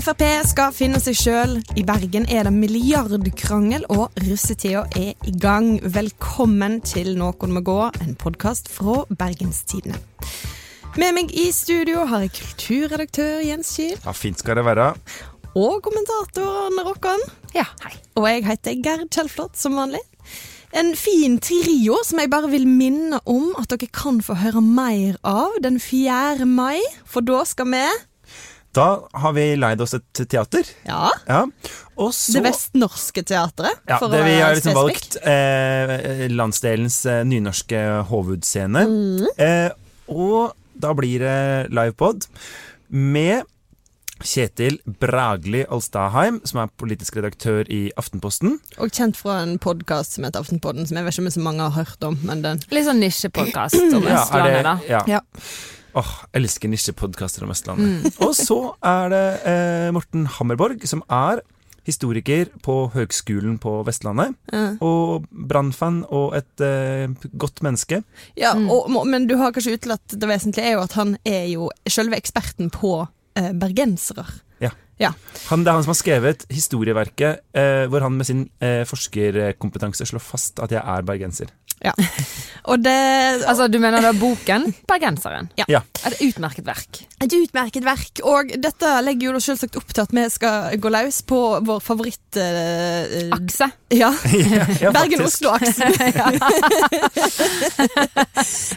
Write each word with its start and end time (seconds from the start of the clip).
Frp 0.00 0.22
skal 0.48 0.70
finne 0.72 0.96
seg 1.02 1.16
sjøl. 1.18 1.50
I 1.76 1.82
Bergen 1.84 2.24
er 2.32 2.46
det 2.46 2.54
milliardkrangel, 2.54 3.82
og 3.92 4.14
russetida 4.24 4.86
er 4.96 5.12
i 5.28 5.34
gang. 5.42 5.74
Velkommen 5.84 6.78
til 6.88 7.18
Noen 7.20 7.52
må 7.52 7.60
gå, 7.66 7.76
en 8.00 8.16
podkast 8.16 8.70
fra 8.72 9.02
Bergenstidene. 9.12 10.00
Med 10.96 11.12
meg 11.18 11.34
i 11.36 11.50
studio 11.52 12.06
har 12.08 12.24
jeg 12.24 12.32
kulturredaktør 12.38 13.44
Jens 13.44 13.74
Kiel. 13.76 13.98
Ja, 14.00 14.16
fint 14.16 14.40
skal 14.40 14.56
det 14.56 14.64
være. 14.70 14.94
Og 15.52 15.82
kommentatoren 15.84 16.80
Rokkan. 16.86 17.28
Ja, 17.52 17.68
hei. 17.84 17.92
Og 18.16 18.30
jeg 18.30 18.48
heter 18.48 18.80
Gerd 18.80 19.10
Kjellflot, 19.12 19.60
som 19.60 19.76
vanlig. 19.76 20.00
En 20.72 20.94
fin 20.96 21.36
trio 21.42 22.00
som 22.06 22.22
jeg 22.22 22.32
bare 22.32 22.48
vil 22.48 22.64
minne 22.70 23.20
om 23.28 23.52
at 23.60 23.68
dere 23.74 23.90
kan 23.92 24.24
få 24.24 24.38
høre 24.46 24.64
mer 24.64 25.20
av 25.26 25.60
den 25.60 25.76
4. 25.82 26.48
mai, 26.48 26.78
for 27.04 27.20
da 27.20 27.44
skal 27.44 27.68
vi 27.74 27.88
Da 28.76 28.86
har 29.18 29.32
vi 29.34 29.44
leid 29.58 29.80
oss 29.82 29.96
et 29.98 30.22
teater. 30.30 30.66
Ja. 30.86 31.10
Ja. 31.26 31.42
Og 31.98 32.12
så 32.14 32.38
Det 32.38 32.44
Vestnorske 32.46 33.24
Teatret. 33.26 33.80
ja, 33.88 33.98
for 33.98 34.08
det 34.12 34.22
å 34.22 34.26
Vi 34.28 34.36
har 34.38 34.54
liksom 34.54 34.78
valgt 34.78 35.16
eh, 35.26 36.26
landsdelens 36.30 37.00
eh, 37.10 37.24
nynorske 37.26 37.80
hovedscene. 38.10 38.84
Mm. 38.86 39.30
Eh, 39.36 39.70
og 40.08 40.54
da 40.80 40.94
blir 40.94 41.24
det 41.24 41.40
livepod 41.74 42.28
med 42.88 43.42
Kjetil 44.20 44.78
Bragli 45.00 45.64
Alstadheim, 45.64 46.40
som 46.44 46.60
er 46.62 46.72
politisk 46.78 47.16
redaktør 47.16 47.64
i 47.72 47.88
Aftenposten. 48.00 48.58
Og 48.78 48.92
kjent 48.92 49.16
fra 49.16 49.40
en 49.44 49.56
podkast 49.58 50.16
som 50.16 50.26
heter 50.28 50.44
Aftenpodden, 50.44 50.86
som 50.86 50.98
jeg 51.00 51.06
vet 51.06 51.16
ikke 51.16 51.24
om 51.24 51.34
så 51.34 51.44
mange 51.44 51.66
har 51.66 51.76
hørt 51.78 52.04
om, 52.06 52.18
men 52.28 52.44
den 52.44 52.60
Litt 52.70 52.86
sånn 52.86 53.00
nisjepodkast 53.02 53.80
om 53.80 54.04
Østlandet, 54.04 54.58
ja, 54.60 54.64
da. 54.66 54.74
Ja. 54.90 55.04
Ja. 55.16 55.20
Åh, 55.98 56.10
jeg 56.30 56.42
elsker 56.42 56.70
nisjepodkaster 56.70 57.46
om 57.46 57.50
Østlandet. 57.54 57.86
Mm. 58.04 58.12
Og 58.26 58.34
så 58.38 58.58
er 58.82 59.10
det 59.12 59.24
eh, 59.48 59.88
Morten 59.96 60.26
Hammerborg, 60.38 60.84
som 60.88 61.02
er 61.10 61.42
historiker 61.88 62.50
på 62.62 62.74
Høgskolen 62.92 63.56
på 63.58 63.78
Vestlandet. 63.86 64.34
Mm. 64.52 64.76
Og 64.84 65.24
brannfan 65.48 66.02
og 66.12 66.36
et 66.38 66.62
eh, 66.62 67.08
godt 67.40 67.62
menneske. 67.66 68.02
Ja, 68.38 68.52
Mm. 68.54 68.68
og, 68.70 69.06
men 69.08 69.26
du 69.26 69.36
har 69.40 69.50
kanskje 69.56 69.78
utelatt 69.78 70.12
det 70.12 70.28
vesentlige, 70.28 70.66
er 70.68 70.76
jo 70.76 70.84
at 70.84 70.92
han 70.98 71.16
er 71.24 71.46
jo 71.48 71.70
selve 71.88 72.18
eksperten 72.20 72.70
på 72.74 73.06
eh, 73.38 73.50
bergensere. 73.56 74.26
Han, 75.48 75.62
det 75.64 75.70
er 75.70 75.78
han 75.78 75.84
som 75.86 75.94
har 75.94 75.96
skrevet 75.96 76.42
historieverket 76.52 77.38
eh, 77.56 77.86
hvor 77.88 78.04
han 78.04 78.18
med 78.18 78.26
sin 78.28 78.42
eh, 78.60 78.82
forskerkompetanse 78.84 80.04
slår 80.10 80.20
fast 80.20 80.60
at 80.60 80.74
jeg 80.74 80.82
er 80.84 81.06
bergenser. 81.08 81.48
Og 82.70 82.76
det 82.84 82.92
Altså, 83.48 83.66
du 83.72 83.78
mener 83.80 84.02
da 84.04 84.10
boken 84.12 84.66
'Bergenseren'? 84.90 85.48
Ja. 85.56 85.64
Ja. 85.68 85.80
Et 86.06 86.18
utmerket 86.28 86.66
verk. 86.66 87.00
Et 87.24 87.32
utmerket 87.36 87.84
verk, 87.84 88.20
og 88.24 88.52
dette 88.60 88.90
legger 89.04 89.32
jo 89.34 89.40
selvsagt 89.40 89.76
opp 89.80 89.90
til 89.92 90.02
at 90.04 90.12
vi 90.16 90.24
skal 90.32 90.76
gå 90.80 90.88
løs 90.92 91.18
på 91.28 91.38
vår 91.66 91.80
favoritt... 91.84 92.36
eh, 92.40 93.28
Akse. 93.36 93.68
ja, 93.92 94.08
ja, 94.56 94.64
ja. 94.80 94.92
Bergen-Oslo-aksen. 94.96 95.92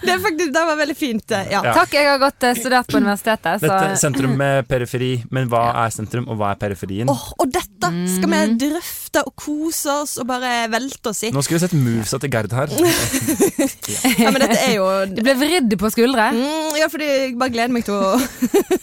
det, 0.04 0.16
faktisk, 0.26 0.50
det 0.54 0.64
var 0.68 0.76
veldig 0.80 0.98
fint. 0.98 1.32
eh, 1.32 1.48
Ja. 1.52 1.62
Ja. 1.64 1.74
Takk, 1.78 1.94
jeg 1.96 2.08
har 2.10 2.20
gått 2.20 2.44
studert 2.60 2.88
på 2.92 2.98
universitetet, 3.00 3.62
så 3.62 3.68
Dette 3.68 4.00
sentrum 4.02 4.36
med 4.40 4.68
periferi, 4.68 5.12
men 5.32 5.48
hva 5.52 5.64
er 5.86 5.90
sentrum, 5.96 6.28
og 6.32 6.40
hva 6.40 6.52
er 6.56 6.60
periferien? 6.60 7.10
Oh, 7.12 7.32
og 7.40 7.52
dette 7.54 7.92
skal 8.16 8.30
vi 8.34 8.42
drøfte 8.66 9.24
og 9.28 9.36
kose 9.40 9.92
oss 10.04 10.18
og 10.20 10.28
bare 10.32 10.68
velte 10.74 11.12
oss 11.14 11.24
i. 11.28 11.32
Nå 11.36 11.44
skulle 11.46 11.60
vi 11.62 11.66
sett 11.68 11.78
movesa 11.78 12.20
til 12.24 12.32
Gerd 12.34 12.52
her. 12.56 12.68
Ja, 14.20 14.32
men 14.32 14.40
dette 14.44 14.58
er 14.60 14.74
jo 14.78 14.86
Du 15.12 15.22
ble 15.26 15.34
vridd 15.40 15.76
på 15.80 15.90
skuldre. 15.94 16.30
Mm, 16.36 16.76
ja, 16.80 16.88
fordi 16.92 17.08
jeg 17.10 17.38
bare 17.40 17.54
gleder 17.54 17.74
meg 17.76 17.86
til 17.88 17.96
å 17.98 18.18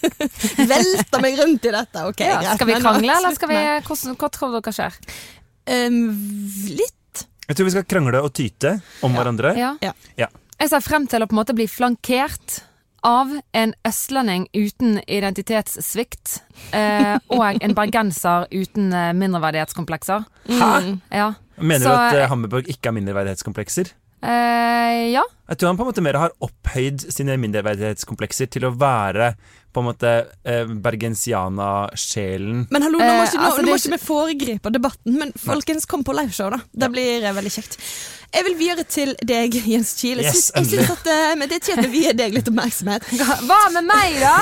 velte 0.72 1.20
meg 1.22 1.38
rundt 1.40 1.68
i 1.68 1.74
dette. 1.74 2.06
Ok, 2.10 2.22
Ja, 2.24 2.38
greit. 2.40 2.54
skal 2.56 2.70
vi 2.70 2.78
krangle, 2.80 3.16
eller 3.18 3.36
skal 3.36 3.52
vi 3.52 3.60
Hvordan, 3.88 4.16
Hva 4.20 4.30
tror 4.34 4.56
dere 4.58 4.74
skjer? 4.76 4.98
Um, 5.70 6.00
litt. 6.70 7.24
Jeg 7.50 7.58
tror 7.58 7.66
vi 7.68 7.74
skal 7.74 7.86
krangle 7.90 8.22
og 8.24 8.32
tyte 8.36 8.76
om 9.06 9.14
hverandre. 9.16 9.54
Ja. 9.58 9.74
Ja. 9.84 9.92
Ja. 10.18 10.30
Jeg 10.60 10.70
ser 10.72 10.82
frem 10.84 11.06
til 11.10 11.22
å 11.24 11.28
på 11.28 11.34
en 11.34 11.40
måte 11.40 11.56
bli 11.56 11.66
flankert 11.70 12.60
av 13.06 13.30
en 13.56 13.70
østlending 13.88 14.42
uten 14.52 14.98
identitetssvikt 15.08 16.34
eh, 16.76 17.14
og 17.32 17.62
en 17.64 17.72
bergenser 17.76 18.44
uten 18.52 18.90
eh, 18.92 19.12
mindreverdighetskomplekser. 19.16 20.26
Hæ? 20.50 20.68
Ja. 21.16 21.30
Mener 21.60 21.84
Så- 21.84 21.94
du 21.94 21.96
at 21.96 22.14
eh, 22.20 22.28
Hammerborg 22.30 22.68
ikke 22.68 22.90
har 22.90 22.96
mindreverdighetskomplekser? 22.96 23.92
Eh, 24.22 25.10
ja. 25.14 25.22
Jeg 25.48 25.58
tror 25.58 25.68
han 25.70 25.76
på 25.78 25.84
en 25.86 25.90
måte 25.90 26.02
mer 26.04 26.18
har 26.20 26.32
opphøyd 26.44 27.06
sine 27.12 27.36
mindreverdighetskomplekser 27.40 28.50
til 28.52 28.66
å 28.68 28.74
være 28.76 29.32
på 29.72 29.80
en 29.80 29.86
måte 29.88 30.10
eh, 30.44 30.66
bergensiana-sjelen. 30.66 32.66
Men 32.70 32.82
hallo, 32.86 32.98
nå 33.00 33.06
må 33.06 33.22
Eh, 33.22 33.28
ikke, 33.30 33.40
nå, 33.40 33.48
altså, 33.48 33.62
nå 33.64 33.70
må 33.70 33.76
er 33.76 33.82
ikke 33.82 33.96
vi 33.96 34.04
foregripe 34.04 34.72
debatten, 34.74 35.16
men 35.18 35.32
folkens, 35.38 35.86
kom 35.88 36.04
på 36.04 36.14
liveshow, 36.16 36.50
da. 36.50 36.60
Det 36.84 36.90
blir 36.92 37.24
eh, 37.24 37.32
veldig 37.36 37.52
kjekt. 37.54 37.78
Jeg 38.30 38.44
vil 38.46 38.54
videre 38.60 38.84
til 38.86 39.10
deg, 39.26 39.54
Jens 39.66 39.90
Kiel. 39.98 40.20
Jeg 40.22 40.30
Yes, 40.30 40.44
syns, 40.52 40.70
jeg 40.70 40.84
syns 40.86 40.90
at 40.94 41.08
uh, 41.10 41.32
men 41.40 41.48
det 41.50 41.58
tjener 41.66 41.88
vi 41.90 42.02
deg 42.14 42.34
litt 42.36 42.46
oppmerksomhet. 42.50 43.02
Hva 43.48 43.58
med 43.74 43.88
meg, 43.88 44.20
da? 44.22 44.36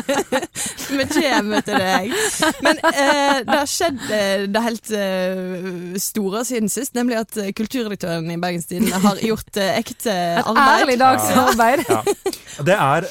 Vi 0.90 1.04
kommer 1.06 1.62
til 1.62 1.78
deg. 1.78 2.10
Men 2.66 2.80
uh, 2.82 3.36
det 3.46 3.54
har 3.60 3.68
skjedd 3.70 4.00
uh, 4.10 4.46
det 4.50 4.62
helt 4.64 4.90
store 6.02 6.42
siden 6.48 6.70
sist, 6.72 6.94
nemlig 6.98 7.20
at 7.20 7.38
kulturredaktøren 7.56 8.26
i 8.34 8.38
Bergenstidene 8.42 8.98
har 9.04 9.22
gjort 9.22 9.60
ekte 9.68 10.10
Et 10.10 10.42
arbeid. 10.50 10.82
ærlig 10.82 10.98
dags 11.00 11.30
Ja. 11.30 11.46
arbeid. 11.52 11.84
Ja. 11.88 12.00
Og 12.60 12.66
Det 12.66 12.74
er, 12.76 13.06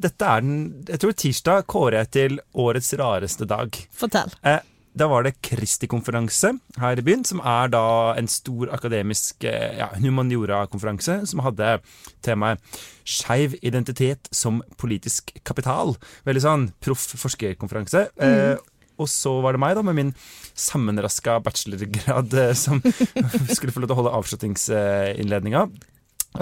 dette 0.00 0.24
er 0.32 0.40
den 0.42 0.56
Jeg 0.88 0.98
tror 1.02 1.12
tirsdag 1.20 1.66
kårer 1.70 1.98
jeg 2.00 2.10
til 2.16 2.40
årets 2.54 2.90
rareste 2.98 3.44
dag. 3.48 3.76
Fortell. 3.94 4.32
Eh, 4.42 4.58
da 4.98 5.08
var 5.10 5.24
det 5.26 5.36
Kristi-konferanse 5.44 6.52
her 6.80 7.00
i 7.00 7.04
byen, 7.04 7.24
som 7.26 7.42
er 7.46 7.70
da 7.72 7.82
en 8.18 8.28
stor 8.30 8.72
akademisk 8.74 9.44
eh, 9.46 9.78
ja, 9.80 9.90
humaniora-konferanse 9.98 11.20
som 11.30 11.42
hadde 11.46 11.78
temaet 12.26 12.62
'Skeiv 13.08 13.54
identitet 13.62 14.28
som 14.34 14.60
politisk 14.76 15.32
kapital'. 15.48 15.96
Veldig 16.28 16.42
sånn 16.44 16.66
proff 16.84 17.06
forskerkonferanse. 17.16 18.08
Eh, 18.20 18.58
og 18.98 19.08
så 19.08 19.32
var 19.40 19.54
det 19.54 19.62
meg, 19.62 19.76
da, 19.78 19.84
med 19.86 19.96
min 19.96 20.14
sammenraska 20.58 21.38
bachelorgrad, 21.46 22.34
eh, 22.34 22.54
som 22.58 22.82
skulle 23.54 23.72
få 23.72 23.80
lov 23.80 23.88
til 23.88 23.96
å 23.96 24.00
holde 24.02 24.16
avslutningsinnledninga. 24.18 25.68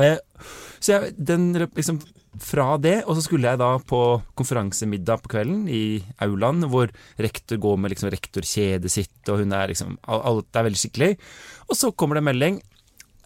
Eh, 0.02 0.18
så 0.80 0.96
jeg, 0.96 1.14
den 1.18 1.52
liksom 1.54 2.00
fra 2.42 2.76
det, 2.80 3.00
og 3.06 3.16
så 3.16 3.24
skulle 3.24 3.50
jeg 3.50 3.60
da 3.60 3.72
på 3.80 4.00
konferansemiddag 4.38 5.22
på 5.24 5.32
kvelden 5.36 5.66
i 5.72 6.00
aulaen, 6.24 6.64
hvor 6.70 6.90
rektor 7.22 7.60
går 7.62 7.78
med 7.80 7.94
liksom 7.94 8.10
rektorkjedet 8.12 8.92
sitt, 8.92 9.18
og 9.28 9.42
hun 9.42 9.54
er 9.56 9.72
liksom 9.72 9.98
Alt 10.06 10.56
er 10.56 10.66
veldig 10.68 10.80
skikkelig. 10.80 11.12
Og 11.70 11.78
så 11.78 11.92
kommer 11.92 12.18
det 12.18 12.24
en 12.24 12.30
melding. 12.30 12.58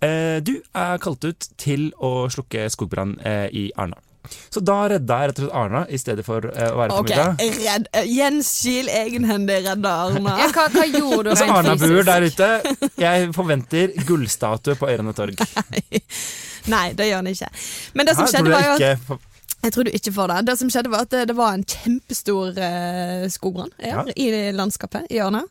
Eh, 0.01 0.39
du 0.45 0.55
er 0.59 1.01
kalt 1.03 1.25
ut 1.27 1.51
til 1.61 1.91
å 2.01 2.29
slukke 2.33 2.69
skogbrann 2.73 3.19
eh, 3.27 3.49
i 3.53 3.67
Arna. 3.77 3.99
Så 4.53 4.61
da 4.61 4.77
redda 4.93 5.17
jeg 5.23 5.31
rett 5.31 5.39
og 5.41 5.45
slett 5.47 5.55
Arna 5.57 5.81
i 5.89 5.99
stedet 5.99 6.25
for 6.27 6.45
uh, 6.45 6.65
å 6.71 6.77
være 6.79 6.91
på 6.93 6.99
Ok, 7.03 7.09
middag. 7.11 7.41
redd, 7.65 7.87
eh, 7.97 8.11
Jens 8.13 8.51
Kiel 8.61 8.91
egenhendig 8.93 9.57
redda 9.65 9.95
Arna. 10.07 10.35
Ja, 10.43 10.51
hva, 10.55 10.67
hva 10.75 10.85
gjorde 10.91 11.23
du 11.25 11.31
Altså 11.33 11.47
rent 11.49 11.57
Arna-buer 11.57 12.07
der 12.11 12.27
ute. 12.29 12.51
Jeg 13.01 13.31
forventer 13.37 13.95
gullstatue 14.09 14.77
på 14.79 14.91
Øyrene 14.93 15.15
torg. 15.17 15.41
Nei, 16.75 16.87
det 16.93 17.09
gjør 17.09 17.23
han 17.23 17.31
ikke. 17.33 17.51
Men 17.97 18.07
det 18.11 18.15
som 18.19 18.27
Her 18.27 18.33
skjedde 18.35 18.53
var 18.53 18.67
jo 18.67 18.75
jeg 18.85 18.99
ikke 19.01 19.19
Jeg 19.65 19.73
tror 19.75 19.85
du 19.89 19.91
ikke 19.97 20.13
får 20.17 20.33
det. 20.35 20.39
Det 20.51 20.59
som 20.61 20.71
skjedde 20.73 20.93
var 20.93 21.07
at 21.09 21.15
det, 21.17 21.23
det 21.33 21.37
var 21.37 21.57
en 21.57 21.65
kjempestor 21.69 22.61
uh, 22.61 23.25
skogbrann 23.33 23.73
ja, 23.81 24.05
Ja. 24.05 24.15
i 24.17 24.51
landskapet 24.57 25.09
i 25.13 25.21
Arna. 25.25 25.43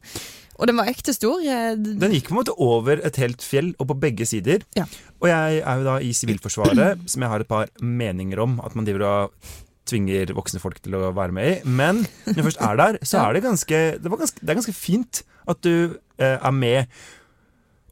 Og 0.59 0.67
den 0.67 0.75
var 0.79 0.89
ekte 0.91 1.13
stor. 1.15 1.39
Den 1.79 2.11
gikk 2.15 2.27
på 2.27 2.35
en 2.35 2.41
måte 2.41 2.55
over 2.59 2.99
et 3.07 3.15
helt 3.21 3.43
fjell, 3.45 3.71
og 3.79 3.87
på 3.93 3.95
begge 4.01 4.27
sider. 4.27 4.65
Ja. 4.75 4.83
Og 5.21 5.29
jeg 5.31 5.61
er 5.63 5.79
jo 5.79 5.87
da 5.87 5.95
i 6.03 6.11
Sivilforsvaret, 6.15 6.99
som 7.11 7.23
jeg 7.23 7.31
har 7.31 7.43
et 7.45 7.49
par 7.49 7.71
meninger 7.79 8.41
om 8.43 8.57
at 8.65 8.75
man 8.75 8.87
driver 8.87 9.05
og 9.07 9.53
tvinger 9.89 10.33
voksne 10.37 10.59
folk 10.61 10.81
til 10.83 10.97
å 10.99 11.07
være 11.17 11.33
med 11.33 11.47
i. 11.49 11.53
Men 11.65 12.03
når 12.27 12.35
jeg 12.41 12.47
først 12.51 12.65
er 12.67 12.81
der, 12.83 12.99
så 13.07 13.21
er 13.23 13.37
det 13.39 13.45
ganske 13.47 13.79
Det, 14.03 14.11
var 14.11 14.21
ganske, 14.21 14.43
det 14.43 14.51
er 14.53 14.59
ganske 14.59 14.75
fint 14.77 15.23
at 15.49 15.63
du 15.65 15.73
eh, 16.19 16.35
er 16.37 16.53
med 16.53 16.99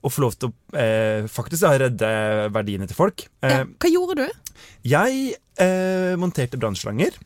og 0.05 0.13
får 0.13 0.23
lov 0.23 0.35
til 0.37 0.51
å 0.51 0.77
eh, 0.77 1.25
faktisk 1.31 1.63
da, 1.65 1.71
redde 1.81 2.09
verdiene 2.53 2.85
til 2.87 2.95
folk. 2.99 3.25
ja. 3.41 3.63
Eh, 3.63 3.71
Hva 3.81 3.89
gjorde 3.91 4.19
du? 4.19 4.53
Jeg 4.87 5.33
eh, 5.63 6.13
monterte 6.21 6.59
brannslanger. 6.61 7.17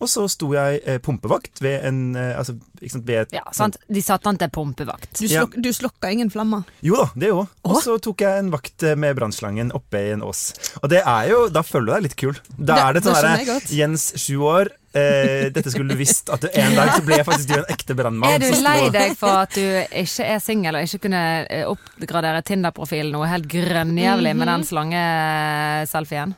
Og 0.00 0.08
så 0.08 0.22
sto 0.32 0.48
jeg 0.54 0.80
eh, 0.88 0.96
pumpevakt 1.04 1.60
ved 1.60 1.84
en 1.84 1.98
eh, 2.16 2.30
altså, 2.40 2.54
ikke 2.80 2.94
sant, 2.94 3.04
ved 3.06 3.18
et, 3.26 3.34
Ja, 3.36 3.42
sant? 3.52 3.76
De 3.92 4.00
satte 4.02 4.30
han 4.30 4.38
til 4.40 4.48
pumpevakt. 4.48 5.10
Du, 5.20 5.26
Ja. 5.28 5.44
du 5.44 5.68
slokka 5.76 6.08
ingen 6.10 6.30
flammer. 6.32 6.64
Jo 6.82 6.96
da, 7.02 7.08
det 7.20 7.30
òg. 7.36 7.46
Og 7.68 7.82
så 7.84 7.98
tok 8.00 8.24
jeg 8.24 8.38
en 8.46 8.50
vakt 8.54 8.82
eh, 8.88 8.96
med 8.96 9.14
brannslangen 9.20 9.72
oppe 9.76 10.00
i 10.00 10.10
en 10.14 10.22
ås. 10.24 10.54
Og 10.82 10.88
det 10.88 11.02
er 11.04 11.28
jo, 11.34 11.42
da 11.52 11.60
føler 11.62 11.86
du 11.86 11.92
deg 11.98 12.02
litt 12.08 12.16
kul. 12.16 12.34
Da 12.56 12.74
Det- 12.74 12.84
er 12.84 12.92
det 12.94 13.02
sånn 13.04 13.46
godt. 13.52 13.70
Jens, 13.76 14.12
sju 14.16 14.40
år. 14.40 14.72
Eh, 14.92 15.50
dette 15.54 15.70
skulle 15.70 15.92
du 15.92 16.00
visst. 16.00 16.30
At 16.34 16.40
du, 16.42 16.48
en 16.50 16.74
dag 16.74 16.88
så 16.96 17.04
ble 17.06 17.20
jeg 17.20 17.26
faktisk 17.28 17.52
en 17.54 17.68
ekte 17.70 17.94
brannmann. 17.94 18.32
Er 18.32 18.38
du 18.42 18.56
lei 18.64 18.88
deg 18.90 19.12
for 19.20 19.44
at 19.44 19.52
du 19.54 19.62
ikke 20.00 20.24
er 20.26 20.40
singel 20.42 20.74
og 20.80 20.82
ikke 20.88 21.04
kunne 21.04 21.20
eh, 21.46 21.62
oppgradere 21.68 22.40
Tinder-profilen 22.42 23.12
noe 23.14 23.28
helt 23.30 23.46
grønnjævlig 23.52 24.32
med 24.34 24.48
den 24.50 24.64
slangeselfien? 24.66 26.34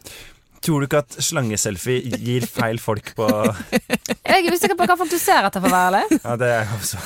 Tror 0.63 0.83
du 0.83 0.87
ikke 0.87 1.01
at 1.03 1.17
slangeselfie 1.25 2.19
gir 2.23 2.47
feil 2.47 2.79
folk 2.83 3.13
på 3.19 3.27
Jeg 3.27 4.37
er 4.37 4.55
usikker 4.55 4.77
på 4.79 4.87
hva 4.87 4.97
folk 5.01 5.11
du 5.11 5.19
ser 5.19 5.43
etter, 5.43 5.63
for 5.63 5.67
å 5.67 5.75
være 5.75 5.89
ærlig. 5.91 6.21
Ja, 6.23 6.37
det 6.39 6.51
er 6.51 6.61
jeg 6.61 6.69
også. 6.77 7.01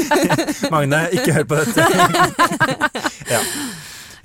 Magne, 0.74 1.00
ikke 1.16 1.34
hør 1.34 1.48
på 1.50 1.58
dette. 1.60 1.86
ja. 3.34 3.42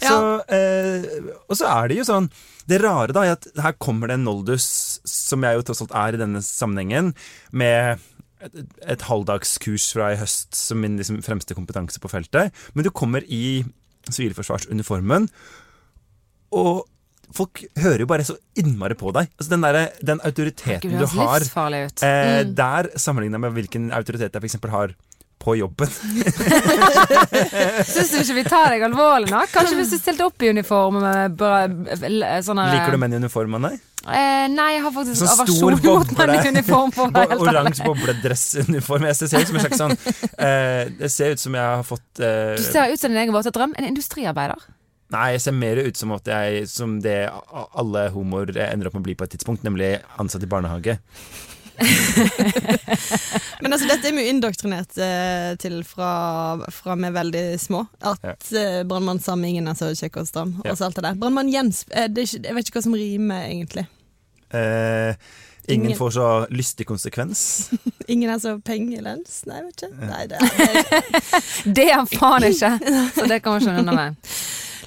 Så, 0.01 0.19
eh, 0.53 1.09
og 1.45 1.57
så 1.57 1.67
er 1.69 1.91
det 1.91 1.99
jo 1.99 2.05
sånn 2.07 2.25
Det 2.65 2.79
rare 2.81 3.13
da 3.13 3.21
er 3.27 3.35
at 3.35 3.45
her 3.61 3.75
kommer 3.77 4.09
det 4.09 4.15
en 4.17 4.23
Noldus, 4.25 4.65
som 5.05 5.45
jeg 5.45 5.59
jo 5.59 5.65
tross 5.67 5.83
alt 5.85 5.93
er 5.97 6.17
i 6.17 6.21
denne 6.21 6.41
sammenhengen, 6.45 7.11
med 7.53 8.01
et, 8.41 8.61
et 8.89 9.05
halvdagskurs 9.09 9.91
fra 9.93 10.13
i 10.13 10.19
høst 10.21 10.57
som 10.57 10.81
min 10.81 10.97
liksom, 11.01 11.21
fremste 11.25 11.57
kompetanse 11.57 12.01
på 12.01 12.09
feltet. 12.09 12.53
Men 12.73 12.85
du 12.85 12.93
kommer 12.93 13.25
i 13.25 13.61
sivilforsvarsuniformen, 14.09 15.27
og 16.57 16.87
folk 17.37 17.63
hører 17.79 18.03
jo 18.05 18.09
bare 18.09 18.25
så 18.27 18.35
innmari 18.59 18.95
på 18.99 19.11
deg. 19.15 19.29
Altså 19.39 19.49
Den, 19.55 19.61
der, 19.67 19.79
den 20.01 20.19
autoriteten 20.27 20.81
Gud, 20.89 20.99
du 20.99 21.05
det 21.05 21.11
har, 21.15 21.39
ut. 21.85 22.03
eh, 22.03 22.41
Mm. 22.41 22.55
der 22.55 22.89
sammenligna 22.97 23.37
med 23.41 23.53
hvilken 23.57 23.91
autoritet 23.93 24.33
jeg 24.33 24.43
f.eks. 24.43 24.57
har 24.71 24.93
på 25.41 25.55
jobben. 25.57 25.89
Syns 27.91 28.11
du 28.13 28.17
ikke 28.21 28.35
vi 28.37 28.43
tar 28.45 28.67
deg 28.73 28.83
alvorlig 28.85 29.31
nok? 29.31 29.49
Kanskje 29.53 29.77
hvis 29.79 29.93
du 29.93 29.97
stilte 29.97 30.25
opp 30.27 30.43
i 30.45 30.51
uniform 30.53 30.99
med 31.01 31.37
bra, 31.39 31.63
sånne 32.45 32.67
Liker 32.75 32.93
du 32.93 32.99
menn 33.01 33.15
i 33.15 33.21
uniform, 33.23 33.55
Anne? 33.57 33.71
Eh, 34.01 34.47
nei, 34.49 34.67
jeg 34.75 34.81
har 34.85 34.93
faktisk 34.95 35.19
Sånn 35.21 35.31
aversjon 35.35 35.75
mot 35.77 36.45
uniform. 36.49 36.93
Oransje 37.45 37.85
bobledressuniform. 37.85 39.05
Jeg 39.11 39.19
ser 39.19 39.43
ut 39.43 39.49
som 39.51 39.59
en 39.59 39.65
slags 39.67 39.81
sånn 39.81 39.93
eh, 40.41 40.89
Det 41.01 41.09
ser 41.13 41.35
ut 41.35 41.41
som 41.43 41.57
jeg 41.57 41.67
har 41.77 41.83
fått 41.85 42.21
eh, 42.25 42.55
Du 42.57 42.63
ser 42.65 42.93
ut 42.95 43.01
som 43.01 43.13
din 43.13 43.21
egen 43.21 43.35
våte 43.35 43.53
drøm. 43.53 43.75
En 43.77 43.89
industriarbeider. 43.91 44.57
Nei, 45.11 45.31
jeg 45.35 45.41
ser 45.43 45.55
mer 45.57 45.79
ut 45.83 45.97
som 45.99 46.11
at 46.15 46.27
jeg 46.31 46.67
Som 46.71 46.99
det 47.03 47.17
alle 47.75 48.05
homoer 48.13 48.51
ender 48.69 48.87
opp 48.87 48.93
med 48.95 49.01
å 49.03 49.07
bli 49.09 49.15
på 49.19 49.25
et 49.27 49.33
tidspunkt, 49.35 49.63
nemlig 49.67 49.97
ansatt 50.21 50.43
i 50.45 50.49
barnehage. 50.51 50.97
Men 53.61 53.73
altså, 53.73 53.87
dette 53.89 54.09
er 54.09 54.15
vi 54.15 54.25
indoktrinert 54.29 54.97
eh, 55.01 55.51
til 55.61 55.79
fra, 55.87 56.11
fra 56.73 56.95
vi 56.99 57.07
er 57.09 57.15
veldig 57.15 57.43
små. 57.61 57.83
At 58.01 58.21
Ja. 58.25 58.35
eh, 58.59 58.81
brannmann 58.87 59.21
Sammingen 59.23 59.67
er 59.71 59.77
så 59.79 59.91
kjekk 59.97 60.21
og 60.21 60.27
stram. 60.29 60.55
Ja. 60.65 60.71
Og 60.73 60.77
så 60.79 60.87
alt 60.89 60.95
det 60.99 61.05
der. 61.07 61.17
Brannmann 61.21 61.49
Jens 61.51 61.83
eh, 61.89 62.07
det 62.09 62.27
ikke, 62.27 62.43
Jeg 62.47 62.55
vet 62.57 62.69
ikke 62.69 62.79
hva 62.79 62.85
som 62.87 62.97
rimer, 62.97 63.45
egentlig. 63.49 63.85
Eh, 64.53 65.13
ingen, 65.67 65.85
Ingen- 65.91 65.97
får 65.97 66.11
så 66.17 66.27
lystig 66.51 66.85
konsekvens. 66.89 67.43
Ingen 68.11 68.29
er 68.33 68.39
så 68.43 68.57
pengelens? 68.65 69.41
Nei, 69.47 69.61
jeg 69.61 69.65
vet 69.69 69.77
ikke. 69.83 69.93
Nei, 70.09 70.23
det, 70.27 70.37
det, 70.57 70.69
Det 71.77 71.85
er 71.89 71.95
han 72.01 72.09
faen 72.11 72.43
ikke! 72.49 72.71
Så 73.15 73.27
det 73.29 73.41
kommer 73.45 73.61
ikke 73.63 73.79
unna 73.83 73.93
med. 73.95 74.31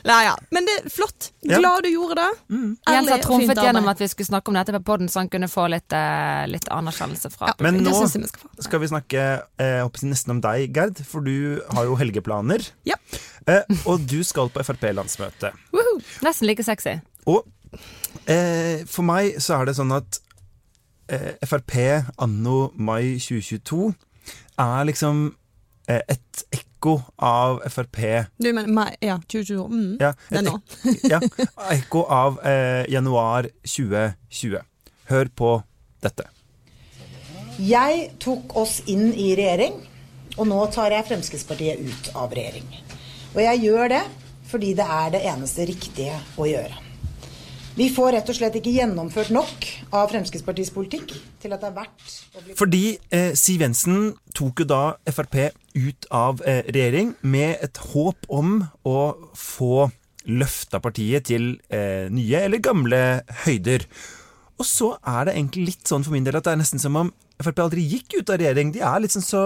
Nei, 0.09 0.21
ja. 0.27 0.35
Men 0.55 0.67
det 0.69 0.75
er 0.81 0.89
flott. 0.93 1.31
Glad 1.45 1.85
du 1.87 1.91
gjorde 1.93 2.17
det. 2.21 2.31
Mm. 2.55 2.71
Jens 2.95 3.11
har 3.13 3.23
trumfet 3.25 3.61
gjennom 3.65 3.89
at 3.93 4.03
vi 4.03 4.09
skulle 4.13 4.29
snakke 4.29 4.53
om 4.53 4.59
dette 4.59 4.75
på 4.77 4.83
poden, 4.93 5.11
så 5.13 5.23
han 5.23 5.31
kunne 5.33 5.49
få 5.51 5.67
litt, 5.73 5.93
eh, 5.97 6.45
litt 6.51 6.69
anerkjennelse 6.73 7.31
fra 7.33 7.53
Ja, 7.53 7.57
Men 7.65 7.83
nå 7.85 7.95
vi 7.95 8.09
skal 8.13 8.65
skal 8.69 8.83
vi 8.83 8.91
snakke 8.93 9.25
eh, 9.61 10.01
nesten 10.05 10.37
om 10.37 10.43
deg, 10.45 10.69
Gerd. 10.75 11.01
For 11.09 11.25
du 11.25 11.63
har 11.75 11.89
jo 11.89 11.97
helgeplaner. 12.01 12.67
Ja. 12.89 12.99
Eh, 13.47 13.65
og 13.85 14.05
du 14.09 14.21
skal 14.25 14.53
på 14.53 14.65
Frp-landsmøte. 14.65 15.53
Woohoo. 15.75 16.01
Nesten 16.25 16.49
like 16.49 16.65
sexy. 16.67 16.99
Og 17.27 17.45
eh, 18.27 18.85
for 18.89 19.07
meg 19.07 19.41
så 19.43 19.61
er 19.61 19.71
det 19.71 19.77
sånn 19.79 19.95
at 19.97 20.21
eh, 21.13 21.33
Frp 21.45 21.77
anno 22.23 22.71
mai 22.77 23.17
2022 23.21 23.89
er 24.61 24.87
liksom 24.89 25.27
eh, 25.89 26.03
et 26.09 26.45
ekko 26.53 26.74
av 27.17 27.63
Frp 27.73 27.99
Du 28.39 28.51
mener 28.53 28.71
meg? 28.71 28.97
Ja, 29.05 29.17
2022. 29.19 29.65
Mm. 29.71 29.97
ja, 30.01 30.13
Det 30.29 30.41
er 30.41 30.47
nå. 30.47 30.59
ja, 31.13 31.21
ekko 31.75 32.05
av 32.13 32.39
eh, 32.47 32.85
januar 32.93 33.49
2020. 33.65 34.61
Hør 35.11 35.31
på 35.37 35.51
dette. 36.05 36.29
Jeg 37.61 38.09
tok 38.23 38.57
oss 38.59 38.81
inn 38.91 39.13
i 39.15 39.31
regjering, 39.39 39.77
og 40.37 40.49
nå 40.51 40.61
tar 40.75 40.95
jeg 40.97 41.07
Fremskrittspartiet 41.07 41.81
ut 41.87 42.11
av 42.19 42.33
regjering. 42.35 42.67
Og 43.35 43.41
jeg 43.43 43.65
gjør 43.69 43.93
det 43.95 44.05
fordi 44.51 44.75
det 44.79 44.87
er 44.87 45.13
det 45.15 45.23
eneste 45.27 45.65
riktige 45.67 46.17
å 46.39 46.47
gjøre. 46.47 46.77
Vi 47.75 47.89
får 47.91 48.13
rett 48.15 48.29
og 48.31 48.37
slett 48.37 48.55
ikke 48.61 48.71
gjennomført 48.71 49.33
nok 49.35 49.65
av 49.99 50.07
Fremskrittspartiets 50.13 50.71
politikk 50.71 51.11
til 51.43 51.55
at 51.57 51.63
det 51.63 51.73
er 51.73 51.75
verdt 51.75 52.13
å 52.39 52.43
bli 52.45 52.55
Fordi 52.55 52.83
eh, 53.11 53.33
Siv 53.35 53.65
Jensen 53.65 54.13
tok 54.37 54.63
jo 54.63 54.67
da 54.71 54.83
Frp 55.11 55.35
ut 55.75 56.07
av 56.15 56.43
eh, 56.47 56.63
regjering 56.69 57.17
med 57.27 57.59
et 57.67 57.81
håp 57.91 58.29
om 58.31 58.61
å 58.87 59.01
få 59.35 59.89
løfta 60.31 60.79
partiet 60.85 61.27
til 61.33 61.57
eh, 61.67 62.07
nye 62.15 62.45
eller 62.47 62.63
gamle 62.63 63.01
høyder. 63.43 63.89
Og 64.55 64.71
så 64.71 64.93
er 65.03 65.27
det 65.27 65.35
egentlig 65.35 65.67
litt 65.73 65.91
sånn 65.91 66.07
for 66.07 66.15
min 66.15 66.25
del 66.29 66.39
at 66.39 66.47
det 66.47 66.55
er 66.55 66.63
nesten 66.63 66.83
som 66.83 67.03
om 67.03 67.11
Frp 67.43 67.59
aldri 67.65 67.83
gikk 67.83 68.21
ut 68.21 68.31
av 68.31 68.39
regjering. 68.39 68.71
De 68.71 68.87
er 68.87 69.03
litt 69.03 69.17
sånn 69.17 69.27
så, 69.27 69.43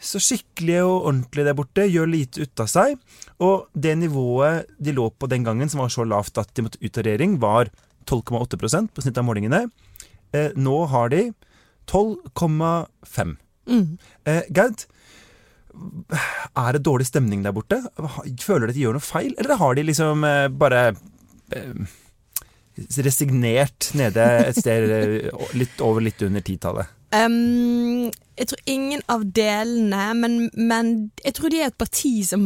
så 0.00 0.20
skikkelige 0.22 0.82
og 0.86 1.10
ordentlige 1.10 1.46
der 1.50 1.56
borte, 1.58 1.84
gjør 1.84 2.08
lite 2.08 2.46
ut 2.46 2.62
av 2.64 2.70
seg. 2.72 2.96
Og 3.44 3.68
det 3.76 3.98
nivået 4.00 4.70
de 4.80 4.94
lå 4.96 5.10
på 5.12 5.28
den 5.30 5.44
gangen, 5.46 5.68
som 5.68 5.82
var 5.84 5.92
så 5.92 6.06
lavt 6.08 6.40
at 6.40 6.52
de 6.56 6.64
måtte 6.66 6.80
ut 6.80 7.00
av 7.00 7.06
regjering, 7.06 7.36
var 7.42 7.70
12,8% 8.08 8.94
på 8.94 9.04
snitt 9.04 9.20
av 9.20 9.28
målingene. 9.28 9.66
Eh, 10.32 10.56
nå 10.56 10.78
har 10.90 11.12
de 11.12 11.28
12,5. 11.90 13.36
Mm. 13.70 13.86
Eh, 14.24 14.42
Gerd, 14.56 14.86
er 16.58 16.74
det 16.74 16.84
dårlig 16.86 17.06
stemning 17.08 17.44
der 17.44 17.54
borte? 17.54 17.80
Føler 18.42 18.66
de 18.66 18.72
at 18.72 18.78
de 18.78 18.84
gjør 18.84 18.98
noe 18.98 19.04
feil, 19.04 19.34
eller 19.38 19.60
har 19.60 19.76
de 19.76 19.86
liksom 19.86 20.24
eh, 20.26 20.46
bare 20.48 20.84
eh, 21.56 21.98
resignert 23.04 23.92
nede 23.98 24.26
et 24.48 24.58
sted 24.58 24.94
eh, 24.96 25.46
litt 25.58 25.84
over 25.84 26.04
litt 26.04 26.22
under 26.26 26.44
titallet? 26.46 26.96
Um, 27.10 28.10
jeg 28.40 28.48
tror 28.48 28.62
ingen 28.72 29.02
av 29.12 29.26
delene, 29.36 30.06
men, 30.16 30.38
men 30.56 30.94
jeg 31.20 31.36
tror 31.36 31.52
de 31.52 31.60
er 31.60 31.68
et 31.68 31.76
parti 31.80 32.14
som 32.24 32.42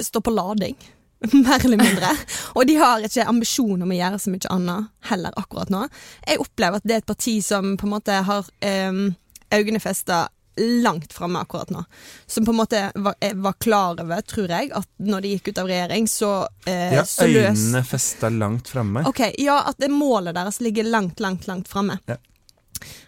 står 0.00 0.24
på 0.24 0.32
lading. 0.32 0.78
Mer 1.44 1.60
eller 1.60 1.76
mindre. 1.76 2.14
Og 2.56 2.64
de 2.66 2.78
har 2.80 3.04
ikke 3.04 3.28
ambisjon 3.28 3.84
om 3.84 3.92
å 3.92 3.98
gjøre 3.98 4.20
så 4.22 4.32
mye 4.32 4.52
annet 4.56 4.90
heller 5.10 5.36
akkurat 5.36 5.72
nå. 5.72 5.84
Jeg 6.24 6.40
opplever 6.40 6.80
at 6.80 6.88
det 6.88 6.96
er 6.96 7.04
et 7.04 7.10
parti 7.12 7.36
som 7.44 7.74
på 7.76 7.88
en 7.88 7.96
måte 7.98 8.20
har 8.24 8.48
øynene 8.64 9.82
festa 9.84 10.28
langt 10.60 11.12
framme 11.12 11.38
akkurat 11.44 11.70
nå. 11.70 11.84
Som 12.26 12.44
på 12.44 12.50
en 12.50 12.56
måte 12.56 12.92
var, 12.94 13.14
eh, 13.20 13.34
var 13.34 13.52
klar 13.52 14.00
over, 14.00 14.20
tror 14.20 14.48
jeg, 14.48 14.72
at 14.72 14.88
når 14.98 15.20
de 15.20 15.34
gikk 15.34 15.48
ut 15.48 15.58
av 15.58 15.66
regjering, 15.66 16.08
så, 16.08 16.48
eh, 16.66 16.94
Ja, 16.94 17.04
så 17.04 17.28
øynene 17.28 17.84
festa 17.84 18.28
langt 18.28 18.68
framme. 18.68 19.06
Ok, 19.06 19.20
Ja, 19.38 19.62
at 19.66 19.78
målet 19.88 20.34
deres 20.34 20.60
ligger 20.60 20.84
langt, 20.84 21.20
langt, 21.20 21.46
langt 21.46 21.68
framme. 21.68 21.98
Ja. 22.06 22.16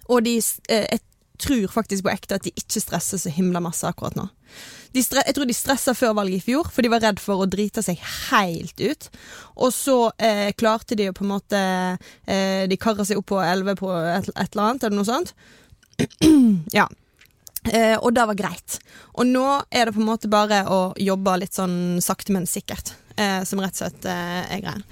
Og 0.09 0.25
de, 0.25 0.39
eh, 0.69 0.87
jeg 0.91 1.01
tror 1.43 1.73
faktisk 1.73 2.07
på 2.07 2.13
ekte 2.13 2.39
at 2.39 2.47
de 2.47 2.55
ikke 2.57 2.83
stresser 2.83 3.21
så 3.21 3.33
himla 3.33 3.63
masse 3.65 3.87
akkurat 3.89 4.17
nå. 4.19 4.29
Jeg 4.93 5.33
tror 5.33 5.49
de 5.49 5.55
stressa 5.57 5.95
før 5.97 6.13
valget 6.19 6.43
i 6.43 6.47
fjor, 6.51 6.69
for 6.69 6.85
de 6.85 6.91
var 6.93 7.01
redd 7.01 7.21
for 7.23 7.41
å 7.41 7.49
drite 7.49 7.81
seg 7.85 8.01
helt 8.29 8.81
ut. 8.83 9.09
Og 9.57 9.73
så 9.73 9.97
eh, 10.21 10.51
klarte 10.59 10.99
de 10.99 11.09
jo 11.09 11.15
på 11.17 11.25
en 11.25 11.33
måte 11.33 11.61
eh, 12.29 12.65
De 12.69 12.77
kara 12.81 13.07
seg 13.09 13.21
opp 13.21 13.31
på 13.33 13.41
11 13.41 13.79
på 13.81 13.89
et, 13.89 14.29
et 14.29 14.43
eller 14.53 14.67
annet, 14.67 14.85
eller 14.85 14.99
noe 14.99 15.09
sånt. 15.09 15.33
ja. 16.79 16.89
Eh, 17.71 17.97
og 17.97 18.13
det 18.13 18.27
var 18.29 18.39
greit. 18.39 18.79
Og 19.17 19.29
nå 19.29 19.47
er 19.71 19.87
det 19.87 19.97
på 19.97 20.03
en 20.03 20.11
måte 20.11 20.31
bare 20.33 20.65
å 20.69 20.81
jobbe 21.01 21.39
litt 21.41 21.57
sånn 21.57 22.03
sakte, 22.05 22.35
men 22.37 22.49
sikkert. 22.51 22.95
Eh, 23.17 23.41
som 23.49 23.63
rett 23.63 23.77
og 23.77 23.85
slett 23.85 24.09
eh, 24.11 24.57
er 24.59 24.65
greia. 24.65 24.83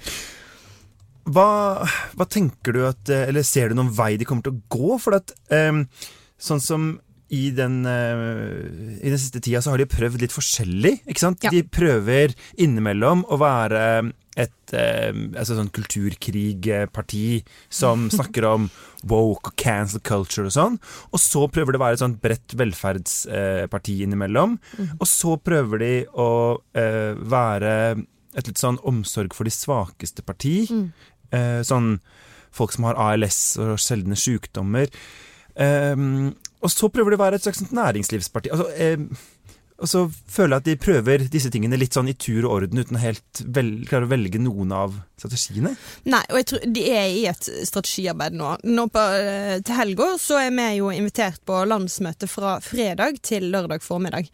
Hva, 1.31 1.85
hva 2.17 2.25
tenker 2.25 2.73
du 2.73 2.79
at 2.87 3.09
eh, 3.13 3.27
Eller 3.29 3.45
ser 3.45 3.69
du 3.69 3.77
noen 3.77 3.91
vei 3.93 4.15
de 4.17 4.25
kommer 4.25 4.47
til 4.47 4.55
å 4.55 4.63
gå? 4.73 4.97
For 5.03 5.19
at 5.19 5.33
eh, 5.53 5.83
sånn 6.41 6.61
som 6.63 6.91
i 7.31 7.45
den, 7.55 7.85
uh, 7.87 8.67
I 8.99 9.07
den 9.07 9.19
siste 9.19 9.39
tida 9.39 9.61
så 9.63 9.71
har 9.71 9.79
de 9.79 9.87
prøvd 9.87 10.25
litt 10.25 10.33
forskjellig. 10.35 10.97
ikke 11.07 11.23
sant? 11.23 11.45
Ja. 11.45 11.53
De 11.53 11.63
prøver 11.63 12.33
innimellom 12.59 13.23
å 13.31 13.37
være 13.39 13.83
et 14.39 14.73
uh, 14.75 15.11
altså 15.39 15.55
sånn 15.55 15.71
kulturkrigparti 15.71 17.41
som 17.71 18.09
snakker 18.15 18.47
om 18.49 18.67
woke 19.07 19.53
og 19.53 19.55
cancel 19.59 20.03
culture 20.03 20.49
og 20.49 20.55
sånn. 20.57 20.77
Og 21.15 21.23
så 21.23 21.45
prøver 21.51 21.71
det 21.71 21.79
å 21.79 21.85
være 21.85 21.99
et 21.99 22.03
sånt 22.03 22.19
bredt 22.23 22.57
velferdsparti 22.59 24.01
innimellom. 24.03 24.57
Og 24.99 25.07
så 25.07 25.37
prøver 25.39 25.83
de 25.85 25.93
å 26.11 26.29
eh, 26.77 27.15
være 27.15 27.73
et 28.37 28.47
litt 28.47 28.59
sånn 28.61 28.79
omsorg 28.87 29.35
for 29.35 29.47
de 29.47 29.55
svakeste 29.55 30.23
parti. 30.27 30.67
Eh, 31.31 31.59
sånn 31.67 31.95
folk 32.55 32.75
som 32.75 32.87
har 32.87 32.99
ALS 32.99 33.41
og 33.61 33.77
sjeldne 33.81 34.17
sykdommer. 34.19 34.91
Ehm, 35.55 36.31
og 36.61 36.71
så 36.71 36.89
prøver 36.93 37.13
de 37.13 37.19
å 37.19 37.23
være 37.23 37.39
et 37.39 37.45
slags 37.45 37.63
næringslivsparti. 37.73 38.51
Altså, 38.53 38.67
ehm, 38.77 39.07
og 39.81 39.89
så 39.89 40.01
føler 40.29 40.53
jeg 40.53 40.61
at 40.61 40.67
de 40.67 40.75
prøver 40.77 41.23
disse 41.33 41.49
tingene 41.49 41.77
litt 41.79 41.95
sånn 41.97 42.11
i 42.11 42.13
tur 42.13 42.45
og 42.45 42.51
orden, 42.59 42.81
uten 42.83 42.99
å 42.99 43.01
helt 43.01 43.41
vel, 43.55 43.71
klare 43.89 44.05
å 44.05 44.11
velge 44.11 44.37
noen 44.41 44.73
av 44.77 44.93
strategiene. 45.17 45.73
Nei, 46.05 46.21
og 46.29 46.37
jeg 46.37 46.47
tror 46.51 46.67
de 46.75 46.83
er 46.93 47.07
i 47.09 47.23
et 47.31 47.49
strategiarbeid 47.65 48.37
nå. 48.37 48.51
nå 48.61 48.85
på, 48.93 49.05
eh, 49.17 49.55
til 49.65 49.79
helga 49.79 50.11
så 50.21 50.37
er 50.43 50.53
vi 50.53 50.67
jo 50.77 50.91
invitert 50.93 51.41
på 51.49 51.63
landsmøte 51.65 52.29
fra 52.29 52.59
fredag 52.61 53.23
til 53.25 53.49
lørdag 53.49 53.81
formiddag. 53.81 54.29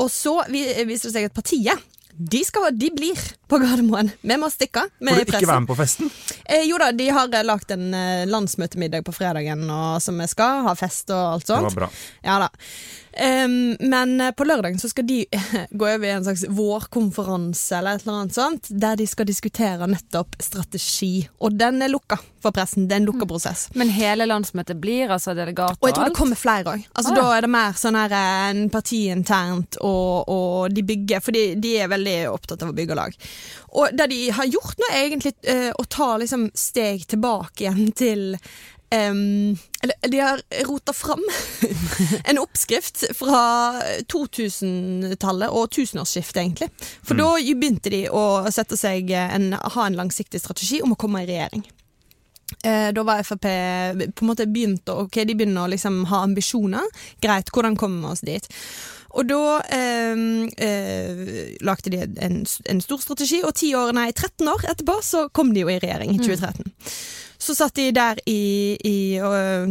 Og 0.00 0.08
så 0.12 0.38
viser 0.48 1.10
det 1.10 1.12
seg 1.12 1.28
at 1.28 1.36
partiet 1.36 1.84
De, 2.18 2.40
skal, 2.44 2.70
de 2.72 2.88
blir 2.96 3.20
på 3.48 3.58
Gardermoen. 3.60 4.08
Vi 4.24 4.36
må 4.40 4.48
stikke. 4.52 4.86
Får 4.88 5.18
du 5.18 5.20
ikke 5.20 5.32
pressen. 5.34 5.50
være 5.50 5.64
med 5.64 5.68
på 5.68 5.76
festen? 5.76 6.12
Eh, 6.44 6.64
jo 6.64 6.78
da, 6.80 6.88
de 6.96 7.08
har 7.12 7.28
eh, 7.28 7.44
lagt 7.44 7.74
en 7.74 7.90
eh, 7.94 8.24
landsmøtemiddag 8.30 9.04
på 9.04 9.12
fredagen 9.12 9.66
og, 9.68 9.98
som 10.02 10.16
vi 10.22 10.28
skal. 10.30 10.64
Ha 10.64 10.76
fest 10.78 11.12
og 11.12 11.34
alt 11.34 11.50
sånt. 11.50 11.66
Det 11.66 11.74
var 11.74 11.80
bra. 11.84 11.90
Ja 12.24 12.38
da. 12.46 12.48
Em, 13.16 13.76
men 13.80 14.20
eh, 14.20 14.30
på 14.36 14.44
lørdagen 14.44 14.78
så 14.78 14.90
skal 14.92 15.06
de 15.08 15.22
gå 15.70 15.86
over 15.88 16.04
i 16.04 16.10
en 16.12 16.24
slags 16.26 16.44
vårkonferanse 16.52 17.78
eller 17.78 17.96
et 17.96 18.04
eller 18.04 18.18
annet 18.20 18.36
sånt, 18.36 18.68
der 18.70 18.96
de 19.00 19.06
skal 19.08 19.28
diskutere 19.28 19.88
nettopp 19.88 20.36
strategi. 20.42 21.26
Og 21.40 21.56
den 21.56 21.80
er 21.82 21.92
lukka 21.92 22.18
for 22.44 22.52
pressen. 22.54 22.84
Det 22.86 22.96
er 22.98 23.00
en 23.02 23.08
lukka 23.08 23.26
prosess. 23.30 23.66
Men 23.74 23.88
hele 23.94 24.26
landsmøtet 24.28 24.78
blir 24.82 25.10
altså 25.16 25.34
delegater 25.34 25.80
Og 25.80 25.88
jeg 25.88 25.96
tror 25.96 26.04
alt? 26.06 26.12
det 26.14 26.20
kommer 26.20 26.40
flere 26.40 26.76
òg. 26.76 26.84
Altså, 26.92 27.12
Ah, 27.12 27.16
ja. 27.16 27.22
Da 27.22 27.36
er 27.36 27.46
det 27.46 27.50
mer 27.54 27.76
sånn 27.78 27.96
her 27.98 28.12
eh, 28.18 28.44
en 28.50 28.70
partiinternt, 28.70 29.80
og, 29.86 30.28
og 30.28 30.74
de 30.74 30.82
bygger 30.86 31.22
For 31.24 31.32
de, 31.36 31.44
de 31.62 31.76
er 31.80 31.90
veldig 31.92 32.16
opptatt 32.32 32.62
av 32.66 32.72
å 32.72 32.76
bygge 32.76 32.98
lag. 32.98 33.16
Og 33.76 33.96
det 33.96 34.10
de 34.12 34.20
har 34.32 34.48
gjort 34.48 34.78
nå, 34.80 34.88
er 34.92 35.02
egentlig 35.06 35.34
uh, 35.48 35.72
å 35.76 35.84
ta 35.90 36.06
liksom 36.20 36.46
steg 36.56 37.02
tilbake 37.10 37.66
igjen 37.66 37.90
til 37.96 38.22
em, 38.90 39.56
eller 39.82 40.10
de 40.12 40.20
har 40.20 40.42
rota 40.68 40.92
fram 40.92 41.22
en 42.24 42.38
oppskrift 42.38 43.04
fra 43.18 43.42
2000-tallet 44.12 45.50
og 45.52 45.70
tusenårsskiftet, 45.76 46.42
egentlig. 46.42 46.70
For 47.06 47.18
da 47.18 47.32
begynte 47.36 47.92
de 47.92 48.06
å 48.10 48.46
sette 48.52 48.78
seg 48.80 49.10
en, 49.16 49.52
ha 49.54 49.86
en 49.86 49.98
langsiktig 49.98 50.42
strategi 50.42 50.82
om 50.84 50.94
å 50.94 51.00
komme 51.00 51.24
i 51.24 51.30
regjering. 51.30 51.66
Uh, 52.62 52.92
da 52.94 53.02
var 53.02 53.24
Frp 53.26 53.42
på 53.42 54.22
en 54.22 54.28
måte 54.28 54.44
begynt 54.46 54.86
å 54.86 55.00
Ok, 55.02 55.16
de 55.26 55.34
begynner 55.34 55.66
å 55.66 55.70
liksom 55.72 56.04
ha 56.12 56.22
ambisjoner. 56.26 56.86
Greit, 57.22 57.50
hvordan 57.54 57.74
kommer 57.78 58.06
vi 58.06 58.12
oss 58.14 58.22
dit? 58.26 58.46
Og 59.16 59.24
da 59.28 59.60
eh, 59.72 60.24
eh, 60.60 61.20
lagde 61.64 61.92
de 61.92 62.02
en, 62.20 62.42
en 62.44 62.82
stor 62.84 63.00
strategi, 63.00 63.40
og 63.44 63.54
10 63.54 63.76
år, 63.78 63.94
nei, 63.96 64.10
13 64.12 64.50
år 64.52 64.66
etterpå 64.72 64.98
så 65.04 65.22
kom 65.32 65.54
de 65.54 65.62
jo 65.64 65.70
i 65.72 65.78
regjering 65.80 66.12
i 66.12 66.18
2013. 66.20 66.74
Så 67.46 67.54
satt 67.54 67.76
de 67.78 67.88
der 67.94 68.18
i, 68.26 68.40
i 68.82 68.96
øh, 69.22 69.70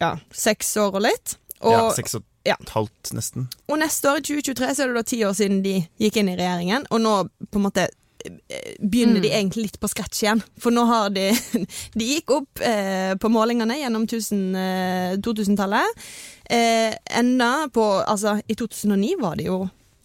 ja, 0.00 0.12
seks 0.36 0.74
år 0.82 0.98
og 1.00 1.04
litt. 1.06 1.36
Og, 1.64 1.72
ja, 1.72 1.82
Seks 1.96 2.18
og 2.18 2.24
ja. 2.44 2.56
et 2.60 2.72
halvt, 2.76 3.14
nesten. 3.16 3.46
og 3.72 3.78
neste 3.80 4.10
år, 4.10 4.18
i 4.20 4.24
2023, 4.28 4.74
så 4.76 4.82
er 4.84 4.90
det 4.92 4.96
da 4.98 5.02
ti 5.08 5.22
år 5.24 5.32
siden 5.38 5.62
de 5.64 5.78
gikk 6.02 6.18
inn 6.20 6.28
i 6.28 6.36
regjeringen, 6.36 6.84
og 6.92 7.00
nå 7.00 7.14
på 7.48 7.60
en 7.60 7.64
måte 7.70 7.86
begynner 8.24 8.80
begynner 8.88 9.20
de 9.20 9.30
egentlig 9.36 9.62
litt 9.66 9.78
på 9.80 9.88
scratch 9.88 10.22
igjen. 10.24 10.40
For 10.60 10.72
nå 10.72 10.84
har 10.88 11.10
de 11.12 11.26
De 11.98 12.06
gikk 12.08 12.30
opp 12.32 12.60
eh, 12.64 13.12
på 13.20 13.28
målingene 13.32 13.76
gjennom 13.76 14.06
eh, 14.08 15.16
2000-tallet. 15.20 16.04
Eh, 16.48 16.94
enda 17.20 17.50
på 17.72 17.84
Altså, 18.04 18.38
i 18.48 18.56
2009 18.56 19.14
var 19.20 19.36
det 19.36 19.48
jo 19.50 19.58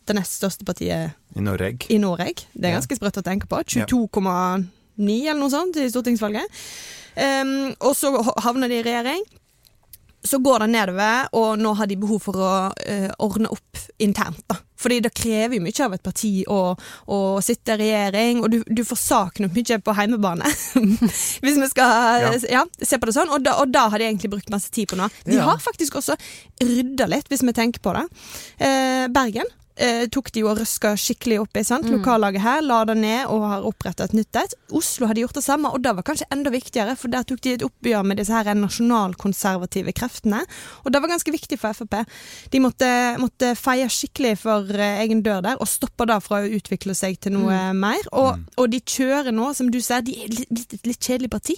det 0.09 0.15
nest 0.17 0.35
største 0.39 0.65
partiet 0.67 1.11
I 1.37 1.43
Norge. 1.45 1.85
i 1.89 1.97
Norge. 2.01 2.47
Det 2.53 2.65
er 2.65 2.73
Ja. 2.73 2.79
ganske 2.81 2.97
sprøtt 2.99 3.19
å 3.21 3.23
tenke 3.23 3.47
på. 3.47 3.59
22,9 3.63 5.29
eller 5.29 5.39
noe 5.39 5.53
sånt 5.53 5.77
i 5.79 5.87
stortingsvalget. 5.91 6.59
Um, 7.15 7.73
og 7.79 7.95
så 7.97 8.13
havner 8.45 8.69
de 8.71 8.79
i 8.81 8.85
regjering. 8.85 9.23
Så 10.23 10.35
går 10.43 10.59
det 10.65 10.73
nedover, 10.73 11.29
og 11.39 11.53
nå 11.61 11.71
har 11.79 11.87
de 11.87 11.95
behov 11.95 12.19
for 12.25 12.35
å 12.43 12.47
uh, 12.75 13.11
ordne 13.23 13.47
opp 13.55 13.79
internt. 14.03 14.41
da. 14.51 14.57
Fordi 14.79 14.97
det 15.03 15.13
krever 15.15 15.55
jo 15.57 15.63
mye 15.63 15.83
av 15.85 15.93
et 15.95 16.03
parti 16.03 16.31
å, 16.51 16.57
å 17.11 17.19
sitte 17.43 17.75
i 17.75 17.79
regjering, 17.85 18.41
og 18.43 18.51
du, 18.51 18.57
du 18.67 18.81
får 18.87 18.99
sakene 18.99 19.47
mye 19.51 19.77
på 19.83 19.95
heimebane. 19.95 20.51
Hvis 21.43 21.59
vi 21.63 21.69
skal 21.71 22.21
Ja. 22.25 22.33
ja. 22.51 22.65
se 22.83 22.99
på 22.99 23.07
det 23.09 23.15
sånn. 23.15 23.31
Og 23.35 23.43
da, 23.47 23.55
og 23.63 23.71
da 23.71 23.87
har 23.91 23.99
de 23.99 24.07
egentlig 24.09 24.31
brukt 24.35 24.51
masse 24.51 24.71
tid 24.75 24.91
på 24.91 24.99
noe. 24.99 25.07
De 25.27 25.35
Ja. 25.39 25.47
har 25.49 25.63
faktisk 25.63 25.95
også 25.99 26.15
rydda 26.63 27.07
litt, 27.11 27.27
hvis 27.31 27.43
vi 27.47 27.55
tenker 27.55 27.79
på 27.83 27.95
det. 27.95 28.05
Eh, 28.59 29.07
Bergen 29.15 29.47
eh, 29.79 30.05
tok 30.11 30.31
de 30.35 30.43
jo 30.43 30.49
og 30.51 30.59
røska 30.59 30.91
skikkelig 30.99 31.39
opp 31.43 31.57
i. 31.59 31.63
sant? 31.67 31.87
Lokallaget 31.89 32.43
her 32.43 32.61
la 32.65 32.81
det 32.89 32.97
ned 32.99 33.31
og 33.31 33.45
har 33.47 33.65
oppretta 33.67 34.05
et 34.09 34.15
nytt 34.17 34.35
et. 34.41 34.55
Oslo 34.75 35.07
hadde 35.09 35.23
gjort 35.23 35.39
det 35.39 35.43
samme, 35.45 35.71
og 35.73 35.81
det 35.83 35.95
var 35.97 36.05
kanskje 36.07 36.27
enda 36.35 36.51
viktigere, 36.53 36.95
for 36.99 37.11
der 37.13 37.23
tok 37.27 37.41
de 37.45 37.55
et 37.57 37.65
oppgjør 37.65 38.05
med 38.05 38.19
disse 38.21 38.33
her 38.35 38.53
nasjonalkonservative 38.59 39.93
kreftene. 39.97 40.41
Og 40.85 40.91
det 40.93 41.01
var 41.01 41.11
ganske 41.11 41.33
viktig 41.33 41.59
for 41.61 41.73
Frp. 41.77 41.97
De 42.51 42.61
måtte, 42.63 42.89
måtte 43.21 43.53
feie 43.59 43.87
skikkelig 43.89 44.35
for 44.43 44.69
eh, 44.75 45.01
egen 45.05 45.23
dør 45.25 45.41
der, 45.45 45.59
og 45.61 45.69
stoppe 45.69 46.07
det 46.09 46.19
fra 46.25 46.41
å 46.43 46.51
utvikle 46.59 46.95
seg 46.97 47.19
til 47.23 47.35
noe 47.37 47.59
mer. 47.77 48.03
Og, 48.11 48.39
og 48.59 48.69
de 48.71 48.81
kjører 48.81 49.33
nå, 49.35 49.51
som 49.57 49.69
du 49.71 49.79
sier, 49.81 50.03
de 50.05 50.15
er 50.25 50.33
litt, 50.33 50.49
litt, 50.53 50.77
et 50.79 50.89
litt 50.89 50.99
kjedelig 51.01 51.31
parti. 51.33 51.55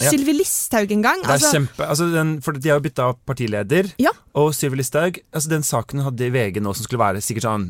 Ja. 0.00 0.10
Sylvi 0.12 0.36
Listhaug 0.36 0.92
en 0.94 1.02
gang. 1.02 1.22
Det 1.24 1.30
er 1.30 1.38
altså- 1.38 1.54
kjempe, 1.56 1.86
altså 1.86 2.10
den, 2.12 2.36
for 2.42 2.52
De 2.56 2.70
har 2.70 2.78
jo 2.80 2.86
bytta 2.88 3.10
partileder, 3.26 3.92
Ja. 3.98 4.12
Og 4.36 4.52
Sylvi 4.56 4.80
Listhaug 4.80 5.18
altså 5.32 5.50
Den 5.52 5.66
saken 5.66 6.00
hun 6.00 6.10
hadde 6.10 6.28
i 6.28 6.32
VG 6.34 6.62
nå, 6.62 6.74
som 6.76 6.86
skulle 6.86 7.02
være 7.02 7.24
sikkert 7.24 7.48
sånn 7.48 7.66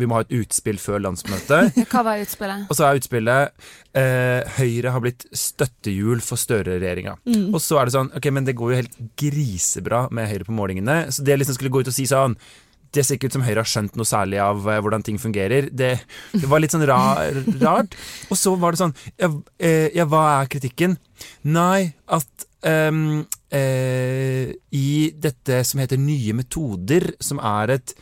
Vi 0.00 0.08
må 0.10 0.18
ha 0.18 0.24
et 0.24 0.34
utspill 0.34 0.78
før 0.82 1.02
landsmøtet. 1.04 1.76
Hva 1.92 2.02
var 2.06 2.22
utspillet? 2.22 2.66
Og 2.66 2.78
så 2.78 2.86
er 2.86 2.98
utspillet 2.98 3.68
eh, 4.00 4.56
Høyre 4.58 4.94
har 4.94 5.04
blitt 5.04 5.26
støttehjul 5.30 6.22
for 6.24 6.40
Støre-regjeringa. 6.40 7.16
Og 7.52 7.60
så 7.62 7.78
er 7.78 7.86
det 7.86 7.94
sånn 7.94 8.10
Ok, 8.18 8.30
men 8.34 8.48
det 8.48 8.56
går 8.58 8.72
jo 8.72 8.80
helt 8.82 9.00
grisebra 9.20 10.06
med 10.14 10.30
Høyre 10.32 10.48
på 10.48 10.56
målingene. 10.56 11.04
Så 11.14 11.26
det 11.26 11.38
liksom 11.38 11.58
skulle 11.58 11.74
gå 11.74 11.84
ut 11.84 11.92
og 11.92 11.96
si 11.96 12.08
sånn 12.10 12.38
det 12.94 13.02
ser 13.02 13.18
ikke 13.18 13.30
ut 13.30 13.36
som 13.36 13.44
Høyre 13.44 13.62
har 13.62 13.66
skjønt 13.66 13.96
noe 13.98 14.06
særlig 14.06 14.38
av 14.42 14.66
eh, 14.70 14.80
hvordan 14.82 15.04
ting 15.06 15.18
fungerer. 15.18 15.66
Det, 15.70 15.92
det 16.34 16.50
var 16.50 16.62
litt 16.62 16.74
sånn 16.74 16.86
ra, 16.86 16.98
rart. 17.64 17.96
Og 18.30 18.38
så 18.38 18.54
var 18.60 18.74
det 18.74 18.82
sånn 18.82 18.94
ja, 19.18 19.30
eh, 19.58 19.88
ja, 19.96 20.06
hva 20.10 20.24
er 20.36 20.50
kritikken? 20.52 20.94
Nei, 21.42 21.94
at 22.06 22.46
eh, 22.66 22.90
i 23.54 24.88
dette 25.14 25.60
som 25.68 25.78
heter 25.82 26.00
Nye 26.00 26.34
metoder, 26.34 27.12
som 27.22 27.38
er 27.38 27.76
et 27.76 27.94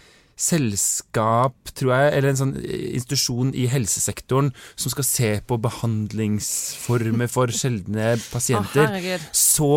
selskap, 0.42 1.54
tror 1.76 1.92
jeg, 1.92 2.12
eller 2.16 2.32
en 2.32 2.40
sånn 2.40 2.54
institusjon 2.62 3.52
i 3.58 3.68
helsesektoren 3.70 4.50
som 4.74 4.92
skal 4.94 5.06
se 5.06 5.30
på 5.46 5.58
behandlingsformer 5.62 7.30
for 7.30 7.52
sjeldne 7.54 8.16
pasienter, 8.32 8.96
oh, 8.96 9.28
så 9.36 9.70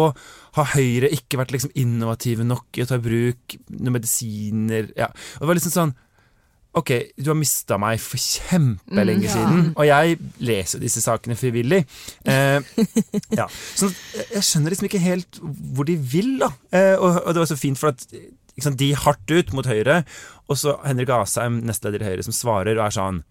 har 0.56 0.72
Høyre 0.72 1.12
ikke 1.12 1.40
vært 1.42 1.52
liksom 1.56 1.76
innovative 1.76 2.48
nok 2.48 2.80
i 2.80 2.86
å 2.86 2.90
ta 2.90 2.98
i 2.98 3.04
bruk 3.04 3.58
noen 3.76 3.98
medisiner 3.98 4.88
ja. 4.96 5.10
Og 5.36 5.44
det 5.44 5.50
var 5.50 5.60
liksom 5.60 5.74
sånn 5.74 5.96
Ok, 6.76 6.90
du 7.16 7.30
har 7.32 7.38
mista 7.40 7.78
meg 7.80 8.02
for 8.04 8.20
kjempelenge 8.20 9.24
Mm, 9.24 9.28
ja. 9.30 9.34
siden, 9.34 9.68
og 9.80 9.86
jeg 9.88 10.18
leser 10.44 10.82
disse 10.84 11.00
sakene 11.04 11.38
frivillig. 11.40 11.86
Eh, 12.28 12.60
ja. 13.40 13.46
Så 13.80 13.88
jeg 14.34 14.44
skjønner 14.44 14.74
liksom 14.76 14.90
ikke 14.90 15.00
helt 15.06 15.40
hvor 15.76 15.88
de 15.88 15.96
vil, 15.96 16.34
da. 16.44 16.50
Eh, 16.76 16.96
og, 17.00 17.22
og 17.24 17.32
det 17.34 17.44
var 17.46 17.52
så 17.54 17.58
fint, 17.60 17.80
for 17.80 17.94
at 17.94 18.04
sant, 18.60 18.76
de 18.80 18.92
hardt 18.96 19.32
ut 19.32 19.54
mot 19.56 19.68
Høyre, 19.72 20.02
og 20.52 20.60
så 20.60 20.76
Henrik 20.84 21.10
Asheim, 21.16 21.62
nestleder 21.68 22.04
i 22.04 22.10
Høyre, 22.12 22.28
som 22.28 22.36
svarer 22.36 22.76
og 22.76 22.86
er 22.90 22.96
sånn 23.00 23.24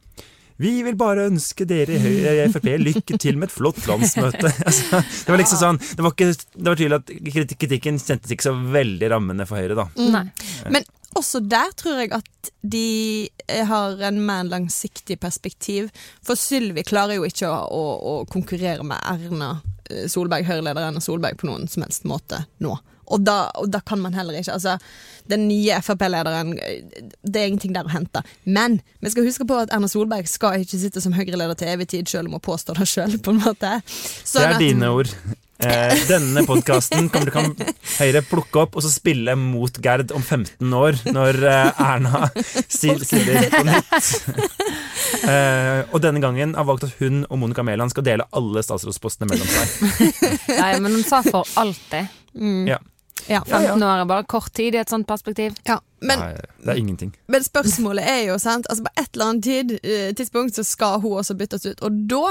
vi 0.63 0.73
vil 0.87 0.95
bare 0.99 1.25
ønske 1.31 1.67
dere 1.67 1.97
i 1.97 2.01
Høyre 2.03 2.35
i 2.45 2.51
Frp 2.53 2.69
lykke 2.79 3.19
til 3.19 3.39
med 3.41 3.49
et 3.51 3.55
flott 3.55 3.81
landsmøte. 3.91 4.51
Altså, 4.69 5.01
det 5.03 5.33
var 5.33 5.41
liksom 5.41 5.61
sånn, 5.61 5.81
det 5.83 6.05
var, 6.07 6.15
ikke, 6.15 6.29
det 6.55 6.69
var 6.69 6.79
tydelig 6.79 6.99
at 7.01 7.15
kritik- 7.35 7.59
kritikken 7.65 7.99
kjentes 8.03 8.35
ikke 8.37 8.47
så 8.47 8.55
veldig 8.77 9.11
rammende 9.11 9.47
for 9.51 9.59
Høyre, 9.59 9.75
da. 9.81 9.89
Nei. 10.15 10.25
Men 10.71 10.87
også 11.19 11.41
der 11.47 11.75
tror 11.79 12.01
jeg 12.03 12.11
at 12.17 12.51
de 12.63 12.85
eh, 13.49 13.65
har 13.71 14.01
en 14.09 14.23
mer 14.27 14.47
langsiktig 14.51 15.19
perspektiv. 15.23 15.91
For 16.27 16.39
Sylvi 16.39 16.83
klarer 16.87 17.19
jo 17.21 17.27
ikke 17.29 17.51
å, 17.51 17.61
å, 17.67 17.85
å 18.15 18.15
konkurrere 18.31 18.87
med 18.87 18.99
Erna 19.11 19.53
eh, 19.91 20.07
Solberg, 20.11 20.47
Høyre-leder 20.49 20.89
Erna 20.89 21.03
Solberg, 21.05 21.39
på 21.43 21.51
noen 21.51 21.67
som 21.71 21.87
helst 21.87 22.07
måte 22.11 22.45
nå. 22.63 22.75
Og 23.07 23.21
da, 23.27 23.51
og 23.61 23.69
da 23.73 23.81
kan 23.85 24.01
man 24.01 24.15
heller 24.17 24.39
ikke 24.39 24.53
altså, 24.55 24.79
Den 25.29 25.47
nye 25.49 25.77
Frp-lederen 25.85 26.55
Det 26.57 27.37
er 27.43 27.47
ingenting 27.51 27.75
der 27.77 27.85
å 27.85 27.93
hente. 27.93 28.23
Men 28.45 28.79
vi 29.05 29.11
skal 29.13 29.25
huske 29.29 29.47
på 29.49 29.59
at 29.63 29.73
Erna 29.73 29.89
Solberg 29.89 30.29
skal 30.29 30.61
ikke 30.65 30.81
sitte 30.81 31.01
som 31.05 31.13
Høyre-leder 31.17 31.55
til 31.61 31.69
evig 31.75 31.89
tid, 31.93 32.09
selv 32.09 32.29
om 32.29 32.37
hun 32.39 32.45
påstår 32.45 32.81
det 32.81 32.89
sjøl, 32.89 33.19
på 33.25 33.35
en 33.35 33.41
måte. 33.45 33.79
Det 33.85 34.29
Sånn 34.29 34.43
er 34.49 34.55
at- 34.57 34.63
dine 34.65 34.89
ord. 34.93 35.11
Eh, 35.65 35.95
denne 36.11 36.43
podkasten 36.45 37.07
kan, 37.15 37.29
kan 37.31 37.53
Høyre 38.01 38.21
plukke 38.27 38.65
opp 38.65 38.75
og 38.77 38.83
så 38.83 38.91
spille 38.91 39.37
mot 39.39 39.77
Gerd 39.81 40.11
om 40.13 40.21
15 40.21 40.73
år, 40.75 40.99
når 41.15 41.39
eh, 41.47 41.85
Erna 41.85 42.25
si- 42.67 42.97
stiller 43.07 43.47
på 43.55 43.63
nytt. 43.69 43.95
Eh, 45.25 45.85
og 45.95 46.01
denne 46.05 46.21
gangen 46.21 46.57
har 46.59 46.67
valgt 46.69 46.85
at 46.89 46.97
hun 46.99 47.23
og 47.31 47.39
Monica 47.41 47.63
Mæland 47.65 47.93
skal 47.95 48.05
dele 48.07 48.27
alle 48.35 48.63
statsrådspostene 48.67 49.31
mellom 49.31 49.47
seg. 49.49 49.69
Nei, 50.59 50.73
men 50.83 50.91
hun 50.99 51.07
sa 51.07 51.23
for 51.25 51.47
alltid. 51.61 52.11
Ja. 52.69 52.81
Ja. 53.31 53.41
15 53.47 53.83
år 53.83 54.03
er 54.03 54.09
bare 54.09 54.27
kort 54.29 54.53
tid 54.57 54.75
i 54.77 54.81
et 54.83 54.91
sånt 54.93 55.07
perspektiv. 55.09 55.57
Ja, 55.69 55.79
men 56.05 56.21
Nei, 56.21 56.33
det 56.65 56.75
er 56.75 56.81
ingenting. 56.81 57.15
Men 57.33 57.45
spørsmålet 57.47 58.05
er 58.09 58.21
jo, 58.29 58.39
sant 58.43 58.69
altså 58.69 58.85
På 58.85 58.93
et 59.01 59.09
eller 59.15 59.33
annet 59.33 59.47
tid, 59.47 59.73
eh, 59.83 60.11
tidspunkt 60.17 60.59
så 60.59 60.65
skal 60.67 61.01
hun 61.01 61.19
også 61.23 61.37
byttes 61.39 61.67
ut. 61.67 61.81
Og 61.87 62.01
da 62.11 62.25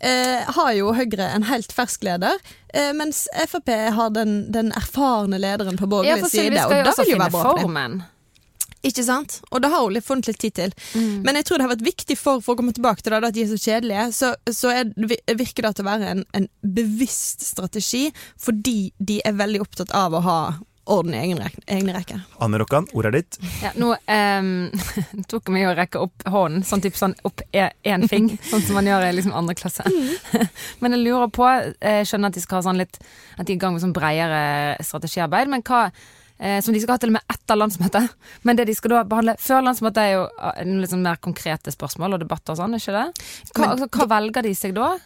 eh, 0.00 0.48
har 0.56 0.72
jo 0.78 0.92
Høyre 0.96 1.30
en 1.34 1.48
helt 1.50 1.74
fersk 1.74 2.06
leder, 2.08 2.38
eh, 2.72 2.92
mens 2.96 3.26
Frp 3.46 3.74
har 3.98 4.14
den, 4.14 4.52
den 4.52 4.72
erfarne 4.76 5.40
lederen 5.40 5.80
på 5.80 5.90
borgerlig 5.90 6.24
ja, 6.24 6.32
side. 6.32 6.64
Og 6.64 6.92
også 6.92 7.04
vil 7.04 7.16
jo 7.16 7.24
være 7.24 7.36
bra 7.36 7.50
for 7.50 7.66
dem. 7.66 8.00
Ikke 8.86 9.02
sant? 9.02 9.40
Og 9.50 9.62
det 9.62 9.70
har 9.72 9.82
hun 9.82 10.02
funnet 10.04 10.30
litt 10.30 10.40
tid 10.42 10.54
til. 10.58 10.74
Men 11.26 11.38
jeg 11.38 11.48
tror 11.48 11.58
det 11.58 11.66
har 11.66 11.74
vært 11.74 11.86
viktig 11.86 12.18
for, 12.18 12.42
for 12.44 12.54
å 12.54 12.60
komme 12.60 12.74
tilbake 12.76 13.02
til 13.02 13.14
det, 13.14 13.22
at 13.26 13.34
de 13.34 13.44
er 13.44 13.50
så 13.50 13.58
kjedelige, 13.58 14.06
så, 14.14 14.32
så 14.54 14.72
er, 14.74 14.92
virker 15.38 15.66
det 15.66 15.74
til 15.76 15.86
å 15.86 15.90
være 15.90 16.14
en, 16.14 16.24
en 16.38 16.48
bevisst 16.62 17.42
strategi, 17.46 18.08
fordi 18.38 18.92
de 18.98 19.20
er 19.26 19.38
veldig 19.38 19.62
opptatt 19.64 19.94
av 19.96 20.14
å 20.14 20.24
ha 20.24 20.40
orden 20.88 21.14
i 21.14 21.18
egen 21.18 21.40
egne 21.66 21.94
rekker. 21.94 22.20
Anne 22.40 22.58
Rokkan, 22.60 22.86
ordet 22.96 23.10
er 23.10 23.16
ditt. 23.18 23.38
Ja, 23.62 23.72
nå 23.78 23.92
um, 24.18 24.52
tok 25.28 25.48
jeg 25.50 25.54
meg 25.54 25.68
å 25.68 25.74
rekke 25.76 26.02
opp 26.02 26.26
hånden, 26.32 26.64
sånn 26.66 26.84
typ 26.84 26.96
sånn 26.98 27.16
opp 27.28 27.42
én 27.52 28.06
fing, 28.10 28.30
sånn 28.50 28.64
som 28.64 28.78
man 28.78 28.88
gjør 28.88 29.08
i 29.08 29.14
liksom 29.18 29.36
andre 29.36 29.56
klasse. 29.58 29.84
men 30.80 30.96
jeg 30.96 31.04
lurer 31.04 31.32
på, 31.34 31.48
jeg 31.82 32.08
skjønner 32.08 32.32
at 32.32 32.38
de 32.38 32.44
skal 32.44 32.60
ha 32.60 32.68
sånn 32.70 32.80
litt 32.80 33.00
At 33.38 33.46
de 33.46 33.52
er 33.52 33.56
i 33.56 33.60
gang 33.60 33.74
med 33.76 33.84
sånn 33.84 33.96
bredere 33.96 34.78
strategiarbeid, 34.84 35.50
men 35.52 35.64
hva 35.66 35.88
eh, 36.40 36.60
som 36.64 36.74
de 36.74 36.80
skal 36.80 36.94
ha 36.96 36.98
til 37.02 37.10
og 37.12 37.18
med 37.18 37.22
etter 37.34 37.56
landsmøtet. 37.58 38.08
Men 38.44 38.56
det 38.56 38.66
de 38.66 38.74
skal 38.74 38.90
da 38.90 39.04
behandle 39.04 39.36
før 39.42 39.62
landsmøtet, 39.66 39.98
er 39.98 40.12
jo 40.16 40.86
sånn 40.88 41.02
mer 41.04 41.16
konkrete 41.16 41.74
spørsmål 41.74 42.14
og 42.14 42.20
debatter 42.24 42.52
og 42.54 42.58
sånn, 42.62 42.74
ikke 42.78 42.92
det? 42.96 43.06
Hva, 43.54 43.60
Men- 43.60 43.70
altså, 43.70 43.88
hva 43.88 44.08
velger 44.16 44.42
de 44.42 44.54
seg 44.54 44.74
da? 44.74 44.96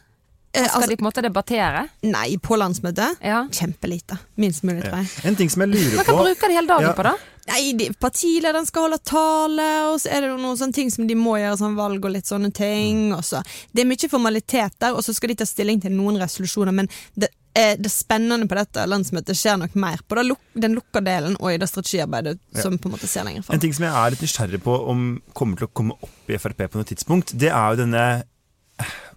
Eh, 0.55 0.67
Skal 0.69 0.83
altså, 0.83 0.89
de 0.91 0.97
på 0.97 1.01
en 1.01 1.11
måte 1.11 1.23
debattere? 1.25 1.89
nei, 2.03 2.37
på 2.37 2.59
landsmøtet 2.61 3.17
Ja. 3.25 3.47
kjempelite. 3.49 4.19
Minst 4.37 4.63
mulig, 4.63 4.83
tror 4.85 4.99
jeg. 5.01 5.09
En 5.25 5.35
ting 5.37 5.49
som 5.49 5.63
jeg 5.63 5.71
lurer 5.71 5.97
Men 5.97 6.05
på 6.05 6.13
hva 6.13 6.25
bruker 6.27 6.49
de 6.49 6.55
hele 6.55 6.67
dagen 6.69 6.83
Ja. 6.83 6.93
på, 6.93 7.03
da? 7.05 7.15
Nei, 7.49 7.73
de, 7.73 7.89
Partilederen 7.99 8.67
skal 8.67 8.83
holde 8.83 8.99
tale, 9.03 9.91
og 9.91 9.99
så 9.99 10.13
er 10.13 10.21
det 10.21 10.31
noen 10.39 10.57
sånne 10.57 10.75
ting 10.75 10.91
som 10.91 11.07
de 11.07 11.15
må 11.15 11.39
gjøre, 11.41 11.57
sånn 11.59 11.75
valg 11.75 12.05
og 12.05 12.13
litt 12.13 12.25
sånne 12.27 12.53
ting. 12.55 13.13
Og 13.15 13.23
så. 13.25 13.43
Det 13.75 13.83
er 13.83 13.89
mye 13.89 14.09
formalitet 14.11 14.73
der, 14.79 14.93
og 14.95 15.03
så 15.03 15.15
skal 15.15 15.29
de 15.29 15.35
ta 15.37 15.45
stilling 15.45 15.81
til 15.81 15.91
noen 15.91 16.21
resolusjoner. 16.21 16.73
Men 16.73 16.89
det, 17.19 17.31
det 17.53 17.91
spennende 17.93 18.49
på 18.49 18.57
dette 18.57 18.85
landsmøtet 18.89 19.37
skjer 19.37 19.59
nok 19.61 19.75
mer? 19.77 20.01
På 20.09 20.17
den 20.17 20.77
lukka 20.77 21.03
delen 21.05 21.35
og 21.37 21.51
i 21.53 21.59
det 21.61 21.69
strategiarbeidet 21.69 22.39
som 22.57 22.79
på 22.81 22.89
en 22.89 22.95
måte 22.95 23.11
ser 23.11 23.27
lenger 23.29 23.45
En 23.53 23.61
ting 23.61 23.75
som 23.77 23.85
jeg 23.85 23.93
er 23.93 24.15
litt 24.15 24.25
nysgjerrig 24.25 24.63
på 24.65 24.77
om 24.89 25.03
kommer 25.37 25.61
til 25.61 25.69
å 25.69 25.75
komme 25.77 25.99
opp 26.01 26.33
i 26.33 26.39
Frp 26.41 26.65
på 26.65 26.81
noe 26.81 26.89
tidspunkt, 26.89 27.35
det 27.37 27.51
er 27.53 27.75
jo 27.75 27.83
denne 27.83 28.07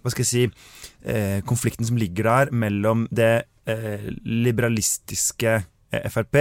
hva 0.02 0.12
skal 0.12 0.22
jeg 0.22 0.30
si, 0.30 0.44
eh, 1.10 1.40
konflikten 1.46 1.86
som 1.88 1.98
ligger 1.98 2.28
der 2.28 2.52
mellom 2.54 3.06
det 3.14 3.48
eh, 3.66 4.06
liberalistiske 4.24 5.54
eh, 5.56 6.06
Frp 6.12 6.38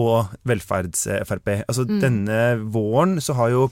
og 0.00 0.32
velferds-Frp. 0.48 1.50
Altså 1.66 1.84
Denne 1.88 2.56
våren 2.62 3.20
så 3.20 3.40
har 3.40 3.54
jo 3.54 3.68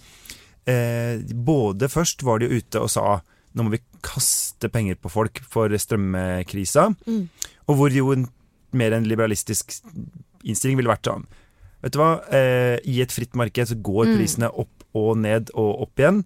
Både 0.63 1.89
først 1.91 2.21
var 2.23 2.39
de 2.39 2.47
ute 2.47 2.79
og 2.79 2.87
sa 2.87 3.17
nå 3.59 3.65
må 3.67 3.73
vi 3.73 3.81
kaste 4.03 4.69
penger 4.73 4.97
på 5.01 5.11
folk 5.11 5.41
for 5.49 5.69
strømkrisa, 5.69 6.89
Mm. 7.07 7.29
og 7.69 7.77
hvor 7.79 7.91
jo 7.95 8.13
en, 8.13 8.27
mer 8.73 8.93
en 8.97 9.05
liberalistisk 9.07 9.73
innstilling 10.45 10.77
ville 10.81 10.91
vært 10.93 11.07
sånn 11.07 11.27
Vet 11.83 11.93
du 11.93 11.99
hva, 11.99 12.23
eh, 12.31 12.79
i 12.87 13.01
et 13.03 13.11
fritt 13.11 13.35
marked 13.35 13.67
så 13.67 13.75
går 13.75 14.07
Mm. 14.07 14.17
prisene 14.17 14.49
opp 14.55 14.85
og 14.95 15.17
ned 15.19 15.51
og 15.55 15.81
opp 15.83 15.97
igjen. 15.99 16.25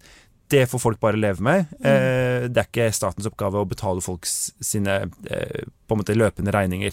Det 0.50 0.68
får 0.68 0.80
folk 0.82 1.00
bare 1.00 1.16
leve 1.16 1.40
med. 1.40 1.66
Mm. 1.80 1.86
Eh, 1.86 2.48
det 2.48 2.58
er 2.60 2.68
ikke 2.68 2.92
statens 2.92 3.26
oppgave 3.26 3.54
å 3.64 3.66
betale 3.68 4.02
folks 4.02 4.52
sine 4.60 5.08
eh, 5.30 5.64
på 5.88 5.92
en 5.96 5.98
måte 6.02 6.14
løpende 6.14 6.52
regninger. 6.52 6.92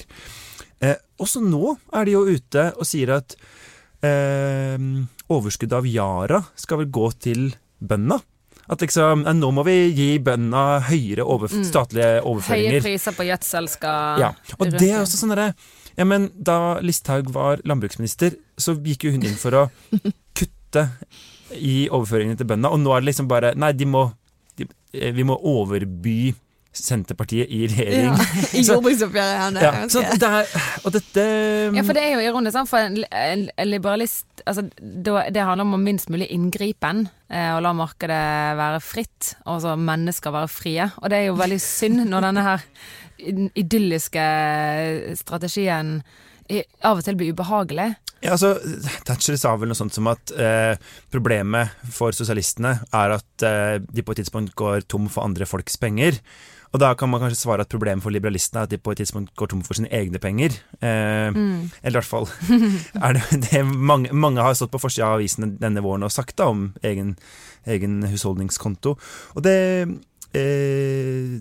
Eh, 0.81 0.95
også 1.19 1.41
nå 1.43 1.77
er 1.91 2.05
de 2.05 2.11
jo 2.15 2.23
ute 2.25 2.73
og 2.77 2.85
sier 2.87 3.11
at 3.17 3.35
eh, 4.01 4.77
overskuddet 5.29 5.77
av 5.77 5.85
Yara 5.87 6.41
skal 6.55 6.77
vel 6.83 6.87
gå 6.93 7.11
til 7.19 7.53
bøndene. 7.83 8.21
At 8.71 8.83
liksom, 8.83 9.25
eh, 9.27 9.35
nå 9.35 9.51
må 9.51 9.65
vi 9.67 9.77
gi 9.91 10.09
bøndene 10.23 10.81
høyere 10.87 11.25
over, 11.27 11.51
statlige 11.67 12.21
overføringer. 12.21 12.77
Høye 12.79 12.83
priser 12.85 13.15
på 13.17 13.27
gjødsel 13.27 13.69
skal 13.71 14.21
Ja, 14.23 14.33
og 14.57 14.69
det 14.71 14.89
er 14.89 15.01
også 15.01 15.19
sånn 15.19 15.33
derre 15.35 15.53
ja, 15.93 16.05
men 16.09 16.31
Da 16.33 16.79
Listhaug 16.81 17.27
var 17.35 17.61
landbruksminister, 17.69 18.33
så 18.57 18.73
gikk 18.81 19.05
jo 19.05 19.13
hun 19.13 19.27
inn 19.27 19.37
for 19.37 19.57
å 19.59 19.63
kutte 20.37 20.87
i 21.53 21.83
overføringene 21.93 22.39
til 22.39 22.49
bøndene, 22.49 22.71
og 22.73 22.81
nå 22.81 22.95
er 22.95 23.03
det 23.03 23.11
liksom 23.11 23.29
bare 23.29 23.53
Nei, 23.59 23.73
de 23.77 23.85
må 23.85 24.07
de, 24.57 24.65
eh, 24.95 25.11
Vi 25.13 25.25
må 25.27 25.37
overby 25.37 26.33
Senterpartiet 26.73 27.51
i 27.53 27.67
regjering. 27.69 28.15
Ja, 28.17 28.27
I 28.59 28.63
jordbruksoppgjøret. 28.65 29.59
Ja, 29.61 29.71
Ja, 29.73 29.83
så 29.93 30.01
det 30.17 30.29
er, 30.29 30.49
og 30.83 30.95
dette 30.95 31.25
Ja, 31.77 31.83
for 31.85 31.93
det 31.97 32.03
er 32.07 32.15
jo 32.17 32.23
ironisk, 32.31 32.55
sant? 32.57 32.69
for 32.71 32.81
en, 32.81 32.97
en, 33.13 33.45
en 33.57 33.69
liberalist 33.69 34.25
altså, 34.49 34.65
Det 34.81 35.37
handler 35.45 35.63
om 35.67 35.77
minst 35.85 36.09
mulig 36.09 36.27
inngripen, 36.33 37.05
eh, 37.29 37.51
og 37.55 37.61
la 37.65 37.73
markedet 37.77 38.19
være 38.59 38.81
fritt, 38.83 39.35
og 39.45 39.61
så 39.63 39.75
mennesker 39.77 40.33
være 40.33 40.49
frie. 40.51 40.89
Og 41.03 41.09
det 41.13 41.21
er 41.21 41.29
jo 41.29 41.37
veldig 41.39 41.61
synd 41.61 42.03
når 42.09 42.27
denne 42.29 42.43
her 42.49 42.65
idylliske 43.55 44.23
strategien 45.19 45.99
i- 46.49 46.63
av 46.83 46.97
og 46.99 47.03
til 47.05 47.15
blir 47.15 47.31
ubehagelig. 47.33 47.93
Ja, 48.23 48.31
altså, 48.37 48.53
Thatcher 49.05 49.35
sa 49.39 49.55
vel 49.59 49.67
noe 49.71 49.75
sånt 49.79 49.93
som 49.95 50.07
at 50.11 50.31
eh, 50.35 50.75
problemet 51.11 51.71
for 51.91 52.11
sosialistene 52.15 52.77
er 52.95 53.15
at 53.17 53.43
eh, 53.47 53.77
de 53.83 54.03
på 54.03 54.11
et 54.15 54.21
tidspunkt 54.23 54.55
går 54.55 54.85
tom 54.87 55.09
for 55.11 55.23
andre 55.27 55.45
folks 55.47 55.75
penger. 55.77 56.19
Og 56.73 56.81
da 56.81 56.89
kan 56.97 57.09
man 57.11 57.21
kanskje 57.21 57.37
svare 57.43 57.61
at 57.61 57.69
problemet 57.69 58.01
for 58.01 58.13
liberalistene 58.13 58.63
er 58.63 58.67
at 58.67 58.71
de 58.73 58.79
på 58.81 58.93
et 58.95 58.99
tidspunkt 59.03 59.35
går 59.37 59.51
tom 59.51 59.61
for 59.65 59.77
sine 59.77 59.91
egne 59.93 60.17
penger. 60.21 60.55
Eh, 60.81 61.29
Eller 61.85 61.93
i 61.93 61.99
hvert 61.99 62.09
fall 62.09 62.25
er 63.05 63.19
det 63.19 63.41
det 63.51 63.61
mange, 63.69 64.09
mange 64.09 64.41
har 64.41 64.57
stått 64.57 64.73
på 64.73 64.81
forsida 64.81 65.11
av 65.11 65.19
avisene 65.19 65.51
denne 65.61 65.83
våren 65.85 66.07
og 66.07 66.13
sagt 66.13 66.37
da 66.41 66.49
om 66.49 66.71
egen, 66.81 67.13
egen 67.69 68.01
husholdningskonto. 68.09 68.95
Og 69.37 69.45
det, 69.45 69.55
eh, 70.33 71.37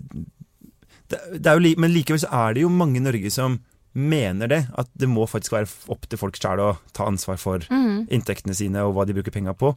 det, 1.09 1.21
det 1.39 1.49
er 1.49 1.57
jo 1.57 1.75
Men 1.81 1.95
likevel 1.95 2.21
så 2.21 2.29
er 2.45 2.53
det 2.53 2.67
jo 2.67 2.69
mange 2.69 3.01
i 3.01 3.05
Norge 3.07 3.33
som 3.33 3.57
mener 3.93 4.47
det. 4.49 4.61
At 4.77 4.89
det 4.93 5.09
må 5.09 5.25
faktisk 5.29 5.57
være 5.57 5.69
opp 5.93 6.05
til 6.09 6.21
folk 6.21 6.37
sjøl 6.37 6.61
å 6.61 6.71
ta 6.93 7.09
ansvar 7.09 7.41
for 7.41 7.65
inntektene 8.13 8.53
sine 8.57 8.85
og 8.85 8.93
hva 8.93 9.05
de 9.09 9.17
bruker 9.17 9.33
penga 9.33 9.53
på. 9.57 9.73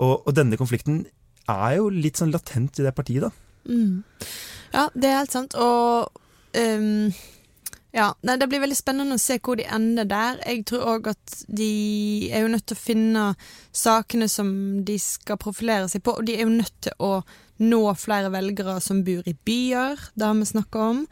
Og, 0.00 0.14
og 0.24 0.32
denne 0.36 0.56
konflikten 0.60 1.04
er 1.44 1.76
jo 1.76 1.90
litt 1.92 2.16
sånn 2.20 2.32
latent 2.32 2.80
i 2.80 2.84
det 2.86 2.96
partiet, 2.96 3.28
da. 3.28 3.30
Mm. 3.64 4.02
Ja, 4.74 4.88
det 4.94 5.10
er 5.10 5.22
helt 5.22 5.34
sant. 5.34 5.54
Og 5.54 6.10
um, 6.58 7.12
ja, 7.94 8.08
nei, 8.26 8.34
det 8.40 8.48
blir 8.50 8.62
veldig 8.64 8.76
spennende 8.78 9.14
å 9.14 9.22
se 9.22 9.36
hvor 9.38 9.58
de 9.60 9.68
ender 9.70 10.08
der. 10.10 10.40
Jeg 10.42 10.64
tror 10.66 10.96
òg 10.96 11.12
at 11.12 11.38
de 11.46 11.70
er 12.32 12.42
jo 12.42 12.50
nødt 12.50 12.66
til 12.66 12.74
å 12.74 12.82
finne 12.82 13.28
sakene 13.70 14.26
som 14.30 14.50
de 14.86 14.98
skal 14.98 15.38
profilere 15.38 15.86
seg 15.92 16.02
på, 16.02 16.16
og 16.18 16.26
de 16.26 16.34
er 16.34 16.42
jo 16.42 16.56
nødt 16.56 16.74
til 16.88 16.96
å 16.98 17.14
nå 17.62 17.80
flere 17.94 18.32
velgere 18.34 18.80
som 18.82 19.04
bor 19.06 19.22
i 19.30 19.36
byer, 19.46 20.08
det 20.18 20.26
har 20.26 20.34
vi 20.34 20.48
snakka 20.48 20.86
om. 20.90 21.04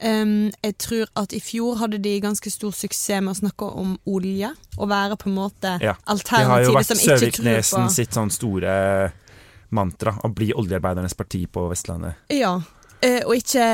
Um, 0.00 0.48
jeg 0.62 0.76
tror 0.80 1.10
at 1.18 1.34
i 1.36 1.42
fjor 1.44 1.74
hadde 1.82 1.98
de 2.00 2.14
ganske 2.22 2.50
stor 2.50 2.72
suksess 2.72 3.20
med 3.20 3.34
å 3.34 3.40
snakke 3.42 3.66
om 3.82 3.98
olje, 4.08 4.52
og 4.78 4.88
være 4.88 5.18
på 5.20 5.28
en 5.28 5.34
måte 5.36 5.74
Ja, 5.82 5.96
Det 6.06 6.46
har 6.46 6.62
jo 6.62 6.72
vært 6.78 6.88
som 6.88 6.96
ikke 6.96 7.10
tror 7.10 7.18
Søviknesen 7.26 7.90
sitt 7.92 8.16
sånn 8.16 8.30
store 8.32 8.72
mantra 9.76 10.16
å 10.26 10.30
bli 10.34 10.50
oljearbeidernes 10.56 11.14
parti 11.18 11.44
på 11.50 11.68
Vestlandet. 11.70 12.18
Ja. 12.34 12.56
eh, 13.02 13.20
Og 13.26 13.34
ikke 13.38 13.64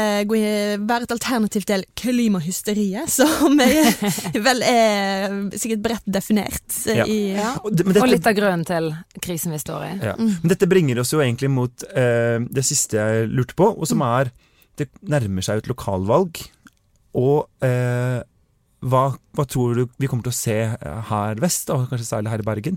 være 0.87 1.07
et 1.07 1.13
alternativ 1.17 1.65
til 1.69 1.85
klimahysteriet, 1.99 3.09
som 3.19 3.59
er, 3.65 3.91
vel 4.45 4.63
er 4.67 5.37
sikkert 5.59 5.83
bredt 5.87 6.07
definert 6.19 6.77
eh, 6.87 7.01
Ja. 7.03 7.07
i 7.07 7.19
Og, 7.65 7.71
det, 7.77 7.87
men 7.89 8.01
Og 8.03 8.11
litt 8.13 8.27
av 8.29 8.37
grunnen 8.39 8.65
til 8.69 8.91
krisen 9.25 9.55
vi 9.57 9.61
står 9.63 9.85
i. 9.89 9.93
ja. 10.11 10.15
men 10.21 10.53
dette 10.53 10.69
bringer 10.71 11.01
oss 11.03 11.13
jo 11.15 11.23
egentlig 11.25 11.51
mot 11.51 11.87
eh, 11.93 12.39
det 12.45 12.65
siste 12.67 12.97
jeg 13.01 13.29
lurte 13.33 13.57
på, 13.59 13.73
og 13.75 13.87
som 13.89 14.03
er 14.07 14.33
Det 14.77 14.91
nærmer 15.09 15.41
seg 15.41 15.63
et 15.63 15.69
lokalvalg, 15.71 16.37
og 17.17 17.47
eh, 17.65 18.19
hva, 18.85 19.05
hva 19.33 19.45
tror 19.49 19.73
du 19.79 19.87
vi 19.97 20.07
kommer 20.07 20.27
til 20.27 20.35
å 20.35 20.37
se 20.37 20.57
her 21.09 21.39
vest, 21.41 21.71
og 21.73 21.87
kanskje 21.89 22.05
særlig 22.11 22.29
her 22.35 22.43
i 22.45 22.45
Bergen? 22.45 22.77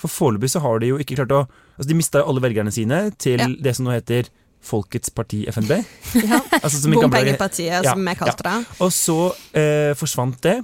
For 0.00 0.10
foreløpig 0.10 0.50
så 0.50 0.62
har 0.64 0.80
de 0.82 0.88
jo 0.90 0.98
ikke 0.98 1.14
klart 1.20 1.36
å 1.36 1.44
Altså, 1.80 1.88
de 1.88 1.96
mista 1.96 2.20
alle 2.20 2.42
velgerne 2.44 2.72
sine 2.74 2.98
til 3.16 3.40
Ja. 3.40 3.46
det 3.48 3.72
som 3.78 3.86
nå 3.88 3.94
heter 3.96 4.28
Folkets 4.60 5.08
parti 5.16 5.46
FNB. 5.48 5.70
ja. 6.28 6.40
Altså, 6.60 6.82
Bompengepartiet, 6.92 7.80
Ja, 7.86 7.94
som 7.94 8.04
vi 8.04 8.12
kalte 8.20 8.44
det. 8.44 8.58
Og 8.84 8.92
så 8.92 9.16
eh, 9.56 9.94
forsvant 9.96 10.36
det, 10.44 10.58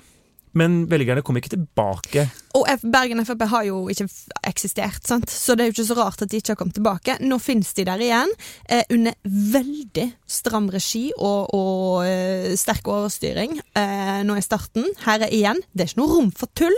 men 0.57 0.83
velgerne 0.91 1.25
kom 1.25 1.37
ikke 1.41 1.55
tilbake. 1.57 2.27
Og 2.57 2.65
F 2.73 2.85
Bergen 2.89 3.21
Frp 3.27 3.43
har 3.51 3.67
jo 3.69 3.83
ikke 3.93 4.07
eksistert, 4.49 5.03
sant? 5.05 5.29
så 5.31 5.57
det 5.57 5.65
er 5.65 5.69
jo 5.71 5.75
ikke 5.77 5.89
så 5.91 5.97
rart 5.99 6.23
at 6.25 6.31
de 6.33 6.39
ikke 6.41 6.55
har 6.55 6.61
kommet 6.61 6.77
tilbake. 6.79 7.17
Nå 7.21 7.37
finnes 7.43 7.73
de 7.77 7.85
der 7.85 8.01
igjen, 8.01 8.33
eh, 8.73 8.85
under 8.95 9.17
veldig 9.27 10.07
stram 10.31 10.71
regi 10.73 11.11
og, 11.19 11.53
og 11.57 12.07
eh, 12.09 12.55
sterk 12.59 12.89
overstyring 12.89 13.59
eh, 13.77 14.23
nå 14.27 14.39
i 14.39 14.45
starten. 14.45 14.89
Her 15.05 15.27
er 15.27 15.35
igjen, 15.37 15.61
det 15.77 15.85
er 15.85 15.93
ikke 15.93 16.01
noe 16.01 16.15
rom 16.15 16.33
for 16.37 16.49
tull 16.57 16.77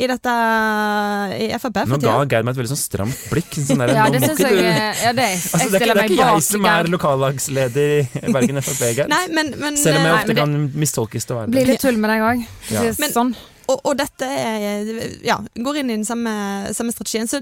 i 0.00 0.06
dette 0.08 0.32
i 1.36 1.50
Frp. 1.60 1.82
Nå 1.90 1.98
ga. 2.00 2.16
Geir 2.30 2.46
meg 2.46 2.54
et 2.54 2.60
veldig 2.62 2.72
sånn 2.72 2.80
stramt 2.80 3.26
blikk. 3.32 3.58
Sånn 3.66 3.82
der, 3.82 3.92
Ja, 3.98 4.08
det 4.12 4.22
syns 4.24 4.40
jeg 4.46 4.62
eh, 4.62 5.04
ja, 5.04 5.12
det, 5.16 5.28
Jeg 5.28 5.40
Altså, 5.50 5.68
det, 5.68 5.82
er 5.82 5.84
ikke, 5.84 5.94
det 5.98 6.04
er 6.06 6.14
ikke 6.14 6.30
jeg 6.30 6.46
som 6.48 6.68
er 6.72 6.90
lokallagsleder 6.94 7.94
i 8.00 8.32
Bergen 8.32 8.62
Frp, 8.64 8.82
Geir. 8.96 9.10
Nei, 9.12 9.24
men, 9.36 9.52
men, 9.60 9.76
Selv 9.80 10.00
om 10.00 10.08
jeg 10.08 10.14
eh, 10.14 10.18
ofte 10.22 10.32
men 10.32 10.40
det- 10.40 10.46
kan 10.46 10.82
mistolkes 10.86 11.28
til 11.28 11.36
å 11.36 11.42
være 11.42 11.54
Blir 11.58 11.72
litt 11.74 11.84
tull 11.84 12.00
med 12.00 12.14
deg 12.14 12.28
òg. 12.30 12.44
Ja. 12.72 12.88
Sånn. 13.10 13.34
Og, 13.70 13.84
og 13.86 13.98
dette 14.00 14.26
er, 14.26 14.90
ja, 15.26 15.38
går 15.54 15.80
inn 15.80 15.92
i 15.92 15.98
den 15.98 16.08
samme, 16.08 16.32
samme 16.76 16.94
strategien. 16.94 17.30
Så 17.30 17.40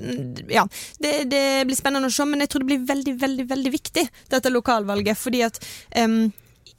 ja, 0.52 0.66
det, 1.02 1.14
det 1.32 1.44
blir 1.68 1.78
spennende 1.78 2.10
å 2.10 2.14
se, 2.14 2.26
men 2.28 2.44
jeg 2.44 2.52
tror 2.52 2.64
det 2.64 2.72
blir 2.72 2.90
veldig, 2.90 3.16
veldig 3.22 3.48
veldig 3.54 3.72
viktig, 3.78 4.04
dette 4.34 4.52
lokalvalget. 4.52 5.18
Fordi 5.18 5.42
at 5.46 5.60
um, 5.98 6.28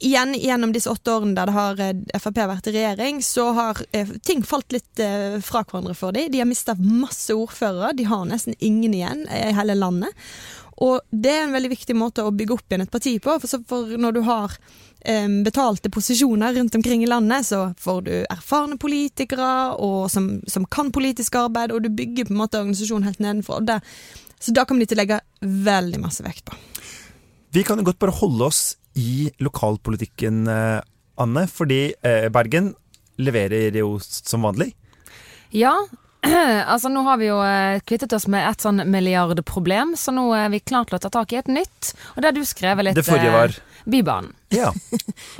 igjen 0.00 0.34
gjennom 0.34 0.72
disse 0.72 0.90
åtte 0.90 1.12
årene 1.12 1.36
der 1.36 1.50
det 1.50 1.56
har 1.56 1.82
eh, 1.84 2.20
Frp 2.20 2.40
vært 2.40 2.70
i 2.70 2.74
regjering, 2.74 3.20
så 3.24 3.50
har 3.56 3.82
eh, 3.96 4.08
ting 4.24 4.42
falt 4.46 4.72
litt 4.74 5.02
eh, 5.02 5.36
fra 5.44 5.62
hverandre 5.64 5.94
for 5.98 6.16
dem. 6.16 6.30
De 6.32 6.40
har 6.40 6.48
mista 6.48 6.74
masse 6.80 7.34
ordførere. 7.36 7.92
De 7.98 8.08
har 8.08 8.24
nesten 8.28 8.56
ingen 8.58 8.96
igjen 8.96 9.26
i 9.28 9.50
hele 9.56 9.76
landet. 9.78 10.16
Og 10.80 11.00
det 11.12 11.32
er 11.32 11.42
en 11.44 11.52
veldig 11.52 11.72
viktig 11.74 11.96
måte 11.98 12.24
å 12.24 12.32
bygge 12.32 12.56
opp 12.56 12.72
igjen 12.72 12.86
et 12.86 12.92
parti 12.92 13.12
på. 13.20 13.34
For, 13.42 13.50
så 13.50 13.60
for 13.68 13.90
når 14.00 14.16
du 14.16 14.20
har 14.24 14.54
eh, 15.04 15.28
betalte 15.44 15.92
posisjoner 15.92 16.56
rundt 16.56 16.78
omkring 16.78 17.04
i 17.04 17.10
landet, 17.10 17.50
så 17.50 17.66
får 17.80 18.00
du 18.06 18.12
erfarne 18.22 18.80
politikere 18.80 19.50
og 19.76 20.08
som, 20.12 20.32
som 20.48 20.64
kan 20.64 20.88
politisk 20.94 21.36
arbeid, 21.42 21.74
og 21.76 21.84
du 21.84 21.92
bygger 21.92 22.30
på 22.30 22.34
en 22.34 22.40
måte 22.40 22.62
organisasjonen 22.62 23.10
helt 23.10 23.20
nedenfra. 23.20 23.60
Det, 23.60 23.80
så 24.40 24.56
da 24.56 24.64
kommer 24.64 24.84
de 24.84 24.90
til 24.90 24.96
å 24.96 25.02
legge 25.02 25.20
veldig 25.44 26.00
masse 26.00 26.24
vekt 26.24 26.48
på. 26.48 26.56
Vi 27.52 27.64
kan 27.66 27.80
jo 27.80 27.88
godt 27.90 28.00
bare 28.00 28.16
holde 28.16 28.46
oss 28.46 28.62
i 28.96 29.28
lokalpolitikken, 29.42 30.46
eh, 30.48 30.78
Anne. 31.20 31.46
Fordi 31.50 31.82
eh, 31.92 32.28
Bergen 32.32 32.72
leverer 33.20 33.76
jo 33.76 33.98
som 34.00 34.48
vanlig. 34.48 34.72
Ja, 35.52 35.74
altså 36.72 36.90
nå 36.92 37.04
har 37.06 37.20
vi 37.20 37.30
jo 37.30 37.38
eh, 37.44 37.80
kvittet 37.86 38.12
oss 38.16 38.26
med 38.30 38.44
et 38.48 38.64
sånn 38.64 38.82
milliardproblem, 38.90 39.94
så 39.96 40.12
nå 40.14 40.26
er 40.36 40.50
vi 40.52 40.60
klart 40.60 40.92
til 40.92 41.00
å 41.00 41.04
ta 41.06 41.12
tak 41.20 41.32
i 41.32 41.40
et 41.40 41.48
nytt. 41.50 41.94
Og 42.14 42.20
det 42.20 42.30
har 42.30 42.36
du 42.36 42.44
skrevet 42.48 42.90
litt 42.90 43.00
Det 43.00 43.06
forrige 43.06 43.32
var 43.34 43.54
eh, 43.56 43.80
Bybanen. 43.90 44.36
Ja. 44.50 44.72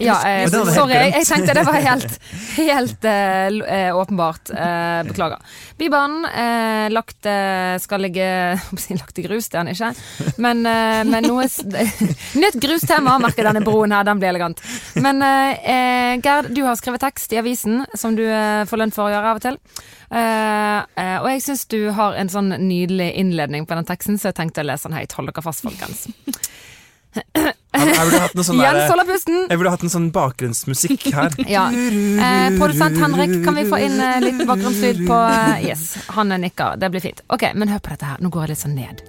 Ja, 0.01 0.15
eh, 0.25 0.47
sorry, 0.49 0.95
jeg, 0.95 1.11
jeg 1.19 1.27
tenkte 1.29 1.55
det 1.57 1.65
var 1.67 1.77
helt, 1.85 2.15
helt 2.57 3.07
eh, 3.09 3.49
eh, 3.75 3.97
åpenbart. 3.97 4.53
Eh, 4.55 5.01
beklager. 5.09 5.43
Bybanen 5.81 6.25
eh, 6.31 6.87
lagt, 6.93 7.27
eh, 7.29 7.75
skal 7.83 8.05
ligge 8.07 8.25
Lagt 9.01 9.21
i 9.21 9.25
grus, 9.27 9.51
det 9.51 9.59
er 9.59 9.67
den 9.67 9.75
ikke. 9.75 9.91
Men, 10.41 10.63
eh, 10.69 11.03
men 11.09 11.29
noe 11.29 11.45
Nytt 12.41 12.57
grustema, 12.63 13.19
merker 13.21 13.51
denne 13.51 13.65
broen 13.67 13.93
her, 13.93 14.07
den 14.09 14.21
blir 14.23 14.33
elegant. 14.33 14.63
Men 15.01 15.21
Gerd, 16.25 16.51
du 16.55 16.63
har 16.65 16.79
skrevet 16.81 17.03
tekst 17.05 17.33
i 17.35 17.41
avisen, 17.41 17.85
som 17.95 18.17
du 18.17 18.25
eh, 18.25 18.65
får 18.69 18.81
lønn 18.81 18.95
for 18.95 19.09
å 19.09 19.13
gjøre 19.13 19.35
av 19.35 19.41
og 19.41 19.45
til. 19.45 19.59
Eh, 20.11 20.79
eh, 21.03 21.17
og 21.21 21.29
jeg 21.31 21.45
syns 21.45 21.67
du 21.71 21.79
har 21.97 22.17
en 22.19 22.33
sånn 22.33 22.55
nydelig 22.63 23.13
innledning 23.21 23.67
på 23.67 23.79
den 23.79 23.89
teksten, 23.89 24.19
så 24.19 24.31
jeg 24.31 24.41
tenkte 24.41 24.65
å 24.65 24.71
lese 24.71 24.89
den 24.89 24.99
høyt. 24.99 25.15
Hold 25.19 25.31
dere 25.33 25.47
fast, 25.47 25.67
folkens. 25.67 26.07
Jeg 27.15 27.55
jeg 27.81 28.07
burde 28.07 28.21
hatt 28.23 28.35
noe 28.37 28.45
sånn 28.47 28.61
Jens 28.61 28.91
holder 28.91 29.07
pusten! 29.09 29.37
Jeg 29.49 29.61
burde 29.61 29.73
hatt 29.73 29.85
en 29.87 29.93
sånn 29.93 30.09
bakgrunnsmusikk 30.15 31.07
her. 31.15 31.37
Ja. 31.57 31.65
Eh, 31.71 32.57
Produsent 32.59 32.99
Henrik, 33.01 33.33
kan 33.45 33.57
vi 33.57 33.65
få 33.71 33.79
inn 33.83 33.97
eh, 34.03 34.19
litt 34.25 34.43
bakgrunnslyd 34.47 35.05
på 35.09 35.19
eh, 35.31 35.69
Yes, 35.71 35.85
han 36.17 36.35
nikker. 36.35 36.77
Det 36.81 36.91
blir 36.93 37.05
fint. 37.05 37.23
Ok, 37.33 37.47
men 37.55 37.71
hør 37.73 37.83
på 37.85 37.95
dette 37.95 38.11
her. 38.11 38.21
Nå 38.23 38.33
går 38.35 38.49
jeg 38.49 38.55
litt 38.55 38.63
sånn 38.65 38.77
ned. 38.79 39.05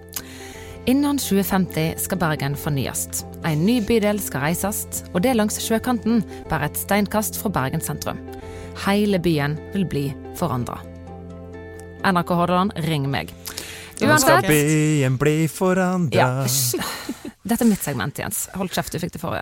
Innen 0.90 1.20
2050 1.22 2.00
skal 2.02 2.22
Bergen 2.22 2.56
fornyes. 2.58 3.26
En 3.46 3.66
ny 3.68 3.80
bydel 3.86 4.22
skal 4.24 4.48
reises, 4.48 5.04
og 5.12 5.22
det 5.26 5.36
langs 5.38 5.60
sjøkanten, 5.62 6.24
bare 6.50 6.72
et 6.72 6.80
steinkast 6.80 7.38
fra 7.42 7.52
Bergen 7.54 7.84
sentrum. 7.86 8.22
Hele 8.86 9.20
byen 9.22 9.60
vil 9.76 9.86
bli 9.90 10.08
forandra. 10.40 10.80
NRK 12.02 12.34
Hordaland, 12.34 12.74
ring 12.88 13.06
meg. 13.14 13.30
Nå 14.02 14.16
skal 14.24 14.42
byen 14.48 15.20
bli 15.22 15.46
forandra. 15.52 16.18
ja. 16.18 17.30
Dette 17.42 17.66
er 17.66 17.70
mitt 17.72 17.82
segment, 17.82 18.20
Jens. 18.22 18.44
Hold 18.54 18.70
kjeft, 18.74 18.94
du 18.94 19.02
fikk 19.02 19.16
det 19.16 19.22
forrige. 19.22 19.42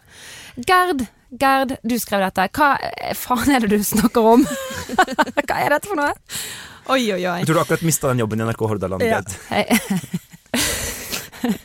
Gerd, 0.67 1.03
Gerd, 1.39 1.75
du 1.83 1.97
skrev 1.99 2.23
dette. 2.23 2.47
Hva 2.55 2.69
faen 3.17 3.51
er 3.53 3.65
det 3.65 3.73
du 3.73 3.83
snakker 3.83 4.33
om? 4.35 4.45
Hva 5.47 5.57
er 5.59 5.75
dette 5.75 5.89
for 5.89 5.99
noe? 5.99 6.13
Oi, 6.89 7.03
oi, 7.13 7.19
oi. 7.19 7.38
Jeg 7.41 7.49
tror 7.49 7.59
du 7.59 7.63
akkurat 7.65 7.85
mista 7.85 8.09
den 8.09 8.23
jobben 8.23 8.41
i 8.41 8.47
NRK 8.47 8.63
Hordaland. 8.71 9.03
Ja. 9.05 9.19
Gerd. 9.19 9.29
Hei. 9.51 9.65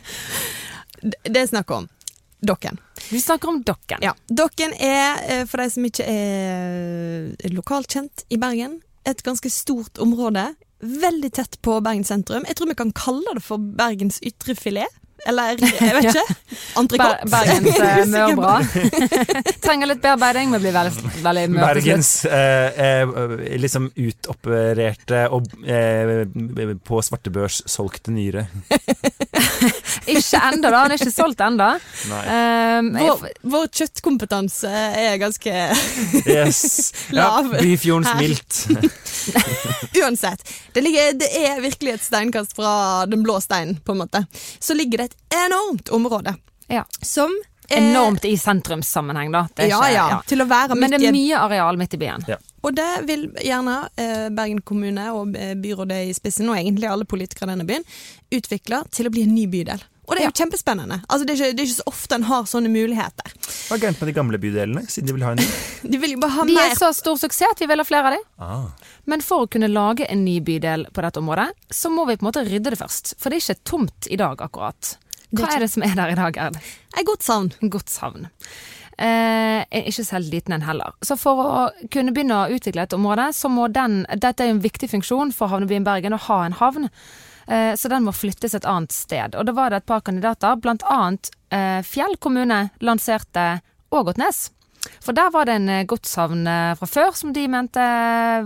Det 1.05 1.19
det 1.29 1.37
er 1.37 1.45
snakk 1.51 1.69
om 1.69 1.83
Dokken. 2.45 2.79
Vi 3.11 3.19
snakker 3.21 3.49
om 3.51 3.59
dokken. 3.61 4.01
Ja. 4.01 4.15
Dokken 4.27 4.73
er, 4.73 5.19
eh, 5.29 5.43
for 5.45 5.61
de 5.61 5.69
som 5.69 5.85
ikke 5.85 6.05
er 6.05 7.53
lokalt 7.53 7.93
kjent 7.93 8.25
i 8.29 8.37
Bergen, 8.41 8.79
et 9.05 9.21
ganske 9.25 9.49
stort 9.53 9.97
område. 10.01 10.47
Veldig 10.81 11.31
tett 11.33 11.59
på 11.61 11.77
Bergen 11.85 12.05
sentrum. 12.05 12.45
Jeg 12.45 12.57
tror 12.57 12.69
vi 12.69 12.77
kan 12.81 12.93
kalle 12.97 13.35
det 13.37 13.43
for 13.45 13.57
Bergens 13.57 14.19
ytre 14.25 14.55
filet. 14.57 14.89
Eller 15.25 15.55
jeg 15.57 15.93
vet 15.95 16.09
ikke. 16.11 16.35
Ber 16.99 17.21
Bergens 17.31 17.79
eh, 17.87 18.01
mørbra. 18.11 18.55
Trenger 19.65 19.89
litt 19.89 20.01
bearbeiding, 20.03 20.51
men 20.53 20.61
blir 20.63 20.75
veldig, 20.75 21.13
veldig 21.23 21.45
mør. 21.55 21.65
Bergens 21.69 22.11
eh, 22.27 22.81
eh, 22.87 23.15
liksom 23.61 23.89
utopererte 23.95 25.25
og 25.33 25.49
eh, 25.65 26.25
på 26.85 27.01
svartebørs 27.05 27.63
solgte 27.71 28.13
nyre. 28.15 28.47
Ikke 30.05 30.39
ennå, 30.51 30.69
da. 30.69 30.81
Han 30.83 30.91
er 30.93 30.99
ikke 30.99 31.11
solgt 31.13 31.41
ennå. 31.45 31.69
Um, 32.11 32.89
Vår, 32.99 33.25
vår 33.55 33.67
kjøttkompetanse 33.79 34.69
er 34.71 35.17
ganske 35.21 35.53
Yes. 36.25 36.93
Ja, 37.15 37.27
Lav. 37.41 37.51
Byfjordens 37.59 38.13
milt. 38.19 38.67
Uansett. 40.03 40.43
Det, 40.73 40.81
ligger, 40.81 41.13
det 41.19 41.29
er 41.47 41.61
virkelig 41.63 41.93
et 41.97 42.03
steinkast 42.05 42.55
fra 42.57 43.05
den 43.09 43.23
blå 43.25 43.39
steinen, 43.43 43.77
på 43.85 43.95
en 43.95 44.01
måte. 44.03 44.25
Så 44.59 44.73
ligger 44.77 44.97
det 45.03 45.11
et 45.11 45.17
enormt 45.45 45.89
område 45.95 46.35
ja. 46.67 46.83
som 47.01 47.31
er- 47.69 47.77
Enormt 47.81 48.25
i 48.29 48.35
sentrumssammenheng, 48.37 49.31
da. 49.33 49.47
Det 49.55 49.65
er 49.65 49.69
ja, 49.73 49.79
ikke- 49.81 49.93
ja, 49.95 50.21
Til 50.27 50.41
å 50.41 50.45
være 50.49 50.75
Men 50.77 50.91
det 50.91 51.01
er 51.07 51.11
mye 51.15 51.39
areal 51.47 51.77
midt 51.81 51.93
i 51.93 51.97
byen. 51.97 52.25
Og 52.65 52.73
det 52.73 52.91
vil 53.05 53.27
gjerne 53.45 53.75
eh, 54.01 54.27
Bergen 54.33 54.61
kommune 54.65 55.09
og 55.13 55.35
eh, 55.37 55.53
byrådet 55.59 55.99
i 56.09 56.13
spissen, 56.17 56.49
og 56.49 56.57
egentlig 56.57 56.89
alle 56.89 57.05
politikere 57.05 57.51
i 57.51 57.53
denne 57.53 57.67
byen, 57.69 57.85
utvikle 58.33 58.81
til 58.95 59.09
å 59.09 59.13
bli 59.13 59.25
en 59.27 59.35
ny 59.35 59.45
bydel. 59.51 59.83
Og 60.05 60.13
det 60.13 60.21
er 60.21 60.27
jo 60.29 60.35
kjempespennende. 60.37 60.99
Altså, 61.09 61.25
det, 61.25 61.33
er 61.33 61.39
ikke, 61.39 61.55
det 61.57 61.63
er 61.63 61.69
ikke 61.69 61.77
så 61.79 61.85
ofte 61.89 62.17
en 62.19 62.27
har 62.27 62.43
sånne 62.49 62.69
muligheter. 62.69 63.31
Hva 63.65 63.77
er 63.77 63.81
gærent 63.81 64.01
med 64.01 64.09
de 64.11 64.13
gamle 64.13 64.39
bydelene, 64.41 64.83
siden 64.89 65.09
de 65.09 65.15
vil 65.15 65.25
ha 65.25 65.31
en 65.33 65.41
ny? 65.41 65.47
De 65.95 65.99
vil 66.01 66.15
jo 66.15 66.19
bare 66.21 66.33
ha 66.33 66.45
De 66.49 66.57
er 66.61 66.77
så 66.77 66.91
stor 66.97 67.17
suksess 67.21 67.53
at 67.53 67.59
vi 67.61 67.67
vil 67.69 67.81
ha 67.81 67.85
flere 67.85 68.09
av 68.09 68.15
dem. 68.15 68.27
Ah. 68.41 68.91
Men 69.09 69.21
for 69.25 69.45
å 69.45 69.49
kunne 69.49 69.69
lage 69.69 70.05
en 70.09 70.23
ny 70.25 70.39
bydel 70.45 70.87
på 70.93 71.03
dette 71.05 71.21
området, 71.21 71.51
så 71.73 71.91
må 71.93 72.07
vi 72.09 72.17
på 72.17 72.25
en 72.25 72.29
måte 72.29 72.45
rydde 72.45 72.73
det 72.73 72.79
først. 72.81 73.15
For 73.21 73.29
det 73.29 73.37
er 73.37 73.45
ikke 73.45 73.69
tomt 73.69 74.09
i 74.09 74.17
dag, 74.21 74.41
akkurat. 74.41 74.95
Hva 75.35 75.49
er 75.53 75.65
det 75.65 75.71
som 75.73 75.85
er 75.85 75.93
der 75.97 76.13
i 76.13 76.17
dag, 76.17 76.37
Gerd? 76.37 76.57
Et 76.95 77.05
godt 77.05 77.25
savn. 77.25 77.51
En 77.61 77.73
godshavn. 77.73 78.29
Eh, 78.97 79.65
ikke 79.89 80.05
selv 80.07 80.31
liten 80.31 80.55
en 80.55 80.63
heller. 80.63 80.93
Så 81.03 81.17
for 81.19 81.41
å 81.43 81.63
kunne 81.91 82.13
begynne 82.15 82.37
å 82.45 82.55
utvikle 82.55 82.85
et 82.85 82.95
område, 82.95 83.27
så 83.35 83.51
må 83.51 83.67
den 83.67 84.05
Dette 84.07 84.43
er 84.43 84.51
jo 84.51 84.55
en 84.55 84.63
viktig 84.63 84.87
funksjon 84.93 85.33
for 85.35 85.51
havnebyen 85.51 85.87
Bergen, 85.87 86.15
å 86.15 86.25
ha 86.29 86.45
en 86.45 86.55
havn. 86.55 86.89
Eh, 87.47 87.73
så 87.75 87.91
den 87.91 88.05
må 88.07 88.15
flyttes 88.15 88.55
et 88.55 88.65
annet 88.65 88.95
sted. 88.95 89.35
Og 89.35 89.45
da 89.45 89.55
var 89.55 89.71
det 89.71 89.83
et 89.83 89.89
par 89.91 90.05
kandidater, 90.05 90.55
blant 90.63 90.85
annet 90.87 91.29
eh, 91.51 91.81
Fjell 91.85 92.15
kommune 92.23 92.69
lanserte 92.79 93.59
Ågotnes. 93.91 94.49
For 95.05 95.13
der 95.17 95.31
var 95.33 95.45
det 95.47 95.55
en 95.59 95.69
eh, 95.69 95.85
godshavn 95.89 96.45
eh, 96.49 96.73
fra 96.79 96.87
før 96.89 97.13
som 97.17 97.33
de 97.35 97.45
mente 97.51 97.85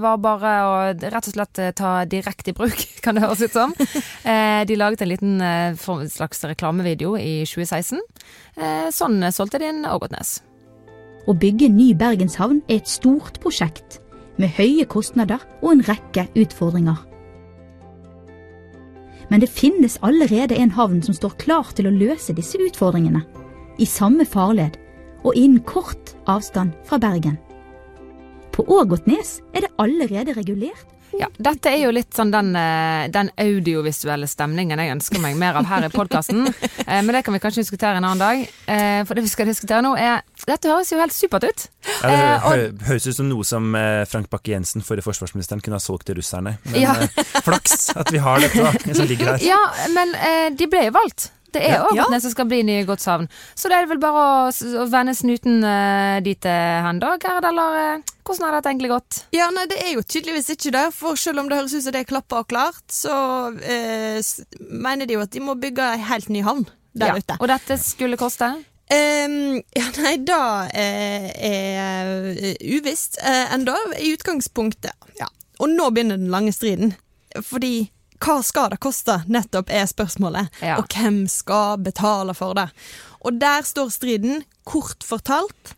var 0.01 0.19
bare 0.23 0.51
å 0.65 0.73
rett 0.99 1.29
og 1.29 1.35
slett 1.35 1.59
eh, 1.63 1.71
ta 1.75 1.93
direkte 2.09 2.51
i 2.53 2.57
bruk, 2.57 2.83
kan 3.03 3.17
det 3.17 3.23
høres 3.25 3.45
ut 3.47 3.55
som. 3.55 3.73
Eh, 4.29 4.61
De 4.67 4.75
laget 4.77 5.01
en 5.01 5.09
liten 5.09 5.39
eh, 5.41 5.77
slags 6.11 6.43
reklamevideo 6.45 7.15
i 7.17 7.41
2016. 7.47 7.99
Eh, 8.59 8.89
Sånn 8.93 9.17
eh, 9.23 9.33
solgte 9.33 9.59
de 9.61 9.69
inn 9.71 9.85
Ågotnes. 9.87 10.37
Å 11.29 11.33
bygge 11.35 11.69
ny 11.71 11.91
bergenshavn 11.97 12.61
er 12.67 12.79
et 12.81 12.89
stort 12.89 13.39
prosjekt, 13.43 13.99
med 14.39 14.53
høye 14.55 14.85
kostnader 14.87 15.41
og 15.61 15.71
en 15.73 15.83
rekke 15.87 16.27
utfordringer. 16.39 16.99
Men 19.29 19.43
det 19.43 19.49
finnes 19.53 19.97
allerede 20.05 20.57
en 20.57 20.71
havn 20.73 21.01
som 21.05 21.13
står 21.13 21.35
klar 21.41 21.73
til 21.77 21.89
å 21.89 21.93
løse 21.93 22.33
disse 22.37 22.57
utfordringene, 22.63 23.21
i 23.79 23.85
samme 23.87 24.25
farled 24.25 24.77
og 25.23 25.35
innen 25.37 25.61
kort 25.67 26.08
avstand 26.27 26.73
fra 26.85 26.97
Bergen. 26.99 27.37
På 28.51 28.65
Ågotnes 28.67 29.39
er 29.55 29.61
det 29.67 29.69
allerede 29.79 30.33
regulert 30.35 30.85
Ja, 31.19 31.25
dette 31.41 31.71
er 31.71 31.79
jo 31.81 31.89
litt 31.95 32.13
sånn 32.13 32.29
den, 32.31 32.51
eh, 32.55 33.07
den 33.09 33.31
audiovisuelle 33.41 34.27
stemningen 34.29 34.77
jeg 34.77 34.91
ønsker 34.93 35.19
meg 35.23 35.37
mer 35.41 35.55
av 35.57 35.65
her 35.65 35.87
i 35.87 35.89
podkasten. 35.89 36.43
Men 36.85 37.09
det 37.15 37.23
kan 37.25 37.33
vi 37.33 37.39
kanskje 37.41 37.63
diskutere 37.63 37.97
en 37.97 38.05
annen 38.05 38.21
dag. 38.21 38.43
Eh, 38.69 38.99
For 39.09 39.17
det 39.17 39.23
vi 39.25 39.31
skal 39.31 39.49
diskutere 39.49 39.81
nå 39.81 39.95
er 39.97 40.21
Dette 40.45 40.69
høres 40.69 40.91
jo 40.93 40.99
helt 41.01 41.15
supert 41.15 41.47
ut. 41.49 41.65
Ja, 42.03 42.11
det 42.11 42.19
Eh, 42.19 42.45
hø- 42.45 42.85
høres 42.91 43.07
ut 43.09 43.15
som 43.17 43.27
noe 43.29 43.43
som 43.43 43.73
eh, 43.75 44.03
Frank 44.05 44.29
Bakke-Jensen, 44.29 44.85
forrige 44.85 45.07
forsvarsministeren, 45.09 45.61
kunne 45.65 45.79
ha 45.79 45.83
solgt 45.83 46.05
til 46.05 46.15
russerne. 46.21 46.57
Men 46.69 46.81
Ja. 46.81 46.93
eh, 47.01 47.25
flaks 47.41 47.89
at 47.97 48.11
vi 48.13 48.21
har 48.21 48.39
dette 48.45 48.61
da, 48.61 48.93
som 48.93 49.07
ligger 49.09 49.33
her. 49.33 49.39
Ja, 49.49 49.59
men 49.89 50.13
eh, 50.15 50.49
de 50.55 50.67
ble 50.69 50.85
jo 50.85 50.91
valgt. 50.99 51.31
Det 51.53 51.63
er. 51.65 51.81
Ågotnes 51.87 52.23
som 52.25 52.33
skal 52.33 52.47
bli 52.49 52.61
nye 52.67 52.85
godshavn. 52.87 53.27
Så 53.57 53.71
det 53.71 53.79
er 53.79 53.89
vel 53.89 54.01
bare 54.01 54.23
å, 54.23 54.47
å 54.83 54.85
vende 54.91 55.15
snuten 55.17 55.63
uh, 55.65 56.19
dit 56.25 56.45
eh, 56.45 56.79
hen, 56.85 57.01
da, 57.01 57.15
Gerd? 57.21 57.47
Eller 57.49 57.77
uh, 57.99 58.15
hvordan 58.27 58.45
har 58.45 58.57
dette 58.57 58.73
egentlig 58.73 58.91
gått? 58.91 59.21
Ja, 59.33 59.49
nei, 59.53 59.65
det 59.71 59.79
er 59.81 59.95
jo 59.95 60.05
tydeligvis 60.05 60.51
ikke 60.53 60.73
det. 60.75 60.85
For 60.95 61.19
selv 61.19 61.43
om 61.43 61.49
det 61.49 61.59
høres 61.59 61.73
ut 61.73 61.85
som 61.85 61.95
det 61.95 62.03
er 62.03 62.09
klappa 62.09 62.43
og 62.43 62.49
klart, 62.51 62.83
så 62.93 63.13
uh, 63.53 64.33
mener 64.69 65.09
de 65.09 65.17
jo 65.17 65.23
at 65.25 65.33
de 65.33 65.43
må 65.43 65.57
bygge 65.59 65.93
ei 65.95 66.03
helt 66.11 66.29
ny 66.33 66.43
havn 66.45 66.67
der 66.97 67.13
Ja, 67.13 67.21
ute. 67.21 67.37
Og 67.39 67.49
dette 67.51 67.79
skulle 67.81 68.19
koste? 68.19 68.51
Um, 68.89 69.59
ja, 69.77 69.89
nei, 70.01 70.15
da 70.25 70.41
uh, 70.65 71.27
er 71.45 72.09
uvisst 72.77 73.19
uh, 73.21 73.53
enda, 73.53 73.77
i 74.01 74.15
utgangspunktet. 74.15 74.95
Ja. 75.19 75.29
Og 75.61 75.69
nå 75.69 75.91
begynner 75.93 76.17
den 76.17 76.31
lange 76.33 76.53
striden. 76.55 76.95
Fordi 77.45 77.91
hva 78.19 78.39
skal 78.43 78.73
det 78.73 78.79
koste, 78.83 79.21
nettopp 79.31 79.71
er 79.71 79.85
spørsmålet. 79.89 80.49
Ja. 80.63 80.79
Og 80.79 80.89
hvem 80.91 81.23
skal 81.31 81.79
betale 81.83 82.35
for 82.37 82.57
det? 82.57 82.69
Og 83.23 83.37
der 83.39 83.67
står 83.67 83.91
striden, 83.95 84.43
kort 84.67 85.03
fortalt, 85.07 85.75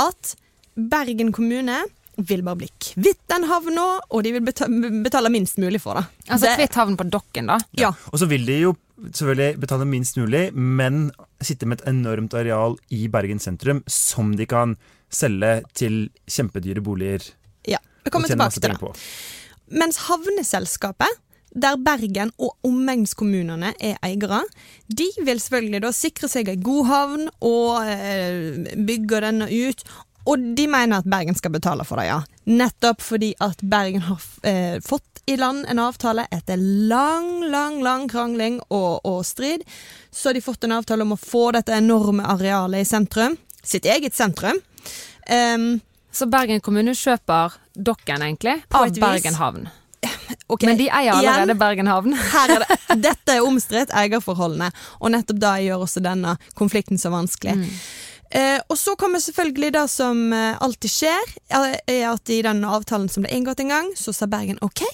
at 0.00 0.36
Bergen 0.72 1.32
kommune 1.36 1.82
vil 2.16 2.42
bare 2.44 2.60
bli 2.60 2.68
kvitt 2.80 3.20
den 3.32 3.44
havna, 3.48 3.84
og 4.12 4.24
de 4.24 4.34
vil 4.36 4.44
betale 4.44 5.32
minst 5.32 5.60
mulig 5.60 5.80
for 5.82 6.00
det. 6.00 6.04
Altså 6.28 6.46
det, 6.46 6.56
kvitt 6.60 6.78
havn 6.80 6.96
på 7.00 7.06
dokken, 7.12 7.48
da. 7.52 7.58
Ja. 7.76 7.92
Og 8.12 8.20
så 8.20 8.28
vil 8.30 8.44
de 8.48 8.58
jo 8.60 8.74
selvfølgelig 9.02 9.60
betale 9.62 9.86
minst 9.88 10.18
mulig, 10.20 10.46
men 10.54 11.06
sitte 11.42 11.68
med 11.68 11.80
et 11.80 11.88
enormt 11.92 12.36
areal 12.38 12.76
i 12.94 13.06
Bergen 13.12 13.40
sentrum 13.42 13.82
som 13.90 14.34
de 14.38 14.46
kan 14.48 14.76
selge 15.12 15.60
til 15.76 16.06
kjempedyre 16.28 16.84
boliger. 16.84 17.24
ja. 17.68 17.80
Vi 18.04 18.10
kommer 18.10 18.26
tilbake 18.26 18.58
til 18.58 18.72
det. 18.72 18.80
på. 18.80 18.88
Mens 19.78 20.00
havneselskapet, 20.08 21.20
der 21.54 21.76
Bergen 21.76 22.32
og 22.40 22.54
omegnskommunene 22.64 23.74
er 23.80 23.98
eiere, 24.04 24.42
de 24.88 25.08
vil 25.20 25.40
selvfølgelig 25.40 25.82
da 25.84 25.92
sikre 25.96 26.30
seg 26.32 26.48
ei 26.48 26.60
god 26.62 26.88
havn 26.88 27.28
og 27.44 27.92
eh, 27.92 28.72
bygge 28.88 29.20
denne 29.26 29.50
ut. 29.50 29.84
Og 30.30 30.42
de 30.56 30.68
mener 30.70 31.02
at 31.02 31.08
Bergen 31.10 31.34
skal 31.34 31.52
betale 31.52 31.84
for 31.84 31.98
det, 31.98 32.06
ja. 32.08 32.20
Nettopp 32.46 33.02
fordi 33.02 33.32
at 33.42 33.62
Bergen 33.62 34.04
har 34.06 34.22
eh, 34.46 34.78
fått 34.84 35.22
i 35.26 35.36
land 35.38 35.66
en 35.70 35.78
avtale 35.82 36.26
etter 36.34 36.58
lang, 36.58 37.44
lang, 37.50 37.80
lang 37.82 38.08
krangling 38.10 38.60
og, 38.68 39.02
og 39.06 39.22
strid. 39.26 39.62
Så 40.10 40.30
har 40.30 40.38
de 40.38 40.44
fått 40.44 40.66
en 40.66 40.76
avtale 40.78 41.06
om 41.06 41.14
å 41.14 41.20
få 41.20 41.50
dette 41.54 41.74
enorme 41.74 42.26
arealet 42.26 42.82
i 42.82 42.88
sentrum. 42.88 43.36
Sitt 43.62 43.86
eget 43.86 44.14
sentrum. 44.18 44.58
Um, 45.30 45.80
Så 46.12 46.26
Bergen 46.28 46.60
kommune 46.60 46.92
kjøper 46.92 47.54
dokken, 47.72 48.20
egentlig, 48.20 48.58
På 48.68 48.82
av. 48.84 48.98
Bergen 49.00 49.38
havn. 49.38 49.70
Ok, 50.46 50.64
Men 50.68 50.78
de 50.80 50.88
eier 50.88 51.12
allerede 51.14 51.50
igjen, 51.50 51.58
Bergen 51.58 51.90
havn. 51.90 52.16
er 52.42 52.54
det, 52.54 52.78
dette 53.08 53.36
er 53.36 53.44
omstridt, 53.46 53.92
eierforholdene, 53.94 54.70
og 55.00 55.14
nettopp 55.14 55.42
da 55.42 55.56
gjør 55.62 55.84
også 55.86 56.02
denne 56.04 56.36
konflikten 56.58 57.00
så 57.00 57.12
vanskelig. 57.14 57.56
Eh, 58.32 58.58
og 58.72 58.78
så 58.80 58.94
kommer 58.96 59.20
selvfølgelig 59.20 59.72
det 59.74 59.86
som 59.92 60.20
eh, 60.32 60.56
alltid 60.64 60.90
skjer, 60.90 61.32
er 61.52 62.04
at 62.08 62.32
i 62.32 62.40
den 62.44 62.64
avtalen 62.64 63.10
som 63.12 63.26
ble 63.26 63.32
inngått 63.36 63.60
en 63.60 63.72
gang, 63.74 63.90
så 63.98 64.14
sa 64.16 64.28
Bergen 64.30 64.60
OK. 64.64 64.84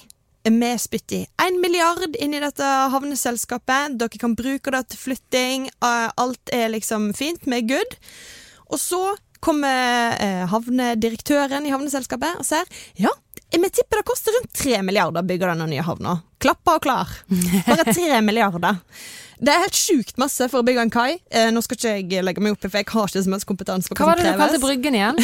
Vi 0.49 0.71
spytter 0.81 1.27
én 1.45 1.59
milliard 1.61 2.17
inn 2.17 2.33
i 2.35 2.41
dette 2.41 2.65
havneselskapet. 2.95 3.99
Dere 4.01 4.21
kan 4.21 4.35
bruke 4.39 4.73
det 4.73 4.85
til 4.89 4.99
flytting. 5.03 5.69
eh, 5.69 6.11
Alt 6.17 6.53
er 6.55 6.71
liksom 6.73 7.13
fint. 7.15 7.45
Vi 7.45 7.59
er 7.59 7.67
good. 7.69 7.97
Og 8.73 8.81
så 8.81 9.03
kommer 9.45 10.17
eh, 10.19 10.47
havnedirektøren 10.51 11.67
i 11.67 11.71
havneselskapet 11.71 12.41
og 12.41 12.47
sier 12.49 12.67
ja, 12.99 13.13
vi 13.57 13.71
tipper 13.71 14.01
det 14.03 14.05
koster 14.09 14.35
rundt 14.37 14.53
tre 14.53 14.83
milliarder 14.85 15.25
å 15.25 15.29
bygge 15.29 15.49
denne 15.53 15.69
nye 15.71 15.85
havna. 15.87 16.19
Klappa 16.43 16.77
og 16.77 16.85
klar. 16.85 17.15
Bare 17.67 17.87
tre 17.89 18.21
milliarder. 18.29 18.77
Det 19.39 19.53
er 19.55 19.63
helt 19.63 19.79
sjukt 19.79 20.17
masse 20.19 20.49
for 20.51 20.61
å 20.61 20.67
bygge 20.67 20.83
en 20.83 20.91
kai. 20.93 21.13
Eh, 21.31 21.49
nå 21.55 21.63
skal 21.63 21.79
ikke 21.79 21.93
jeg 21.95 22.25
legge 22.27 22.43
meg 22.43 22.57
opp 22.57 22.65
i, 22.67 22.69
for 22.69 22.81
jeg 22.81 22.89
har 22.91 23.07
ikke 23.13 23.23
så 23.23 23.31
mye 23.31 23.47
kompetanse 23.47 23.93
på 23.93 23.99
Hva 24.01 24.09
var 24.11 24.19
det 24.21 24.33
du 24.33 24.41
kalte. 24.41 24.59
Bryggen 24.63 24.97
igjen? 24.99 25.21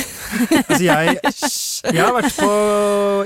Altså 0.62 0.78
jeg, 0.87 1.16
jeg 1.92 2.01
har 2.05 2.14
vært 2.16 2.37
på, 2.38 2.51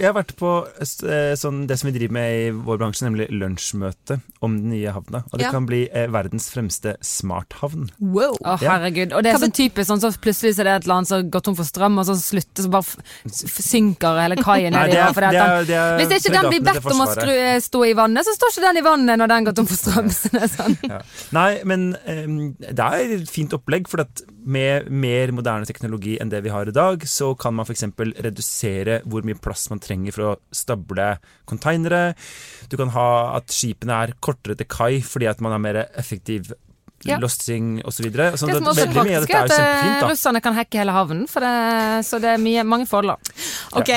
jeg 0.03 0.09
har 0.09 0.17
vært 0.17 0.33
på 0.39 0.51
eh, 0.81 1.35
sånn, 1.39 1.61
det 1.69 1.77
som 1.79 1.89
vi 1.91 1.95
driver 1.99 2.17
med 2.19 2.37
i 2.39 2.51
vår 2.55 2.81
bransje, 2.81 3.05
nemlig 3.07 3.29
lunsjmøte 3.31 4.19
om 4.45 4.57
den 4.59 4.71
nye 4.73 4.93
havna. 4.95 5.23
Og 5.33 5.39
det 5.39 5.47
Ja. 5.47 5.51
kan 5.55 5.67
bli 5.69 5.89
eh, 5.93 6.07
verdens 6.11 6.49
fremste 6.51 6.97
smarthavn. 7.05 7.89
Wow. 8.01 8.37
Å, 8.45 8.57
Ja. 8.61 8.79
herregud. 8.79 9.13
Og 9.13 9.23
det 9.23 9.35
er 9.35 9.39
sånn 9.39 9.55
typisk 9.55 9.89
sånn 9.91 10.01
så 10.03 10.11
plutselig 10.19 10.55
så 10.57 10.61
er 10.61 10.65
det 10.65 10.75
et 10.79 10.85
eller 10.89 10.95
annet 10.99 11.09
som 11.13 11.31
går 11.31 11.43
tom 11.47 11.55
for 11.59 11.65
strøm, 11.69 11.99
og 11.99 12.07
så 12.07 12.17
slutter, 12.19 12.63
så 12.67 12.71
bare 12.71 12.83
f 12.83 12.97
f 13.29 13.59
synker 13.65 14.21
hele 14.23 14.37
kaien 14.43 14.75
er- 14.75 14.89
er- 14.89 15.65
det 15.65 15.77
er 15.77 15.99
Hvis 15.99 16.17
ikke 16.19 16.33
den 16.35 16.51
blir 16.51 16.65
bedt 16.65 16.85
om 16.91 17.01
å 17.05 17.09
skru, 17.15 17.31
eh, 17.35 17.59
stå 17.61 17.85
i 17.91 17.95
vannet, 17.95 18.25
så 18.27 18.35
står 18.37 18.49
ikke 18.55 18.67
den 18.69 18.77
i 18.77 18.87
vannet 18.87 19.19
når 19.19 19.29
den 19.29 19.45
går 19.45 19.55
tom 19.55 19.67
for 19.67 19.77
strøm. 19.77 20.09
Sånn. 20.59 20.77
Ja. 20.89 21.01
Nei, 21.33 21.61
men 21.65 21.97
um, 22.07 22.55
det 22.59 22.79
er 22.79 23.15
et 23.21 23.29
fint 23.31 23.53
opplegg, 23.53 23.87
for 23.89 24.01
at 24.01 24.23
med 24.49 24.89
mer 24.89 25.33
moderne 25.37 25.69
teknologi 25.69 26.17
enn 26.21 26.31
det 26.33 26.41
vi 26.47 26.53
har 26.53 26.71
i 26.71 26.75
dag, 26.75 27.03
så 27.09 27.35
kan 27.39 27.57
man 27.57 27.69
f.eks. 27.69 27.85
redusere 28.25 29.01
hvor 29.05 29.27
mye 29.27 29.37
plass 29.45 29.67
man 29.73 29.83
trenger 29.85 30.15
for 30.17 30.31
å 30.31 30.37
stable 30.55 31.11
konteinere. 31.49 32.15
Du 32.73 32.79
kan 32.81 32.93
ha 32.97 33.09
at 33.37 33.53
skipene 33.53 33.99
er 34.07 34.17
kortere 34.25 34.57
til 34.59 34.71
kai 34.71 34.95
fordi 35.05 35.29
at 35.29 35.45
man 35.45 35.57
har 35.57 35.63
mer 35.65 35.83
effektiv 36.01 36.55
Ja. 37.07 37.15
lossing 37.23 37.77
osv. 37.87 38.09
Så 38.11 38.47
Det 38.49 38.57
som 38.59 38.67
også 38.67 38.89
er 38.89 38.91
praktisk, 38.91 39.31
er 39.31 39.37
er 39.39 39.45
at 39.45 40.01
eh, 40.03 40.09
russerne 40.11 40.41
kan 40.43 40.57
hacke 40.57 40.81
hele 40.81 40.91
havnen, 40.91 41.29
det, 41.31 41.53
så 42.09 42.19
det 42.19 42.33
er 42.33 42.43
mye, 42.43 42.65
mange 42.67 42.89
fordeler. 42.91 43.15
Ok. 43.79 43.93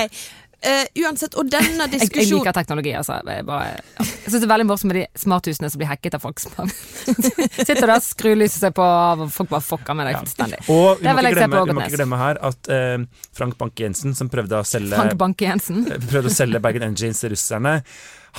Eh, 0.62 0.86
uansett, 1.02 1.34
og 1.42 1.48
denne 1.50 1.88
Jeg, 1.92 2.06
jeg 2.14 2.28
liker 2.30 2.54
teknologi, 2.54 2.92
altså. 2.94 3.18
Jeg, 3.26 3.46
bare, 3.48 3.80
ja. 3.82 4.06
jeg 4.06 4.30
syns 4.30 4.44
det 4.44 4.46
er 4.46 4.52
veldig 4.52 4.68
morsomt 4.70 4.92
med 4.92 5.00
de 5.00 5.22
smarthusene 5.24 5.72
som 5.74 5.82
blir 5.82 5.90
hacket 5.90 6.18
av 6.18 6.22
folk. 6.22 6.42
Sitter 6.44 7.88
der, 7.88 7.98
skrur 8.06 8.38
lyset 8.38 8.60
seg 8.62 8.76
på 8.78 8.86
og 8.86 9.26
folk 9.34 9.50
bare 9.50 9.66
fucker 9.66 9.98
med 9.98 10.10
deg 10.10 10.20
fullstendig. 10.20 10.62
Og 10.70 11.02
vi 11.02 11.10
må, 11.10 11.26
ikke 11.26 11.36
glemme, 11.40 11.64
vi 11.66 11.78
må 11.78 11.86
ikke 11.88 11.98
glemme 11.98 12.22
her 12.22 12.42
at 12.52 12.70
uh, 12.70 13.26
Frank 13.38 13.58
Banke-Jensen, 13.58 14.14
som 14.18 14.30
prøvde 14.32 14.62
å 14.62 14.68
selge 14.68 14.98
Frank 15.00 15.18
Banke-Jensen. 15.22 15.86
prøvde 16.12 16.30
å 16.30 16.36
selge 16.36 16.62
Bergen 16.62 16.86
Engines 16.92 17.24
til 17.26 17.34
russerne, 17.34 17.80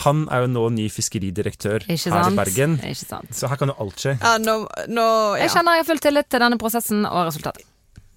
han 0.07 0.23
er 0.33 0.47
jo 0.47 0.53
nå 0.55 0.63
ny 0.73 0.87
fiskeridirektør 0.89 1.83
Ikke 1.93 2.15
her 2.15 2.31
i? 2.31 2.37
Bergen. 2.39 2.79
Ikke 2.81 3.03
sant. 3.03 3.35
Så 3.37 3.51
her 3.51 3.59
kan 3.61 3.75
jo 3.75 3.77
alt 3.83 3.99
skje. 4.01 4.15
ja, 4.23 4.39
nå, 4.41 4.63
nå, 4.89 5.09
ja. 5.35 5.43
Jeg 5.43 5.53
kjenner 5.59 5.77
jeg 5.77 5.85
har 5.85 5.91
full 5.91 6.01
tillit 6.07 6.31
til 6.33 6.47
denne 6.47 6.61
prosessen 6.63 7.05
og 7.11 7.27
resultatet. 7.27 7.67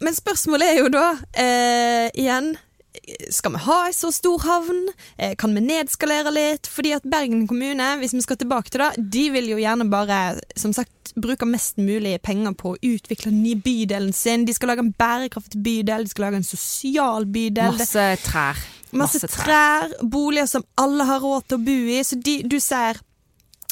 Men 0.04 0.15
spørsmålet 0.15 0.72
er 0.76 0.80
jo 0.84 0.88
da, 0.94 1.06
eh, 1.39 2.08
igjen 2.20 2.54
skal 3.34 3.53
vi 3.55 3.62
ha 3.65 3.77
en 3.88 3.93
så 3.95 4.12
stor 4.13 4.39
havn? 4.45 4.81
Eh, 5.17 5.36
Kan 5.39 5.53
vi 5.55 5.62
nedskalere 5.65 6.31
litt? 6.34 6.67
Fordi 6.71 6.93
at 6.97 7.03
Bergen 7.10 7.47
kommune, 7.47 7.88
hvis 8.01 8.13
vi 8.13 8.21
skal 8.25 8.38
tilbake 8.41 8.69
til 8.73 8.84
det, 8.84 8.91
de 9.12 9.25
vil 9.34 9.49
jo 9.53 9.58
gjerne 9.62 9.88
bare 9.91 10.19
som 10.55 10.73
sagt, 10.73 10.91
bruke 11.15 11.47
mest 11.47 11.77
mulig 11.79 12.17
penger 12.25 12.51
på 12.60 12.73
å 12.73 12.79
utvikle 12.84 13.31
den 13.31 13.43
nye 13.45 13.55
bydelen 13.63 14.12
sin. 14.13 14.43
De 14.45 14.53
skal 14.53 14.73
lage 14.73 14.84
en 14.84 14.93
bærekraftig 14.99 15.62
bydel, 15.63 16.03
de 16.03 16.12
skal 16.12 16.25
lage 16.27 16.41
en 16.41 16.47
sosial 16.47 17.25
bydel. 17.25 17.77
Masse 17.79 18.08
trær. 18.25 18.60
Masse 18.91 19.21
Masse 19.21 19.27
trær. 19.31 19.45
trær, 19.45 19.95
boliger 20.03 20.47
som 20.51 20.63
alle 20.79 21.03
har 21.08 21.19
råd 21.23 21.47
til 21.47 21.58
å 21.60 21.65
bo 21.65 21.77
i. 21.95 22.01
Så 22.03 22.19
de, 22.19 22.41
du 22.47 22.58
ser 22.60 22.99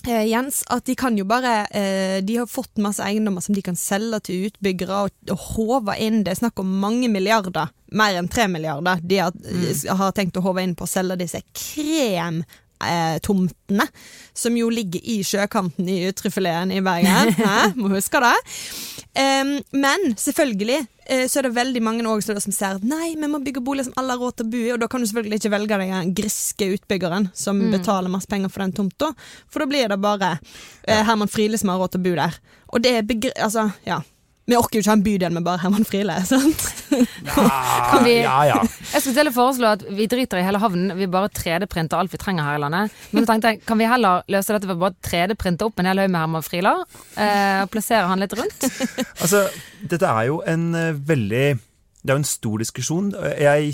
eh, 0.07 0.25
Jens, 0.29 0.63
at 0.73 0.85
de 0.85 0.95
kan 0.99 1.17
jo 1.17 1.25
bare 1.27 1.65
eh, 1.71 2.17
De 2.25 2.37
har 2.37 2.49
fått 2.49 2.81
masse 2.81 3.03
eiendommer 3.03 3.43
som 3.43 3.55
de 3.55 3.63
kan 3.65 3.77
selge 3.79 4.19
til 4.27 4.49
utbyggere 4.49 5.03
og, 5.05 5.15
og 5.31 5.45
håve 5.53 5.97
inn. 6.03 6.23
Det 6.25 6.33
er 6.33 6.41
snakk 6.41 6.59
om 6.63 6.73
mange 6.81 7.09
milliarder, 7.11 7.71
mer 7.93 8.19
enn 8.19 8.31
tre 8.31 8.47
milliarder, 8.51 9.01
de 9.03 9.21
har, 9.21 9.33
har 9.99 10.13
tenkt 10.17 10.39
å 10.39 10.45
håve 10.45 10.65
inn 10.65 10.75
på 10.77 10.87
å 10.87 10.93
selge 10.93 11.19
disse 11.23 11.43
krem. 11.51 12.43
Eh, 12.83 13.19
tomtene, 13.23 13.87
som 14.33 14.55
jo 14.57 14.69
ligger 14.73 15.01
i 15.03 15.19
sjøkanten 15.25 15.89
i 15.89 16.01
Ytrefileten 16.09 16.73
i 16.75 16.81
Bergen. 16.83 17.33
Hæ? 17.39 17.73
Må 17.79 17.91
huske 17.93 18.21
det. 18.23 18.33
Um, 19.13 19.59
men 19.77 20.15
selvfølgelig 20.17 20.79
eh, 21.05 21.27
så 21.29 21.39
er 21.39 21.47
det 21.47 21.53
veldig 21.53 21.81
mange 21.85 22.05
også 22.09 22.33
som 22.41 22.55
ser 22.55 22.79
at 22.79 22.85
nei, 22.87 23.11
vi 23.19 23.29
må 23.29 23.37
bygge 23.43 23.61
boliger 23.61 23.91
som 23.91 23.99
alle 24.01 24.15
har 24.15 24.23
råd 24.23 24.39
til 24.39 24.47
å 24.47 24.53
bo 24.55 24.61
i, 24.63 24.71
og 24.73 24.79
da 24.81 24.89
kan 24.89 25.03
du 25.03 25.09
selvfølgelig 25.09 25.37
ikke 25.41 25.53
velge 25.53 25.77
deg 25.77 25.93
den 25.93 26.15
griske 26.17 26.69
utbyggeren 26.77 27.29
som 27.37 27.61
betaler 27.73 28.13
masse 28.13 28.31
penger 28.31 28.49
for 28.49 28.65
den 28.65 28.73
tomta, 28.79 29.11
for 29.51 29.61
da 29.61 29.69
blir 29.69 29.93
det 29.93 29.99
bare 30.01 30.31
eh, 30.87 31.03
Herman 31.05 31.29
Friele 31.29 31.61
som 31.61 31.69
har 31.73 31.83
råd 31.83 31.93
til 31.93 32.01
å 32.01 32.07
bo 32.07 32.15
der. 32.23 32.41
Og 32.73 32.81
det 32.81 32.95
er 32.97 33.05
begre... 33.05 33.35
Altså, 33.37 33.69
ja. 33.85 34.01
Vi 34.45 34.57
orker 34.59 34.75
jo 34.75 34.81
ikke 34.83 34.91
ha 34.91 34.95
en 34.97 35.03
bydel 35.05 35.31
med 35.37 35.43
bare 35.45 35.61
Herman 35.61 35.85
Friele, 35.87 36.17
sant? 36.27 36.63
Ja, 36.91 37.99
vi- 38.03 38.17
Ja, 38.25 38.41
ja. 38.49 38.57
Jeg 38.91 39.01
skulle 39.01 39.15
til 39.15 39.29
å 39.29 39.33
foreslå 39.35 39.69
at 39.77 39.85
vi 39.95 40.07
driter 40.11 40.37
i 40.41 40.43
hele 40.43 40.59
havnen, 40.59 40.91
vi 40.99 41.07
bare 41.07 41.29
3D-printer 41.31 41.95
alt 41.97 42.11
vi 42.11 42.19
trenger 42.19 42.43
her 42.43 42.57
i 42.57 42.61
landet. 42.65 42.91
Men 43.13 43.23
så 43.23 43.29
tenkte 43.31 43.53
jeg, 43.53 43.61
kan 43.65 43.79
vi 43.79 43.87
heller 43.87 44.23
løse 44.27 44.51
dette 44.57 44.67
ved 44.67 44.81
bare 44.81 44.95
3D-printe 45.07 45.63
opp 45.63 45.79
en 45.79 45.87
hel 45.87 46.01
haug 46.03 46.11
med 46.11 46.19
Herman 46.25 46.43
Friele? 46.43 46.73
Eh, 47.15 47.61
og 47.63 47.71
plassere 47.71 48.07
han 48.11 48.19
litt 48.19 48.35
rundt? 48.35 48.67
Altså, 49.23 49.45
dette 49.87 50.09
er 50.11 50.27
jo 50.27 50.41
en 50.45 50.67
eh, 50.75 50.91
veldig 50.93 51.45
Det 52.03 52.11
er 52.11 52.17
jo 52.17 52.21
en 52.25 52.27
stor 52.27 52.59
diskusjon. 52.59 53.13
Jeg 53.39 53.71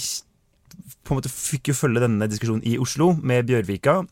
på 1.09 1.15
en 1.15 1.17
måte 1.23 1.31
fikk 1.33 1.71
jo 1.71 1.73
følge 1.73 2.03
denne 2.03 2.27
diskusjonen 2.29 2.61
i 2.69 2.75
Oslo 2.77 3.15
med 3.17 3.47
Bjørvika, 3.49 4.03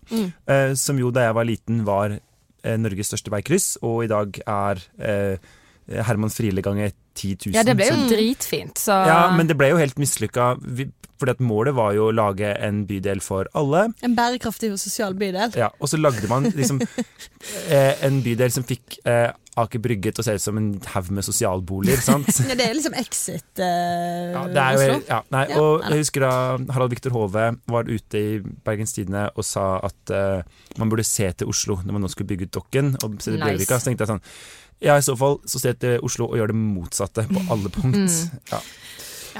eh, 0.50 0.74
som 0.74 0.98
jo 0.98 1.12
da 1.14 1.28
jeg 1.28 1.36
var 1.38 1.46
liten 1.46 1.84
var 1.86 2.16
eh, 2.18 2.78
Norges 2.82 3.12
største 3.14 3.30
veikryss, 3.30 3.76
og 3.86 4.08
i 4.08 4.10
dag 4.10 4.40
er 4.50 4.82
eh, 4.98 5.38
Herman 5.88 6.34
Friele 6.34 6.64
ganger 6.66 6.92
10 7.16 7.48
000. 7.48 7.56
Ja, 7.56 7.64
det 7.66 7.78
ble 7.80 7.88
jo 7.90 7.98
så, 7.98 8.08
dritfint, 8.12 8.80
så 8.82 9.02
ja, 9.08 9.20
men 9.38 9.50
det 9.50 9.58
ble 9.60 9.72
jo 9.72 9.82
helt 9.82 10.00
mislykka. 10.02 10.54
Fordi 11.18 11.34
at 11.34 11.42
målet 11.42 11.74
var 11.74 11.96
jo 11.98 12.12
å 12.12 12.14
lage 12.14 12.52
en 12.62 12.84
bydel 12.86 13.24
for 13.26 13.50
alle. 13.58 13.88
En 14.06 14.14
bærekraftig 14.18 14.70
og 14.70 14.78
sosial 14.78 15.18
bydel. 15.18 15.56
Ja, 15.58 15.72
og 15.82 15.90
så 15.90 15.98
lagde 15.98 16.30
man 16.30 16.46
liksom 16.54 16.84
eh, 17.74 17.94
en 18.06 18.22
bydel 18.26 18.54
som 18.54 18.68
fikk 18.68 19.00
eh, 19.02 19.32
Aker 19.58 19.82
Brygge 19.82 20.12
til 20.14 20.22
å 20.22 20.26
se 20.28 20.36
ut 20.38 20.44
som 20.44 20.60
en 20.60 20.68
haug 20.94 21.10
med 21.18 21.26
sosialboliger. 21.26 22.04
sant? 22.06 22.30
Ja, 22.52 22.54
det 22.60 22.68
er 22.68 22.78
liksom 22.78 22.98
Exit 23.02 23.64
eh, 23.64 24.36
Ja, 24.36 24.44
det 24.54 24.64
er 24.64 24.78
jo, 24.78 25.00
ja, 25.08 25.20
nei, 25.34 25.44
Ja, 25.50 25.64
og 25.64 25.82
nei 25.82 25.96
jeg 25.96 26.06
husker 26.06 26.28
da 26.28 26.32
Harald 26.76 26.94
Viktor 26.94 27.16
Hove 27.16 27.48
var 27.74 27.90
ute 27.90 28.22
i 28.22 28.38
Bergens 28.68 28.94
Tidende 28.94 29.28
og 29.34 29.48
sa 29.48 29.66
at 29.88 30.14
eh, 30.14 30.46
man 30.78 30.94
burde 30.94 31.08
se 31.08 31.32
til 31.40 31.50
Oslo 31.50 31.80
når 31.82 31.98
man 31.98 32.06
nå 32.06 32.14
skulle 32.14 32.30
bygge 32.30 32.52
ut 32.52 32.56
Dokken. 32.60 32.94
Og 33.02 33.18
se 33.18 33.34
til 33.34 33.42
Nice. 33.42 33.66
Så 33.72 33.90
tenkte 33.90 34.06
jeg 34.06 34.14
sånn 34.14 34.26
Ja, 34.84 34.98
i 34.98 35.06
så 35.06 35.16
fall 35.18 35.40
så 35.50 35.62
se 35.62 35.74
til 35.82 36.04
Oslo 36.06 36.28
og 36.30 36.38
gjør 36.38 36.52
det 36.52 36.60
motsatte 36.60 37.26
på 37.30 37.42
alle 37.54 37.72
punkt. 37.74 38.20
Ja. 38.52 38.60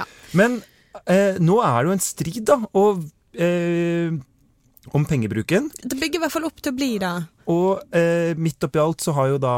Ja. 0.00 0.06
Men 0.38 0.60
eh, 1.06 1.38
nå 1.42 1.60
er 1.62 1.78
det 1.78 1.90
jo 1.90 1.94
en 1.96 2.02
strid, 2.04 2.40
da, 2.48 2.58
og, 2.78 3.04
eh, 3.38 4.14
om 4.96 5.04
pengebruken. 5.06 5.70
Det 5.78 5.98
bygger 5.98 6.18
i 6.18 6.24
hvert 6.24 6.34
fall 6.34 6.48
opp 6.48 6.62
til 6.62 6.74
å 6.74 6.78
bli 6.78 6.90
det. 7.02 7.14
Og 7.52 7.94
eh, 7.96 8.32
midt 8.38 8.66
oppi 8.66 8.82
alt 8.82 9.04
så 9.04 9.14
har 9.16 9.34
jo 9.34 9.40
da 9.42 9.54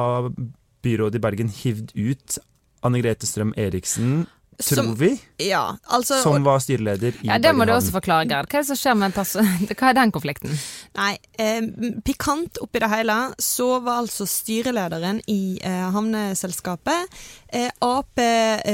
byrådet 0.84 1.20
i 1.20 1.24
Bergen 1.24 1.52
hivd 1.52 1.94
ut 1.96 2.38
Anne 2.86 3.00
Grete 3.02 3.28
Strøm 3.28 3.52
Eriksen 3.60 4.24
tror 4.64 4.76
Som- 4.84 4.94
vi, 5.00 5.20
Ja, 5.38 5.76
altså 5.88 6.22
som 6.22 6.44
var 6.44 6.58
styreleder 6.60 7.12
i 7.22 7.26
Ja, 7.28 7.38
Det 7.38 7.54
må 7.56 7.64
du 7.66 7.72
også 7.72 7.90
forklare, 7.92 8.26
Gerd. 8.28 8.46
Hva 8.50 8.58
er 8.58 8.62
det 8.62 8.66
som 8.66 8.76
skjer 8.76 8.94
med 8.96 9.12
Hva 9.78 9.88
er 9.90 9.94
den 9.94 10.12
konflikten? 10.12 10.50
Nei, 10.96 11.18
eh, 11.38 11.60
pikant 12.04 12.58
oppi 12.60 12.78
det 12.82 12.90
hele, 12.90 13.34
så 13.38 13.80
var 13.82 14.02
altså 14.04 14.26
styrelederen 14.28 15.20
i 15.30 15.58
eh, 15.62 15.90
havneselskapet 15.94 17.08
eh, 17.52 17.70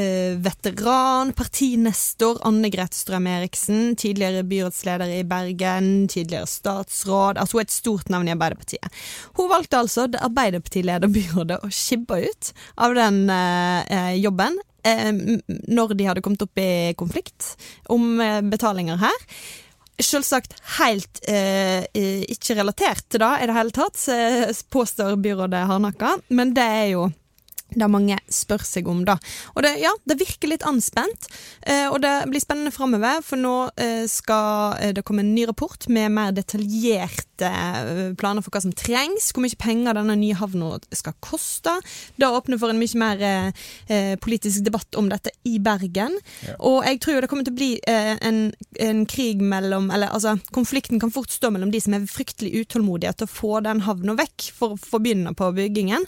Ap-veteran, 0.06 1.32
partinestor 1.36 2.40
Anne 2.46 2.70
Grete 2.72 2.96
Strøm-Eriksen, 2.96 3.96
tidligere 3.96 4.42
byrådsleder 4.48 5.06
i 5.18 5.24
Bergen, 5.24 6.08
tidligere 6.08 6.46
statsråd, 6.50 7.36
altså 7.38 7.52
hun 7.56 7.60
er 7.60 7.64
et 7.68 7.70
stort 7.74 8.08
navn 8.12 8.28
i 8.28 8.34
Arbeiderpartiet. 8.34 8.86
Hun 9.38 9.50
valgte 9.52 9.78
altså 9.80 10.06
det 10.10 10.20
Arbeiderpartilederbyrådet 10.26 11.58
å 11.64 11.68
skibbe 11.72 12.16
ut 12.26 12.52
av 12.76 12.94
den 12.96 13.30
eh, 13.30 13.80
eh, 13.92 14.14
jobben 14.20 14.54
eh, 14.56 14.64
når 15.68 15.94
de 15.98 16.08
hadde 16.08 16.22
kommet 16.24 16.42
opp 16.46 16.60
i 16.62 16.94
konflikt 16.98 17.54
om 17.92 18.20
eh, 18.20 18.40
betalinger 18.46 19.00
her. 19.02 19.28
Selvsagt 19.96 20.56
helt 20.76 21.22
eh, 21.28 21.86
eh, 21.96 22.24
ikke 22.28 22.58
relatert 22.58 23.06
til 23.08 23.22
det 23.22 23.32
i 23.40 23.46
det 23.48 23.56
hele 23.56 23.72
tatt, 23.74 24.00
eh, 24.12 24.50
påstår 24.72 25.16
byrådet 25.24 25.62
Hardnakka, 25.70 26.18
men 26.36 26.52
det 26.56 26.66
er 26.80 26.90
jo 26.92 27.06
det 27.74 27.88
mange 27.90 28.18
spør 28.32 28.62
seg 28.66 28.88
om, 28.88 29.02
da. 29.06 29.16
Og 29.54 29.64
det, 29.66 29.74
ja, 29.82 29.92
det 30.08 30.18
virker 30.20 30.50
litt 30.50 30.66
anspent, 30.66 31.28
eh, 31.66 31.86
og 31.90 32.00
det 32.04 32.14
blir 32.30 32.42
spennende 32.42 32.74
framover, 32.74 33.22
for 33.26 33.40
nå 33.40 33.54
eh, 33.80 34.04
skal 34.10 34.78
eh, 34.80 34.94
det 34.96 35.04
komme 35.06 35.24
en 35.24 35.34
ny 35.34 35.46
rapport 35.50 35.88
med 35.92 36.14
mer 36.14 36.34
detaljerte 36.36 37.50
planer 38.16 38.44
for 38.44 38.54
hva 38.54 38.62
som 38.64 38.72
trengs, 38.76 39.28
hvor 39.34 39.44
mye 39.44 39.58
penger 39.60 39.98
denne 39.98 40.16
nye 40.16 40.36
havna 40.38 40.76
skal 40.94 41.16
koste. 41.20 41.74
Det 42.16 42.28
åpner 42.28 42.60
for 42.60 42.72
en 42.72 42.80
mye 42.80 42.96
mer 42.96 43.24
politisk 44.22 44.64
debatt 44.64 44.96
om 44.96 45.10
dette 45.10 45.34
i 45.44 45.58
Bergen. 45.62 46.16
Og 46.58 46.80
jeg 46.86 47.00
tror 47.02 47.16
jo 47.16 47.22
det 47.22 47.30
kommer 47.30 47.46
til 47.46 47.54
å 47.54 47.58
bli 47.58 47.70
eh, 47.88 48.14
en, 48.26 48.40
en 48.82 49.02
krig 49.08 49.42
mellom 49.42 49.90
Eller 49.94 50.12
altså, 50.14 50.36
konflikten 50.54 51.00
kan 51.02 51.12
fort 51.14 51.32
stå 51.32 51.50
mellom 51.54 51.72
de 51.74 51.80
som 51.82 51.96
er 51.96 52.06
fryktelig 52.10 52.62
utålmodige 52.62 53.14
til 53.20 53.28
å 53.28 53.32
få 53.32 53.60
den 53.66 53.82
havna 53.86 54.16
vekk 54.18 54.48
for 54.56 54.74
å 54.74 54.80
få 54.80 55.00
begynne 55.02 55.34
på 55.36 55.50
byggingen. 55.56 56.06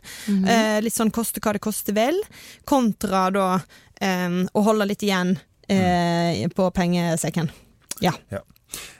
eh, 0.49 0.79
litt 0.85 0.97
sånn 0.97 1.13
koste 1.15 1.43
hva 1.49 1.57
det 1.57 1.65
koster 1.65 1.97
vel, 1.97 2.21
kontra 2.69 3.29
da 3.35 3.49
eh, 4.01 4.45
å 4.53 4.67
holde 4.69 4.91
litt 4.93 5.03
igjen 5.07 5.35
eh, 5.69 6.45
på 6.55 6.69
pengesekken. 6.77 7.51
Ja. 8.05 8.15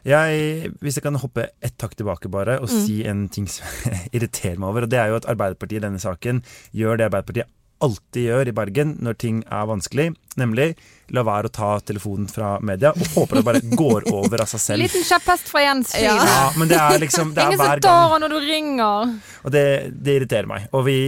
Jeg, 0.09 0.73
hvis 0.81 0.97
jeg 0.97 1.05
kan 1.05 1.19
hoppe 1.21 1.51
ett 1.61 1.77
takk 1.81 1.93
tilbake 1.99 2.31
bare 2.33 2.57
og 2.63 2.71
si 2.73 3.03
en 3.07 3.27
ting 3.33 3.47
som 3.53 3.69
irriterer 4.17 4.57
meg 4.57 4.71
over, 4.73 4.87
og 4.87 4.93
det 4.93 5.01
er 5.03 5.13
jo 5.13 5.21
at 5.21 5.29
Arbeiderpartiet 5.29 5.83
i 5.83 5.87
denne 5.87 6.03
saken 6.03 6.43
gjør 6.73 6.99
det 6.99 7.11
Arbeiderpartiet 7.11 7.55
alltid 7.79 8.25
gjør 8.25 8.49
i 8.51 8.55
Bergen 8.55 8.97
når 9.07 9.17
ting 9.23 9.37
er 9.55 9.67
vanskelig, 9.71 10.09
nemlig 10.41 10.73
la 11.15 11.23
være 11.27 11.49
å 11.51 11.53
ta 11.55 11.69
telefonen 11.87 12.27
fra 12.31 12.57
media 12.65 12.91
og 12.91 13.13
håper 13.15 13.39
det 13.39 13.45
bare 13.47 13.61
går 13.79 14.09
over 14.19 14.43
av 14.43 14.51
seg 14.51 14.65
selv. 14.65 14.83
Liten 14.83 15.07
kjepphest 15.07 15.51
fra 15.53 15.63
Jens. 15.63 15.95
Ja. 15.95 16.17
Ja, 16.19 16.41
men 16.59 16.71
det 16.71 16.81
er 16.81 16.99
liksom 17.05 17.33
Det 17.37 17.45
er 17.45 17.53
Ingen 17.53 17.63
som 17.63 17.85
tar 17.87 18.11
gang. 18.11 18.25
når 18.25 18.35
du 18.35 18.39
ringer. 18.49 19.15
Og 19.45 19.55
det, 19.55 19.65
det 19.95 20.19
irriterer 20.19 20.51
meg. 20.51 20.67
Og 20.75 20.85
vi, 20.89 20.99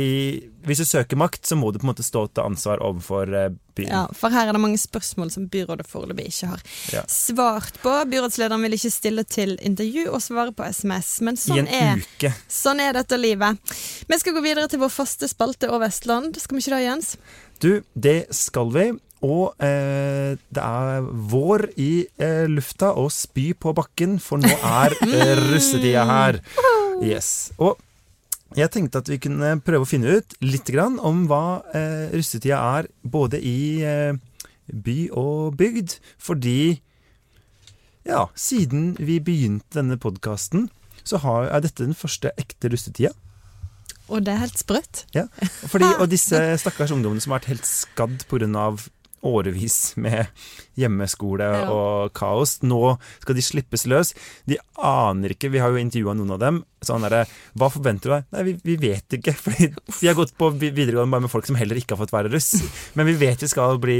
hvis 0.66 0.78
du 0.82 0.84
søker 0.84 1.16
makt, 1.20 1.44
så 1.48 1.56
må 1.56 1.70
du 1.72 1.78
på 1.80 1.86
en 1.86 1.90
måte 1.92 2.04
stå 2.06 2.26
til 2.34 2.44
ansvar 2.44 2.82
overfor 2.84 3.30
eh, 3.34 3.48
byen. 3.78 3.88
Ja, 3.92 4.02
for 4.16 4.30
her 4.34 4.48
er 4.50 4.56
det 4.56 4.60
mange 4.62 4.78
spørsmål 4.80 5.30
som 5.34 5.46
byrådet 5.52 5.86
foreløpig 5.88 6.26
ikke 6.30 6.50
har 6.52 6.62
Ja. 6.92 7.02
svart 7.08 7.78
på. 7.82 7.92
Byrådslederen 8.12 8.62
vil 8.66 8.76
ikke 8.76 8.90
stille 8.92 9.24
til 9.24 9.56
intervju 9.62 10.08
og 10.12 10.20
svare 10.24 10.52
på 10.56 10.66
SMS, 10.68 11.20
men 11.26 11.36
sånn 11.40 11.68
er, 11.68 12.02
uke. 12.04 12.32
sånn 12.48 12.80
er 12.84 12.92
dette 12.98 13.16
livet. 13.20 13.58
Vi 14.08 14.18
skal 14.20 14.36
gå 14.36 14.42
videre 14.44 14.68
til 14.68 14.82
vår 14.82 14.92
faste 14.92 15.28
spalte 15.30 15.70
og 15.70 15.80
Vestland. 15.84 16.36
Skal 16.40 16.56
vi 16.58 16.64
ikke 16.66 16.76
det, 16.76 16.82
Jens? 16.88 17.14
Du, 17.60 17.70
det 17.94 18.18
skal 18.34 18.70
vi. 18.74 18.88
Og 19.20 19.52
eh, 19.60 20.32
det 20.48 20.62
er 20.64 21.02
vår 21.04 21.66
i 21.76 22.06
eh, 22.16 22.46
lufta 22.48 22.94
og 22.96 23.10
spy 23.12 23.50
på 23.52 23.74
bakken, 23.76 24.14
for 24.18 24.40
nå 24.40 24.48
er 24.48 24.94
eh, 25.04 25.34
russetida 25.50 26.06
her. 26.08 26.38
Yes. 27.04 27.50
Og 27.60 27.76
jeg 28.58 28.72
tenkte 28.74 29.02
at 29.02 29.10
vi 29.10 29.20
kunne 29.22 29.54
prøve 29.62 29.86
å 29.86 29.88
finne 29.88 30.18
ut 30.18 30.34
litt 30.42 30.70
grann 30.72 30.98
om 31.06 31.24
hva 31.30 31.62
eh, 31.76 32.10
russetida 32.14 32.58
er 32.80 32.90
både 33.02 33.38
i 33.38 33.60
eh, 33.86 34.18
by 34.70 34.98
og 35.18 35.56
bygd. 35.60 35.98
Fordi 36.18 36.80
ja, 38.08 38.26
siden 38.34 38.94
vi 38.98 39.20
begynte 39.22 39.78
denne 39.78 39.98
podkasten, 40.00 40.68
så 41.04 41.20
har, 41.22 41.50
er 41.50 41.64
dette 41.64 41.84
den 41.84 41.96
første 41.96 42.32
ekte 42.40 42.72
russetida. 42.72 43.12
Og 44.10 44.24
det 44.26 44.34
er 44.34 44.42
helt 44.42 44.58
sprøtt. 44.58 45.04
Ja, 45.14 45.28
fordi, 45.70 45.86
og 46.00 46.08
disse 46.10 46.38
stakkars 46.58 46.90
ungdommene 46.94 47.22
som 47.22 47.30
har 47.30 47.38
vært 47.40 47.52
helt 47.52 47.68
skadd 47.68 48.24
pga. 48.30 48.72
Årevis 49.26 49.96
med 50.00 50.26
hjemmeskole 50.80 51.44
Ja. 51.44 51.66
og 51.70 52.12
kaos. 52.16 52.58
Nå 52.62 52.96
skal 53.20 53.36
de 53.36 53.42
slippes 53.44 53.86
løs. 53.90 54.14
De 54.48 54.56
aner 54.80 55.34
ikke, 55.34 55.50
vi 55.52 55.60
har 55.60 55.70
jo 55.74 55.80
intervjua 55.82 56.14
noen 56.16 56.32
av 56.36 56.40
dem. 56.40 56.62
Sånn 56.80 57.02
derre 57.04 57.26
Hva 57.60 57.68
forventer 57.68 58.08
du 58.08 58.12
deg? 58.14 58.24
Nei, 58.32 58.42
vi, 58.46 58.54
vi 58.64 58.76
vet 58.80 59.16
ikke. 59.18 59.34
Fordi 59.44 59.68
vi 60.00 60.08
har 60.08 60.16
gått 60.16 60.32
på 60.40 60.48
videregående 60.56 61.12
bare 61.12 61.26
med 61.26 61.32
folk 61.32 61.44
som 61.50 61.58
heller 61.60 61.76
ikke 61.76 61.92
har 61.96 62.00
fått 62.06 62.14
være 62.14 62.32
russ. 62.32 62.54
Men 62.96 63.10
vi 63.10 63.16
vet 63.20 63.44
vi 63.44 63.50
skal 63.52 63.76
bli 63.82 63.98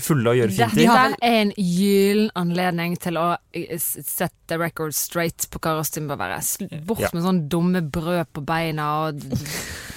fulle 0.00 0.32
og 0.32 0.40
gjøre 0.40 0.56
fine 0.56 0.70
Dette 0.80 1.20
er 1.20 1.36
en 1.42 1.52
gyllen 1.60 2.30
anledning 2.40 2.96
til 3.00 3.20
å 3.20 3.26
eh, 3.52 3.76
sette 3.76 4.56
record 4.60 4.96
straight 4.96 5.50
på 5.52 5.60
hva 5.60 5.76
rushtiden 5.78 6.08
bør 6.08 6.22
være. 6.24 6.40
Bort 6.88 7.12
med 7.12 7.26
sånn 7.26 7.44
dumme 7.52 7.84
brød 7.92 8.32
på 8.32 8.44
beina 8.48 8.88
og 9.10 9.20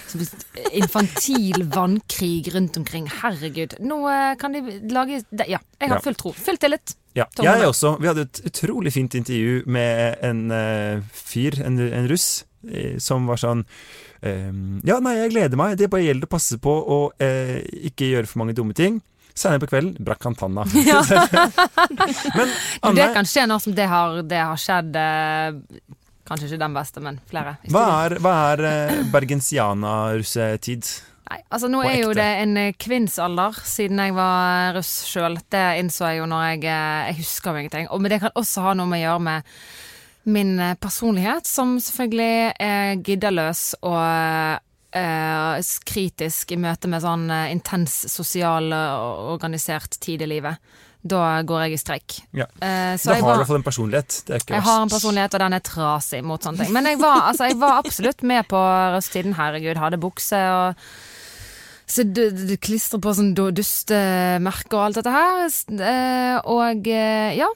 infantil 0.72 1.64
vannkrig 1.64 2.50
rundt 2.54 2.78
omkring. 2.78 3.08
Herregud. 3.22 3.76
Nå 3.80 4.00
eh, 4.10 4.34
kan 4.40 4.56
de 4.56 4.80
lage 4.92 5.22
Ja, 5.48 5.60
jeg 5.80 5.90
har 5.90 6.04
full 6.04 6.18
tro. 6.20 6.34
Full 6.34 6.60
tillit. 6.62 6.96
Ja, 7.14 7.28
jeg 7.38 7.68
også. 7.68 7.96
Vi 8.02 8.10
hadde 8.10 8.26
et 8.26 8.42
utrolig 8.50 8.94
fint 8.96 9.14
intervju 9.14 9.64
med 9.70 10.18
en 10.26 10.48
uh, 10.50 11.04
fyr, 11.14 11.60
en, 11.62 11.78
en 11.78 12.08
russ, 12.10 12.46
eh, 12.66 12.98
som 12.98 13.28
var 13.30 13.38
sånn 13.38 13.62
eh, 14.26 14.50
Ja, 14.88 14.98
nei, 14.98 15.20
jeg 15.20 15.34
gleder 15.36 15.60
meg. 15.60 15.78
Det 15.78 15.92
bare 15.94 16.08
gjelder 16.08 16.30
å 16.30 16.34
passe 16.34 16.58
på 16.62 16.74
å 16.74 17.00
ikke 17.20 18.10
gjøre 18.10 18.30
for 18.30 18.42
mange 18.42 18.58
dumme 18.58 18.74
ting. 18.78 19.02
Senere 19.34 19.62
på 19.64 19.70
kvelden 19.72 19.98
brakk 20.06 20.26
han 20.26 20.38
tanna. 20.38 20.66
Men 22.38 22.50
Anne, 22.82 22.96
det 22.98 23.10
kan 23.16 23.30
skje 23.30 23.46
når 23.50 23.64
som 23.66 23.78
det 23.78 23.88
har, 23.90 24.20
det 24.30 24.42
har 24.42 24.62
skjedd 24.62 24.98
Kanskje 26.28 26.52
ikke 26.52 26.62
den 26.64 26.76
beste, 26.78 27.02
men 27.04 27.18
flere. 27.28 27.58
hva 27.74 27.88
er, 28.06 28.18
hva 28.24 28.36
er 28.54 28.68
eh, 28.70 29.02
bergensiana-russetid? 29.12 30.92
Nei, 31.24 31.40
altså 31.50 31.70
Nå 31.72 31.82
er 31.88 31.98
jo 32.02 32.12
det 32.16 32.28
en 32.44 32.58
eh, 32.60 32.76
kvinnsalder 32.80 33.58
siden 33.68 34.00
jeg 34.00 34.16
var 34.16 34.76
russ 34.78 34.92
sjøl. 35.08 35.40
Det 35.52 35.64
innså 35.80 36.10
jeg 36.12 36.22
jo 36.22 36.28
når 36.32 36.46
jeg 36.52 36.66
eh, 36.68 37.08
Jeg 37.12 37.18
husker 37.24 37.52
jo 37.52 37.64
ingenting. 37.64 37.90
Og, 37.90 38.04
men 38.04 38.14
det 38.14 38.22
kan 38.24 38.38
også 38.40 38.68
ha 38.68 38.76
noe 38.78 38.92
med 38.92 39.02
å 39.02 39.08
gjøre 39.08 39.26
med 39.30 39.50
min 40.24 40.60
eh, 40.60 40.76
personlighet, 40.80 41.48
som 41.48 41.76
selvfølgelig 41.82 42.54
er 42.60 43.02
giddeløs 43.04 43.64
og 43.84 44.00
eh, 44.96 45.74
kritisk 45.90 46.54
i 46.56 46.60
møte 46.60 46.92
med 46.92 47.04
sånn 47.04 47.28
eh, 47.32 47.52
intens 47.56 48.04
sosial 48.12 48.72
og 48.72 49.34
organisert 49.36 50.00
tid 50.04 50.24
i 50.24 50.32
livet. 50.36 50.74
Da 51.06 51.42
går 51.44 51.66
jeg 51.66 51.74
i 51.74 51.78
streik. 51.82 52.14
Ja. 52.32 52.46
Eh, 52.64 52.94
så 52.96 53.10
Da 53.12 53.16
har 53.16 53.20
du 53.20 53.24
i 53.24 53.28
var- 53.28 53.38
hvert 53.42 53.48
fall 53.48 53.58
en 53.60 53.64
personlighet. 53.64 54.24
Er 54.30 54.40
jeg 54.48 54.62
har 54.64 54.82
en 54.84 54.90
personlighet, 54.90 55.34
og 55.34 55.40
den 55.44 55.54
er 55.54 55.60
trasig 55.60 56.24
mot 56.24 56.42
sånne 56.42 56.64
ting. 56.64 56.72
Men 56.74 56.86
jeg 56.86 57.00
var, 57.00 57.22
altså, 57.30 57.50
jeg 57.50 57.58
var 57.60 57.82
absolutt 57.84 58.24
med 58.24 58.48
på 58.48 58.62
rusttiden. 58.96 59.34
Herregud, 59.36 59.78
hadde 59.78 60.00
bukse 60.00 60.40
og 60.40 60.76
så 61.86 62.06
du, 62.08 62.30
du 62.32 62.56
klistrer 62.58 63.02
på 63.04 63.12
sånn 63.14 63.34
du- 63.36 63.52
dustemerker 63.52 64.78
og 64.80 64.86
alt 64.86 64.96
dette 65.02 65.12
her. 65.12 65.44
Eh, 65.76 66.40
Og 66.48 66.88
eh, 66.88 67.36
ja, 67.36 67.50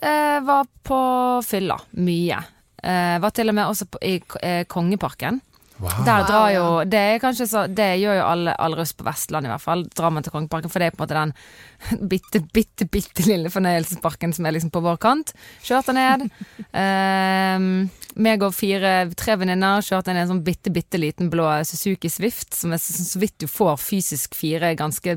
eh, 0.00 0.38
var 0.46 0.64
på 0.86 1.00
fylla 1.44 1.80
mye. 1.98 2.38
Var 2.82 3.30
til 3.30 3.48
og 3.48 3.54
med 3.54 3.66
også 3.66 3.86
på, 3.86 3.98
i 4.02 4.64
Kongeparken. 4.66 5.40
Wow. 5.80 6.04
Der 6.06 6.26
drar 6.28 6.50
jo 6.52 6.64
Det 6.86 6.98
er 6.98 7.18
kanskje 7.18 7.46
så 7.48 7.62
Det 7.66 7.86
gjør 7.98 8.18
jo 8.20 8.26
alle, 8.28 8.52
alle 8.60 8.76
russ 8.78 8.92
på 8.94 9.06
Vestlandet 9.06 9.48
i 9.48 9.52
hvert 9.54 9.64
fall. 9.64 9.84
Drar 9.96 10.12
man 10.14 10.22
til 10.22 10.34
Kongeparken, 10.34 10.70
for 10.70 10.82
det 10.82 10.90
er 10.90 10.94
på 10.94 11.02
en 11.02 11.06
måte 11.06 11.16
den 11.18 11.32
bitte, 12.12 12.42
bitte, 12.54 12.86
bitte 12.86 13.24
lille 13.26 13.50
fornøyelsesparken 13.50 14.34
som 14.36 14.46
er 14.46 14.54
liksom 14.54 14.70
på 14.70 14.82
vår 14.84 15.00
kant. 15.02 15.32
Kjørte 15.66 15.94
ned. 15.96 16.28
Vi 16.70 16.84
meg 18.28 18.44
og 18.44 18.54
fire, 18.54 18.92
tre 19.18 19.34
venninner 19.40 19.82
kjørte 19.82 20.14
ned 20.14 20.26
en 20.26 20.34
sånn 20.34 20.44
bitte, 20.46 20.70
bitte 20.74 21.00
liten 21.00 21.30
blå 21.32 21.48
Suzuki 21.66 22.10
Swift, 22.12 22.52
som 22.54 22.74
er 22.76 22.82
så, 22.82 22.94
så 22.94 23.22
vidt 23.22 23.40
du 23.42 23.48
får 23.50 23.80
fysisk 23.82 24.36
fire 24.38 24.74
ganske 24.78 25.16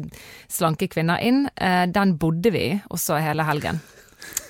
slanke 0.49 0.89
kvinner 0.89 1.21
inn. 1.21 1.45
Eh, 1.55 1.83
den 1.91 2.15
bodde 2.21 2.55
vi 2.55 2.65
i 2.71 2.79
også 2.89 3.19
hele 3.21 3.45
helgen. 3.45 3.83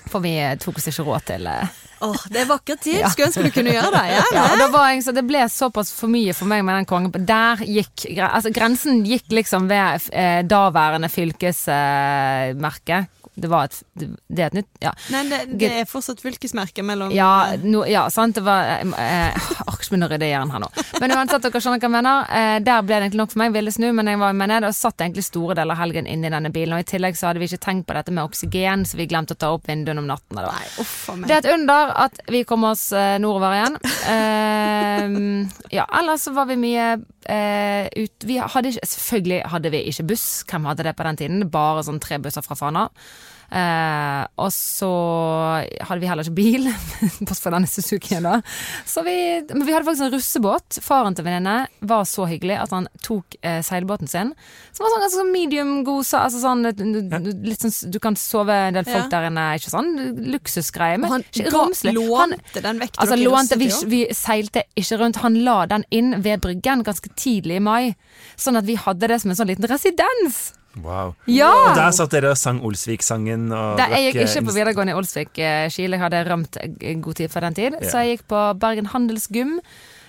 For 0.08 0.24
vi 0.24 0.36
eh, 0.40 0.56
tok 0.62 0.80
oss 0.80 0.88
ikke 0.92 1.04
råd 1.10 1.28
til 1.34 1.50
eh, 1.50 1.82
Åh, 2.00 2.22
det 2.28 2.42
er 2.42 2.48
vakker 2.50 2.76
tid. 2.76 2.98
Ja. 3.00 3.08
Skulle 3.12 3.30
ønske 3.30 3.44
du 3.46 3.50
kunne 3.54 3.72
gjøre 3.72 3.90
det. 3.94 4.04
Ja, 4.12 4.24
ja, 4.36 4.66
var 4.72 4.90
jeg, 4.90 5.02
så 5.06 5.14
det 5.16 5.24
ble 5.28 5.44
såpass 5.52 5.92
for 5.96 6.12
mye 6.12 6.34
for 6.36 6.50
meg 6.50 6.64
med 6.66 6.80
den 6.80 6.88
kongen. 6.88 7.26
Der 7.28 7.62
gikk 7.64 8.06
altså, 8.20 8.52
Grensen 8.54 9.04
gikk 9.06 9.32
liksom 9.32 9.68
ved 9.70 10.10
eh, 10.12 10.42
daværende 10.46 11.08
fylkesmerke. 11.12 13.06
Det 13.36 13.50
var 13.52 13.68
et, 13.68 13.80
det, 13.98 14.08
det 14.32 14.44
er 14.44 14.52
et 14.52 14.58
nytt 14.60 14.82
Ja. 14.82 14.92
Nei, 15.12 15.22
det, 15.28 15.40
det 15.60 15.72
er 15.82 15.88
fortsatt 15.88 16.22
fylkesmerke 16.24 16.84
mellom 16.86 17.12
Ja, 17.14 17.56
no, 17.62 17.82
ja, 17.88 18.06
sant. 18.12 18.38
Det 18.38 18.44
var 18.46 18.78
eh, 18.78 18.94
eh, 19.00 19.50
Ork 19.66 19.86
ikke 19.86 19.94
begynne 19.94 20.08
å 20.08 20.12
rydde 20.12 20.28
jern 20.28 20.52
her 20.52 20.62
nå. 20.62 20.68
Men 21.00 21.14
uansett, 21.16 21.44
dere 21.44 21.62
skjønner 21.62 21.80
hva 21.80 21.88
jeg 21.88 21.94
mener. 21.94 22.30
Eh, 22.38 22.56
der 22.64 22.84
ble 22.84 22.94
det 22.94 23.06
egentlig 23.06 23.22
nok 23.22 23.32
for 23.32 23.42
meg. 23.42 23.54
Ville 23.56 23.74
snu, 23.74 23.86
men 23.96 24.10
jeg 24.10 24.20
var 24.20 24.36
med 24.36 24.50
ned 24.52 24.66
og 24.68 24.76
satt 24.76 25.04
egentlig 25.04 25.26
store 25.26 25.56
deler 25.58 25.76
av 25.76 25.82
helgen 25.82 26.08
inni 26.10 26.30
i 26.30 26.34
denne 26.34 26.52
bilen. 26.54 26.76
Og 26.76 26.84
i 26.84 26.88
tillegg 26.88 27.18
så 27.18 27.30
hadde 27.30 27.42
vi 27.42 27.50
ikke 27.50 27.62
tenkt 27.66 27.88
på 27.88 27.96
dette 27.96 28.14
med 28.14 28.26
oksygen, 28.26 28.86
så 28.88 29.00
vi 29.00 29.08
glemte 29.10 29.36
å 29.36 29.40
ta 29.40 29.52
opp 29.54 29.68
vinduene 29.70 30.02
om 30.02 30.08
natten. 30.10 30.40
Nei, 30.40 30.64
uff 30.82 30.96
meg. 31.14 31.28
det 31.28 31.38
er 31.38 31.44
et 31.44 31.52
under 31.54 31.92
at 32.06 32.22
vi 32.32 32.42
kom 32.48 32.66
oss 32.68 32.88
eh, 32.96 33.16
nordover 33.22 33.58
igjen. 33.58 33.80
Eh, 34.06 35.16
ja, 35.76 35.86
ellers 36.00 36.26
så 36.26 36.34
var 36.36 36.50
vi 36.50 36.60
mye 36.60 36.96
Uh, 37.26 37.88
ut 37.98 38.22
Vi 38.22 38.36
hadde 38.38 38.70
ikke 38.70 38.86
Selvfølgelig 38.86 39.40
hadde 39.50 39.70
vi 39.74 39.80
ikke 39.90 40.04
buss. 40.12 40.26
Hvem 40.46 40.68
hadde 40.70 40.84
det 40.86 40.92
på 40.94 41.02
den 41.08 41.16
tiden? 41.18 41.40
Bare 41.50 41.82
sånn 41.82 41.98
tre 41.98 42.20
busser 42.22 42.44
fra 42.46 42.54
Fana. 42.54 42.84
Eh, 43.46 44.22
og 44.42 44.48
så 44.50 44.88
hadde 45.86 46.00
vi 46.02 46.08
heller 46.10 46.26
ikke 46.26 46.34
bil, 46.34 46.64
bortsett 47.26 47.44
fra 47.44 47.52
denne 47.54 47.68
Suzukien 47.70 48.26
da. 48.26 48.40
Så 48.88 49.04
vi, 49.06 49.14
men 49.52 49.62
vi 49.68 49.74
hadde 49.74 49.86
faktisk 49.86 50.08
en 50.08 50.14
russebåt. 50.16 50.78
Faren 50.82 51.14
til 51.14 51.26
venninne 51.28 51.68
var 51.86 52.02
så 52.10 52.26
hyggelig 52.26 52.56
at 52.64 52.74
han 52.74 52.88
tok 53.06 53.38
eh, 53.46 53.60
seilbåten 53.66 54.10
sin. 54.10 54.32
Som 54.74 54.86
var 54.86 54.94
sånn 54.96 55.04
ganske 55.06 55.20
sånn 55.22 55.32
medium 55.34 55.72
god 55.86 56.08
så, 56.08 56.24
altså 56.24 56.42
sånn, 56.42 56.66
litt 57.46 57.62
sånn, 57.62 57.76
Du 57.94 58.00
kan 58.02 58.18
sove 58.18 58.56
en 58.66 58.76
del 58.80 58.88
folk 58.88 59.06
Ja. 59.06 59.12
der 59.14 59.28
inne. 59.30 59.46
Ikke 59.60 59.72
sånn 59.72 59.92
luksusgreie, 60.34 60.98
men 60.98 61.14
Han 61.14 61.26
ikke 61.30 61.54
romslig. 61.54 61.94
Lånte 61.96 62.62
den 62.66 62.82
vekk 62.82 62.98
Altså, 62.98 63.20
lånte, 63.20 63.60
vi, 63.62 63.70
vi 63.92 64.02
seilte 64.16 64.66
ikke 64.74 64.98
rundt. 65.04 65.22
Han 65.22 65.38
la 65.46 65.60
den 65.70 65.86
inn 65.94 66.16
ved 66.24 66.42
bryggen 66.42 66.82
ganske 66.86 67.14
tidlig 67.14 67.60
i 67.60 67.64
mai. 67.70 67.82
Sånn 68.36 68.58
at 68.58 68.66
vi 68.66 68.74
hadde 68.80 69.06
det 69.12 69.22
som 69.22 69.30
en 69.30 69.38
sånn 69.38 69.54
liten 69.54 69.70
residens. 69.70 70.48
Wow. 70.84 71.14
Ja! 71.30 71.50
Og 71.70 71.78
der 71.78 71.92
satt 71.96 72.12
dere 72.12 72.34
og 72.34 72.40
sang 72.40 72.60
Olsvik-sangen. 72.66 73.48
jeg 73.50 74.10
gikk 74.10 74.22
ikke 74.26 74.42
på 74.48 74.52
eh, 74.52 74.56
videregående 74.60 74.92
i 74.92 74.98
Olsvik, 74.98 75.38
eh, 75.38 75.68
Kiel. 75.72 75.96
Jeg 75.96 76.02
hadde 76.02 76.24
rømt 76.28 76.58
eh, 76.60 76.96
god 77.00 77.14
tid 77.20 77.32
for 77.32 77.46
den 77.46 77.56
tid. 77.56 77.78
Ja. 77.80 77.90
Så 77.90 78.02
jeg 78.04 78.16
gikk 78.18 78.26
på 78.32 78.42
Bergen 78.60 78.90
Handelsgym. 78.92 79.60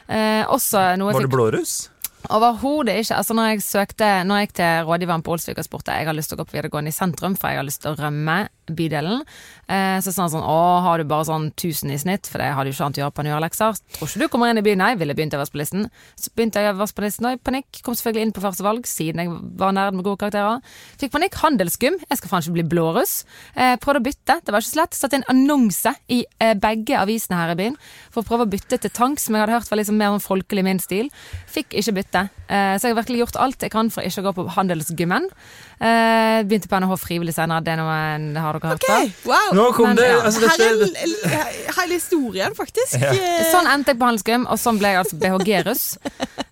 Eh, 0.07 0.43
Var 0.47 1.21
det 1.21 1.31
blåruss? 1.31 1.89
Overhodet 2.33 2.97
ikke. 3.03 3.15
Altså 3.15 3.35
når 3.37 3.51
jeg 3.53 3.61
søkte 3.63 4.07
Når 4.27 4.39
jeg 4.39 4.47
gikk 4.47 4.55
til 4.59 4.87
rådgiveren 4.87 5.23
på 5.23 5.31
Olsvik 5.35 5.59
og 5.61 5.67
spurte 5.67 5.93
Jeg 5.95 6.07
har 6.09 6.15
lyst 6.17 6.31
til 6.31 6.35
å 6.35 6.41
gå 6.41 6.47
på 6.49 6.57
videregående 6.57 6.91
i 6.91 6.95
sentrum, 6.95 7.37
for 7.39 7.53
jeg 7.53 7.61
har 7.61 7.67
lyst 7.67 7.83
til 7.85 7.93
å 7.93 7.99
rømme 7.99 8.47
bydelen, 8.67 9.23
eh, 9.67 9.97
så 10.03 10.13
han 10.17 10.31
sånn 10.33 10.45
Å, 10.47 10.59
har 10.85 10.99
du 10.99 11.07
bare 11.09 11.27
sånn 11.27 11.49
1000 11.53 11.93
i 11.93 11.99
snitt? 12.01 12.27
For 12.29 12.41
det 12.41 12.51
hadde 12.55 12.71
jo 12.71 12.75
ikke 12.75 12.87
annet 12.87 12.99
å 12.99 13.03
gjøre 13.05 13.15
på 13.17 13.25
Njørlekser. 13.27 13.81
Tror 13.97 14.09
ikke 14.09 14.23
du 14.23 14.27
kommer 14.33 14.51
inn 14.51 14.61
i 14.61 14.65
byen? 14.65 14.81
Nei, 14.83 14.93
ville 14.99 15.15
begynt 15.17 15.35
øverst 15.37 15.53
på 15.55 15.61
listen. 15.61 15.87
Så 16.19 16.31
begynte 16.35 16.63
jeg 16.63 16.73
øverst 16.73 16.97
på 16.97 17.05
listen, 17.05 17.29
og 17.29 17.37
i 17.37 17.41
panikk 17.41 17.81
kom 17.85 17.97
selvfølgelig 17.97 18.27
inn 18.27 18.35
på 18.35 18.43
første 18.43 18.65
valg, 18.65 18.87
siden 18.89 19.23
jeg 19.23 19.33
var 19.59 19.75
nerd 19.75 19.97
med 19.97 20.07
gode 20.07 20.21
karakterer. 20.23 20.61
Fikk 21.01 21.13
panikk. 21.15 21.37
Handelsgym. 21.37 21.99
Jeg 22.09 22.19
skal 22.19 22.31
faen 22.31 22.45
ikke 22.45 22.57
bli 22.57 22.65
blåruss. 22.71 23.19
Eh, 23.55 23.75
prøvde 23.81 24.01
å 24.01 24.07
bytte. 24.07 24.39
Det 24.43 24.53
var 24.53 24.63
ikke 24.63 24.73
så 24.73 24.81
lett. 24.81 24.97
Satte 24.97 25.19
inn 25.19 25.27
annonse 25.31 25.93
i 26.13 26.23
eh, 26.41 26.55
begge 26.57 26.97
avisene 26.97 27.37
her 27.39 27.53
i 27.53 27.59
byen 27.59 27.77
for 28.11 28.23
å 28.23 28.27
prøve 28.27 28.47
å 28.47 28.51
bytte 28.51 28.79
til 28.81 28.93
tank, 28.93 29.21
som 29.21 29.35
jeg 29.35 29.43
hadde 29.43 29.57
hørt 29.57 29.69
var 29.71 29.81
liksom 29.81 29.99
mer 29.99 30.15
sånn 30.15 30.25
folkelig 30.25 30.65
min 30.65 30.81
stil. 30.81 31.11
Fikk 31.51 31.75
ikke 31.77 31.95
bytte. 31.99 32.23
Eh, 32.47 32.75
så 32.77 32.87
jeg 32.87 32.95
har 32.95 33.01
virkelig 33.01 33.23
gjort 33.25 33.39
alt 33.43 33.65
jeg 33.65 33.73
kan 33.73 33.91
for 33.93 34.07
ikke 34.07 34.23
å 34.23 34.27
gå 34.29 34.35
på 34.39 34.47
handelsgymmen. 34.57 35.29
Eh, 35.77 36.41
begynte 36.47 36.71
på 36.71 36.79
NHH 36.81 36.97
frivillig 37.03 37.35
senere. 37.37 37.63
Det 37.65 37.75
er 37.75 37.81
noe 37.81 37.97
en 38.15 38.29
har 38.41 38.56
dere 38.59 38.69
hørt 38.73 38.83
Ok, 38.83 38.89
før. 38.89 39.05
wow. 39.31 39.49
Nå 39.57 39.65
kom 39.77 39.85
Men, 39.91 39.95
det 39.99 40.07
ja. 40.09 40.17
altså, 40.25 40.39
Her 40.47 40.57
er 40.67 40.71
dette, 40.81 41.01
l- 41.03 41.21
l- 41.31 41.41
hele 41.77 41.93
historien, 41.97 42.51
faktisk. 42.57 42.93
Ja. 43.01 43.11
Eh, 43.13 43.45
Sånn 43.51 43.67
endte 43.71 43.89
jeg 43.93 43.99
på 44.01 44.05
handelsgym, 44.09 44.43
og 44.49 44.57
sånn 44.61 44.77
ble 44.81 44.87
jeg 44.93 44.99
altså 45.03 45.15
BHG-russ. 45.21 45.83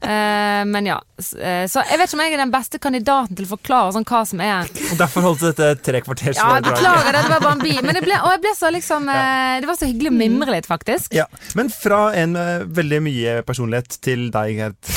uh, 0.06 0.64
men 0.70 0.84
ja. 0.92 1.00
Eh, 1.40 1.66
Så 1.72 1.78
jeg 1.90 1.98
vet 2.00 2.08
ikke 2.10 2.18
om 2.20 2.24
jeg 2.26 2.34
er 2.36 2.42
den 2.44 2.52
beste 2.54 2.78
kandidaten 2.84 3.34
til 3.38 3.46
å 3.48 3.50
forklare 3.56 3.90
sånn 3.96 4.04
hva 4.06 4.20
som 4.28 4.40
er 4.44 4.64
Og 4.92 4.98
derfor 5.00 5.22
holdt 5.30 5.42
dette 5.48 5.68
tre 5.86 6.00
kvarters 6.04 6.36
Ja, 6.38 6.44
beklager, 6.62 7.12
det 7.16 7.24
var 7.32 7.40
bare 7.40 7.56
en 7.56 7.64
bi. 7.64 7.74
Men 7.82 7.94
det 7.96 8.04
ble, 8.04 8.16
og 8.22 8.30
jeg 8.36 8.42
ble 8.44 8.52
så 8.60 8.68
liksom 8.76 9.02
ja. 9.10 9.16
Det 9.64 9.68
var 9.70 9.76
så 9.80 9.88
hyggelig 9.90 10.12
å 10.12 10.16
mimre 10.18 10.52
litt, 10.52 10.68
faktisk. 10.68 11.14
Ja, 11.16 11.26
Men 11.56 11.70
fra 11.74 12.10
en 12.14 12.32
med 12.36 12.68
veldig 12.76 13.00
mye 13.06 13.32
personlighet 13.48 13.96
til 14.04 14.28
deg, 14.34 14.58
Gerd. 14.60 14.76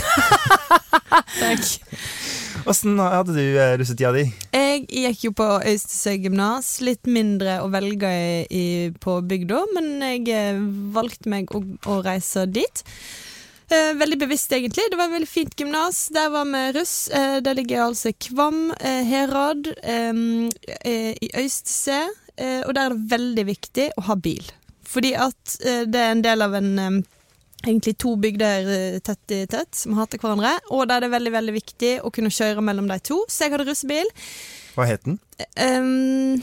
Åssen 2.66 2.98
hadde 2.98 3.34
du 3.36 3.44
eh, 3.44 3.76
russetida 3.78 4.10
di? 4.16 4.24
Jeg 4.52 4.86
gikk 4.88 5.24
jo 5.28 5.32
på 5.38 5.46
Øystese 5.60 6.16
gymnas, 6.18 6.78
litt 6.84 7.08
mindre 7.08 7.60
å 7.64 7.70
velge 7.72 8.10
i, 8.50 8.66
på 9.00 9.20
bygda, 9.28 9.62
men 9.76 9.88
jeg 10.04 10.28
eh, 10.34 10.60
valgte 10.94 11.30
meg 11.32 11.54
å, 11.54 11.62
å 11.88 11.98
reise 12.04 12.46
dit. 12.50 12.84
Eh, 13.68 13.92
veldig 14.00 14.18
bevisst, 14.22 14.52
egentlig. 14.52 14.86
Det 14.90 14.96
var 14.96 15.10
et 15.10 15.18
veldig 15.18 15.28
fint 15.28 15.60
gymnas. 15.60 16.06
Der 16.14 16.30
var 16.32 16.48
vi 16.48 16.62
russ. 16.78 16.94
Eh, 17.12 17.40
der 17.44 17.58
ligger 17.58 17.84
altså 17.84 18.14
Kvam, 18.16 18.70
eh, 18.80 19.02
Herad, 19.04 19.68
eh, 19.82 21.12
i 21.20 21.28
Øystese. 21.36 22.06
Eh, 22.38 22.62
og 22.64 22.72
der 22.74 22.86
er 22.86 22.96
det 22.96 23.10
veldig 23.12 23.44
viktig 23.50 23.90
å 23.98 24.06
ha 24.08 24.16
bil. 24.16 24.44
Fordi 24.88 25.12
at 25.20 25.58
det 25.60 26.00
er 26.00 26.14
en 26.14 26.24
del 26.24 26.40
av 26.40 26.54
en 26.56 27.02
Egentlig 27.66 27.96
to 27.98 28.14
bygder 28.20 28.68
eh, 28.70 28.98
tett 29.02 29.34
i 29.34 29.42
tett 29.50 29.74
som 29.74 29.96
hater 29.98 30.20
hverandre. 30.22 30.54
Og 30.70 30.86
da 30.86 30.98
er 30.98 31.06
det 31.06 31.12
veldig 31.16 31.34
veldig 31.34 31.56
viktig 31.56 31.92
å 32.06 32.12
kunne 32.14 32.32
kjøre 32.32 32.62
mellom 32.64 32.86
de 32.90 33.00
to. 33.10 33.24
Så 33.26 33.46
jeg 33.46 33.56
hadde 33.56 33.66
russebil. 33.68 34.12
Hva 34.76 34.86
het 34.86 35.02
den? 35.08 35.18
Um, 35.58 36.38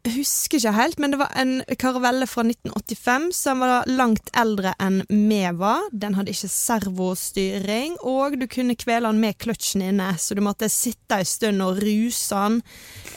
jeg 0.00 0.14
husker 0.14 0.56
ikke 0.56 0.72
helt, 0.72 1.00
men 1.02 1.12
det 1.12 1.18
var 1.20 1.32
en 1.36 1.58
karavelle 1.76 2.24
fra 2.28 2.40
1985 2.46 3.26
som 3.36 3.60
var 3.60 3.88
langt 3.90 4.30
eldre 4.38 4.72
enn 4.80 5.02
vi 5.08 5.42
var. 5.58 5.82
Den 5.92 6.16
hadde 6.16 6.32
ikke 6.32 6.48
servostyring, 6.48 7.98
og 8.08 8.38
du 8.40 8.46
kunne 8.48 8.78
kvele 8.80 9.10
den 9.10 9.20
med 9.20 9.36
kløtsjen 9.42 9.84
inne, 9.90 10.14
så 10.16 10.36
du 10.36 10.40
måtte 10.44 10.70
sitte 10.72 11.20
en 11.20 11.28
stund 11.28 11.64
og 11.64 11.82
ruse 11.84 12.38
den 12.40 12.56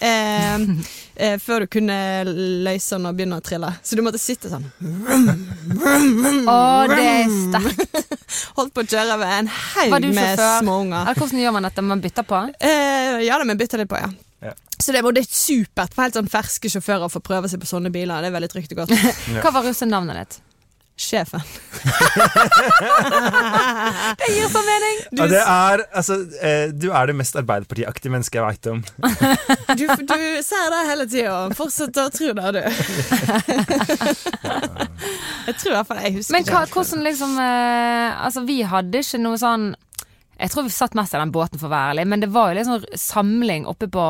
eh, 0.03 0.65
eh, 1.23 1.37
før 1.39 1.63
du 1.63 1.71
kunne 1.77 1.97
løse 2.27 2.97
den 2.97 3.07
og 3.07 3.15
begynne 3.15 3.39
å 3.39 3.45
trille. 3.45 3.71
Så 3.79 3.95
du 3.95 4.03
måtte 4.03 4.19
sitte 4.19 4.51
sånn. 4.51 4.67
Å, 6.43 6.59
det 6.91 7.07
er 7.07 7.31
sterkt. 7.31 8.13
Holdt 8.57 8.75
på 8.75 8.83
å 8.83 8.89
kjøre 8.91 9.17
ved 9.23 9.33
en 9.37 9.51
haug 9.53 9.97
med 10.09 10.19
sjåfør? 10.19 10.59
små 10.59 10.77
unger. 10.83 11.01
Eller 11.05 11.23
hvordan 11.23 11.45
gjør 11.45 11.55
man 11.55 11.69
dette? 11.69 11.87
Man 11.93 12.03
bytter 12.03 12.27
på? 12.27 12.43
Eh, 12.59 13.23
ja, 13.23 13.39
det 13.39 13.47
vi 13.53 13.59
bytter 13.63 13.85
litt 13.85 13.93
på, 13.93 14.03
ja. 14.03 14.11
Ja. 14.83 14.85
Så 14.85 14.91
det, 14.95 14.99
og 15.07 15.13
det 15.15 15.23
er 15.23 15.29
supert 15.31 15.93
for 15.95 16.03
helt 16.03 16.17
sånn 16.19 16.27
ferske 16.31 16.67
sjåfører 16.71 17.05
å 17.07 17.11
få 17.13 17.21
prøve 17.23 17.47
seg 17.51 17.59
på 17.63 17.67
sånne 17.69 17.91
biler. 17.93 18.19
Det 18.23 18.27
er 18.31 18.35
veldig 18.35 18.51
trygt 18.51 18.73
og 18.75 18.79
godt. 18.83 18.91
Hva 19.43 19.51
var 19.55 19.63
russenavnet 19.69 20.15
ditt? 20.23 20.35
Sjefen. 20.93 21.41
Det 24.19 24.27
gir 24.29 24.45
så 24.53 24.61
mening! 24.61 24.97
Ja, 25.17 25.25
det 25.31 25.39
er, 25.41 25.81
altså, 25.89 26.19
eh, 26.37 26.69
du 26.69 26.91
er 26.93 27.09
det 27.09 27.15
mest 27.17 27.33
Arbeiderpartiaktige 27.39 28.11
mennesket 28.13 28.37
jeg 28.37 28.45
veit 28.45 28.67
om. 28.69 28.83
Du, 29.79 29.85
du 29.89 30.21
ser 30.45 30.69
det 30.69 30.83
hele 30.91 31.05
tida. 31.09 31.49
Fortsetter 31.57 32.05
å 32.05 32.13
tro 32.13 32.29
det, 32.37 32.45
du. 32.53 32.61
Jeg 35.47 35.55
tror 35.57 35.71
i 35.71 35.75
hvert 35.79 35.89
fall 35.89 36.01
jeg 36.05 36.13
husker 36.19 36.33
Men 36.35 36.45
hva, 36.47 36.61
hvordan 36.69 37.01
liksom 37.07 37.31
eh, 37.41 38.23
Altså, 38.27 38.39
vi 38.47 38.57
hadde 38.67 38.97
ikke 39.01 39.19
noe 39.23 39.37
sånn 39.41 39.65
jeg 40.43 40.51
tror 40.51 40.65
vi 40.67 40.73
satt 40.75 40.95
mest 40.99 41.15
i 41.15 41.21
den 41.21 41.31
båten, 41.31 41.57
for 41.61 41.69
å 41.69 41.73
være 41.73 41.93
ærlig, 41.95 42.03
men 42.11 42.19
det 42.25 42.29
var 42.35 42.51
jo 42.51 42.57
litt 42.59 42.67
sånn 42.67 42.99
samling 42.99 43.65
oppe 43.71 43.87
på 43.87 44.07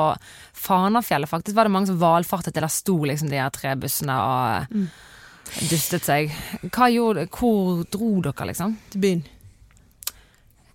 Fanafjellet, 0.66 1.30
faktisk. 1.30 1.54
Var 1.56 1.70
det 1.70 1.74
mange 1.76 1.88
som 1.92 2.00
valfartet 2.02 2.54
til 2.56 2.66
der 2.66 2.74
sto 2.74 2.96
liksom 3.06 3.30
de 3.30 3.38
her 3.42 3.54
tre 3.54 3.76
bussene 3.78 4.16
og 4.18 4.74
Mm. 4.74 4.88
dustet 5.70 6.02
seg. 6.08 6.32
Hva 6.72 6.88
gjorde 6.90 7.28
Hvor 7.30 7.84
dro 7.92 8.10
dere, 8.26 8.48
liksom? 8.50 8.78
Til 8.92 9.02
byen. 9.02 9.24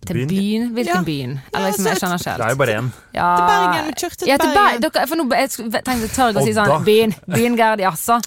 Til 0.07 0.15
Byen? 0.15 0.29
byen? 0.31 0.69
Hvilken 0.77 0.95
Ja. 0.95 1.03
byen? 1.03 1.41
Eller 1.53 1.67
liksom, 1.73 1.85
jeg 1.91 1.97
skjønner 1.99 2.19
ikke 2.23 2.37
Det 2.39 2.47
er 2.47 2.51
jo 2.51 2.57
bare 2.57 2.75
én. 2.79 2.93
Ja, 3.15 3.37
Til 3.37 3.47
Bergen. 3.51 3.87
Vi 3.89 3.93
kjørte 3.99 4.17
til 4.19 4.29
ja, 4.29 4.37
til 4.39 4.55
Bergen. 4.55 4.81
Ber 4.81 4.91
Dere, 4.91 5.07
for 5.09 5.17
nå 5.17 5.25
jeg 5.35 5.49
tenkte 5.51 6.01
jeg 6.07 6.11
tør 6.15 6.31
ikke 6.31 6.41
å 6.41 6.45
si 6.47 6.53
sånn. 6.55 6.85
Byen, 6.87 7.15
byen 7.27 7.57
Gerd, 7.59 7.81
jaså. 7.81 8.21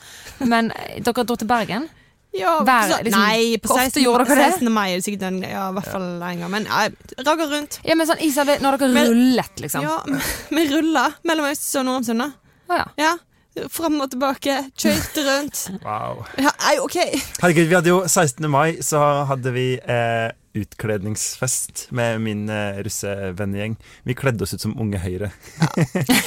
Men 0.46 0.72
eh, 0.76 1.00
dere 1.00 1.24
dro 1.26 1.36
til 1.40 1.48
Bergen? 1.48 1.88
Ja, 2.34 2.52
Hver- 2.64 2.92
så, 2.92 2.98
liksom, 3.04 3.22
nei, 3.22 3.58
på 3.60 3.76
16. 3.76 4.04
gjorde 4.06 4.26
dere 4.30 4.36
det? 4.40 4.52
16. 4.54 4.72
mai 4.72 4.86
er 4.94 4.96
det 5.02 5.04
sikkert 5.04 5.24
en, 5.28 5.42
ja, 5.44 5.66
i 5.70 5.74
hvert 5.76 5.90
fall 5.92 6.06
en 6.24 6.40
gang. 6.46 6.52
Men 6.54 6.66
ja, 6.70 6.86
ragger 7.28 7.50
rundt. 7.52 7.80
Ja, 7.84 7.96
men 8.00 8.08
sånn 8.08 8.22
Isabel, 8.24 8.62
når 8.64 8.78
dere 8.80 8.94
Men- 8.96 9.10
rullet, 9.12 9.60
liksom. 9.66 9.84
Ja, 9.84 9.98
vi 10.50 10.64
rulla 10.72 11.10
mellom 11.28 11.50
Øst- 11.52 11.76
og 11.80 11.86
Nordhamsund, 11.90 12.32
Ah, 12.72 12.78
ja. 12.78 12.86
Ja. 12.98 13.18
Fram 13.68 14.00
og 14.00 14.10
tilbake. 14.14 14.54
Kjørte 14.80 15.26
rundt. 15.28 15.58
Wow. 15.84 16.22
Ja, 16.40 16.54
nei, 16.62 16.78
OK. 16.80 16.96
Herregud, 17.42 17.68
vi 17.68 17.76
hadde 17.76 17.90
jo 17.92 17.98
16. 18.08 18.48
mai, 18.50 18.78
så 18.80 19.02
hadde 19.28 19.52
vi 19.52 19.66
eh, 19.84 20.32
utkledningsfest 20.56 21.88
med 21.92 22.22
min 22.22 22.46
eh, 22.50 22.80
russevennegjeng. 22.86 23.76
Vi 24.08 24.16
kledde 24.16 24.44
oss 24.48 24.54
ut 24.54 24.62
som 24.64 24.76
Unge 24.80 24.98
Høyre. 25.04 25.32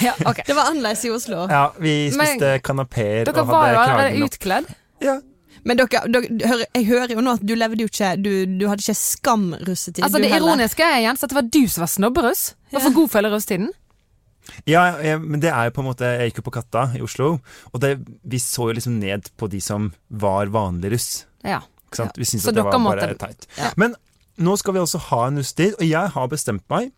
ja, 0.03 0.13
okay. 0.29 0.45
Det 0.47 0.53
var 0.57 0.69
annerledes 0.71 1.05
i 1.09 1.11
Oslo. 1.17 1.47
Ja, 1.49 1.71
Vi 1.81 2.11
spiste 2.13 2.59
kanapeer 2.65 3.25
Dere 3.31 3.45
var 3.49 3.73
jo 3.73 3.79
allerede 3.87 4.25
utkledd. 4.29 4.69
Ja. 5.01 5.17
Men 5.65 5.79
dere, 5.81 6.03
dere 6.12 6.67
jeg 6.77 6.87
hører 6.91 7.15
jo 7.15 7.23
nå 7.25 7.37
at 7.39 7.45
du 7.47 7.55
levde 7.57 7.81
jo 7.87 7.89
ikke 7.89 8.11
Du, 8.21 8.31
du 8.61 8.67
hadde 8.69 8.85
ikke 8.85 8.97
skam-russetid. 9.01 10.03
Altså 10.05 10.21
Det 10.21 10.29
heller. 10.31 10.53
ironiske 10.53 10.85
er 10.85 11.01
Jens, 11.07 11.25
at 11.25 11.33
det 11.33 11.39
var 11.39 11.49
du 11.49 11.62
som 11.73 11.85
var 11.87 11.93
snobberuss. 11.93 12.43
Var 12.75 12.85
for 12.85 12.97
god 12.99 13.09
for 13.11 13.21
hele 13.23 13.33
russetiden. 13.33 13.71
Ja, 14.69 14.83
jeg, 15.01 15.21
men 15.25 15.41
det 15.41 15.49
er 15.49 15.71
jo 15.71 15.73
på 15.73 15.81
en 15.81 15.87
måte 15.89 16.05
Jeg 16.21 16.29
gikk 16.31 16.43
jo 16.43 16.49
på 16.51 16.53
Katta 16.59 16.83
i 16.99 17.01
Oslo, 17.05 17.39
og 17.73 17.81
det, 17.81 17.95
vi 18.29 18.37
så 18.43 18.67
jo 18.69 18.75
liksom 18.77 18.99
ned 19.01 19.31
på 19.41 19.49
de 19.49 19.61
som 19.65 19.87
var 20.12 20.53
vanlig 20.53 20.91
russ. 20.93 21.09
Ja. 21.45 21.62
Ikke 21.89 22.03
sant? 22.03 22.19
Vi 22.21 22.29
syntes 22.29 22.45
Så 22.45 22.53
at 22.53 22.59
det 22.59 22.67
var 22.67 22.77
var 22.77 23.01
bare 23.01 23.17
teit. 23.17 23.49
Ja. 23.57 23.71
Men 23.81 23.97
nå 24.37 24.57
skal 24.61 24.77
vi 24.77 24.83
også 24.83 25.01
ha 25.09 25.23
en 25.31 25.41
russetid, 25.41 25.79
og 25.79 25.87
jeg 25.89 26.12
har 26.17 26.29
bestemt 26.29 26.65
meg 26.69 26.93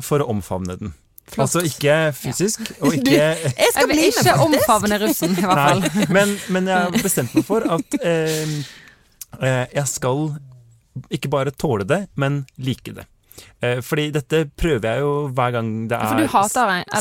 for 0.00 0.22
å 0.24 0.30
omfavne 0.32 0.78
den. 0.80 0.94
Altså 1.36 1.62
ikke 1.66 1.98
fysisk, 2.16 2.72
og 2.80 2.92
ikke 2.96 3.12
jeg 3.14 3.52
Jeg 3.52 3.74
skal 3.74 3.90
bli 3.90 4.08
ikke 4.08 4.34
omfavne 4.46 4.98
russen, 5.04 5.36
i 5.36 5.44
hvert 5.44 5.62
fall. 5.64 5.84
Nei, 5.84 6.08
men, 6.16 6.34
men 6.54 6.72
jeg 6.72 6.86
har 6.86 7.04
bestemt 7.04 7.36
meg 7.36 7.46
for 7.48 7.66
at 7.76 7.98
eh, 8.00 8.56
eh, 9.42 9.64
jeg 9.74 9.86
skal 9.90 10.26
ikke 11.14 11.30
bare 11.30 11.54
tåle 11.54 11.86
det, 11.88 12.06
men 12.18 12.42
like 12.56 12.96
det. 12.96 13.06
Eh, 13.62 13.80
fordi 13.84 14.08
dette 14.14 14.44
prøver 14.58 14.86
jeg 14.88 15.02
jo 15.04 15.12
hver 15.34 15.52
gang 15.54 15.70
det 15.90 15.98
er 15.98 16.22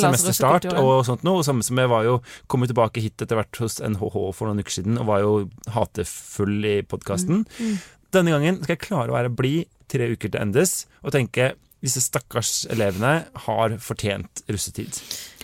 semesterstart 0.01 0.67
og 0.73 1.05
sånt 1.07 1.25
noe. 1.25 1.41
Og 1.41 1.47
samme 1.47 1.65
som 1.65 1.79
jeg 1.81 1.91
var 1.91 2.05
jo 2.07 2.17
kommet 2.51 2.71
tilbake 2.71 3.03
hit 3.03 3.21
etter 3.23 3.39
hvert 3.39 3.61
hos 3.61 3.79
NHH 3.81 4.17
for 4.37 4.49
noen 4.49 4.61
uker 4.61 4.77
siden 4.79 4.99
og 5.01 5.09
var 5.09 5.23
jo 5.23 5.33
hatefull 5.73 6.57
i 6.67 6.75
podkasten. 6.85 7.45
Mm, 7.57 7.77
Denne 8.15 8.35
gangen 8.35 8.61
skal 8.63 8.77
jeg 8.77 8.85
klare 8.85 9.13
å 9.13 9.17
være 9.17 9.33
blid 9.33 9.67
tre 9.91 10.09
uker 10.11 10.33
til 10.33 10.41
endes 10.41 10.81
og 11.03 11.13
tenke 11.15 11.53
disse 11.83 12.01
stakkars 12.01 12.65
elevene 12.73 13.25
har 13.47 13.75
fortjent 13.83 14.41
russetid. 14.49 14.97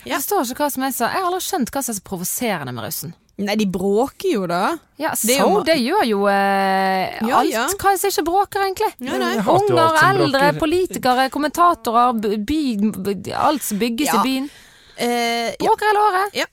Jeg 0.04 0.18
forstår 0.20 0.50
ikke 0.52 0.64
hva 0.66 0.70
som 0.74 0.82
er 0.84 0.90
så 0.92 1.06
Jeg 1.08 1.22
har 1.22 1.28
aldri 1.30 1.40
skjønt 1.46 1.70
hva 1.72 1.82
som 1.82 1.92
er 1.94 1.98
så 2.00 2.04
provoserende 2.04 2.72
med 2.76 2.84
russen. 2.84 3.14
Nei, 3.38 3.56
de 3.58 3.64
bråker 3.66 4.30
jo, 4.30 4.44
da. 4.46 4.76
Ja, 5.00 5.10
Det 5.18 5.34
er 5.34 5.40
jo- 5.42 5.62
det 5.66 5.74
gjør 5.82 6.04
jo 6.06 6.26
eh, 6.28 7.18
Ja, 7.26 7.38
alt. 7.40 7.50
ja. 7.50 7.66
Hva 7.66 7.90
er 7.90 7.96
det 7.96 8.00
som 8.00 8.10
ikke 8.12 8.26
bråker, 8.30 8.60
egentlig? 8.62 8.92
Ja, 9.00 9.42
Unger, 9.42 9.98
eldre, 10.04 10.52
politikere, 10.60 11.30
kommentatorer, 11.30 12.12
by, 12.44 12.60
by, 12.94 13.32
alt 13.34 13.62
som 13.62 13.78
bygges 13.78 14.06
Ja. 14.12 14.20
i 14.20 14.22
byen. 14.28 14.50
Eh, 14.98 15.50
ja. 15.50 15.56
Bråker 15.66 15.86
hele 15.90 15.98
året. 15.98 16.46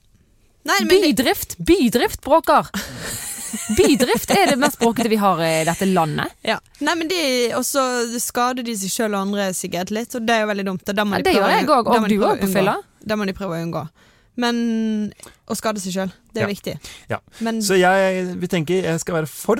Nei, 0.64 0.78
men 0.80 0.88
det, 0.88 1.16
Bydrift! 1.16 1.56
Bydrift 1.58 2.20
bråker! 2.22 2.66
Bydrift 3.76 4.30
er 4.34 4.46
det 4.52 4.58
mest 4.60 4.78
bråkete 4.80 5.08
vi 5.12 5.16
har 5.20 5.40
i 5.44 5.64
dette 5.68 5.86
landet. 5.92 6.32
ja. 6.46 6.58
Nei, 6.80 6.94
men 6.98 7.08
de, 7.08 7.18
Og 7.56 7.62
så 7.68 7.82
skader 8.20 8.64
de 8.66 8.74
seg 8.76 8.90
sjøl 8.90 9.14
og 9.14 9.20
andre 9.28 9.50
sikkert 9.56 9.90
litt, 9.94 10.14
og 10.18 10.26
det 10.26 10.34
er 10.36 10.40
jo 10.46 10.50
veldig 10.52 10.64
dumt. 10.70 10.82
Ja, 10.86 10.92
de 10.92 11.04
det 11.04 11.24
prøve 11.24 11.34
gjør 11.34 11.44
å- 11.44 11.58
jeg 11.58 11.66
òg, 11.68 11.86
og 11.86 12.08
du 12.08 12.16
òg 12.18 12.38
på 12.40 12.46
unngå. 12.46 12.52
fylla. 12.52 12.76
Det 13.04 13.18
må 13.18 13.26
de 13.26 13.32
prøve 13.32 13.58
å 13.58 13.62
unngå. 13.66 13.88
Men 14.36 15.12
å 15.48 15.54
skade 15.54 15.78
seg 15.82 15.92
sjøl, 15.92 16.12
det 16.32 16.42
er 16.42 16.48
Ja. 16.48 16.54
viktig. 16.54 16.78
Ja. 17.10 17.18
Men 17.40 17.60
Så 17.60 17.76
jeg 17.78 18.34
vil 18.40 18.48
tenke 18.48 18.82
jeg 18.82 19.00
skal 19.00 19.14
være 19.14 19.28
for. 19.28 19.58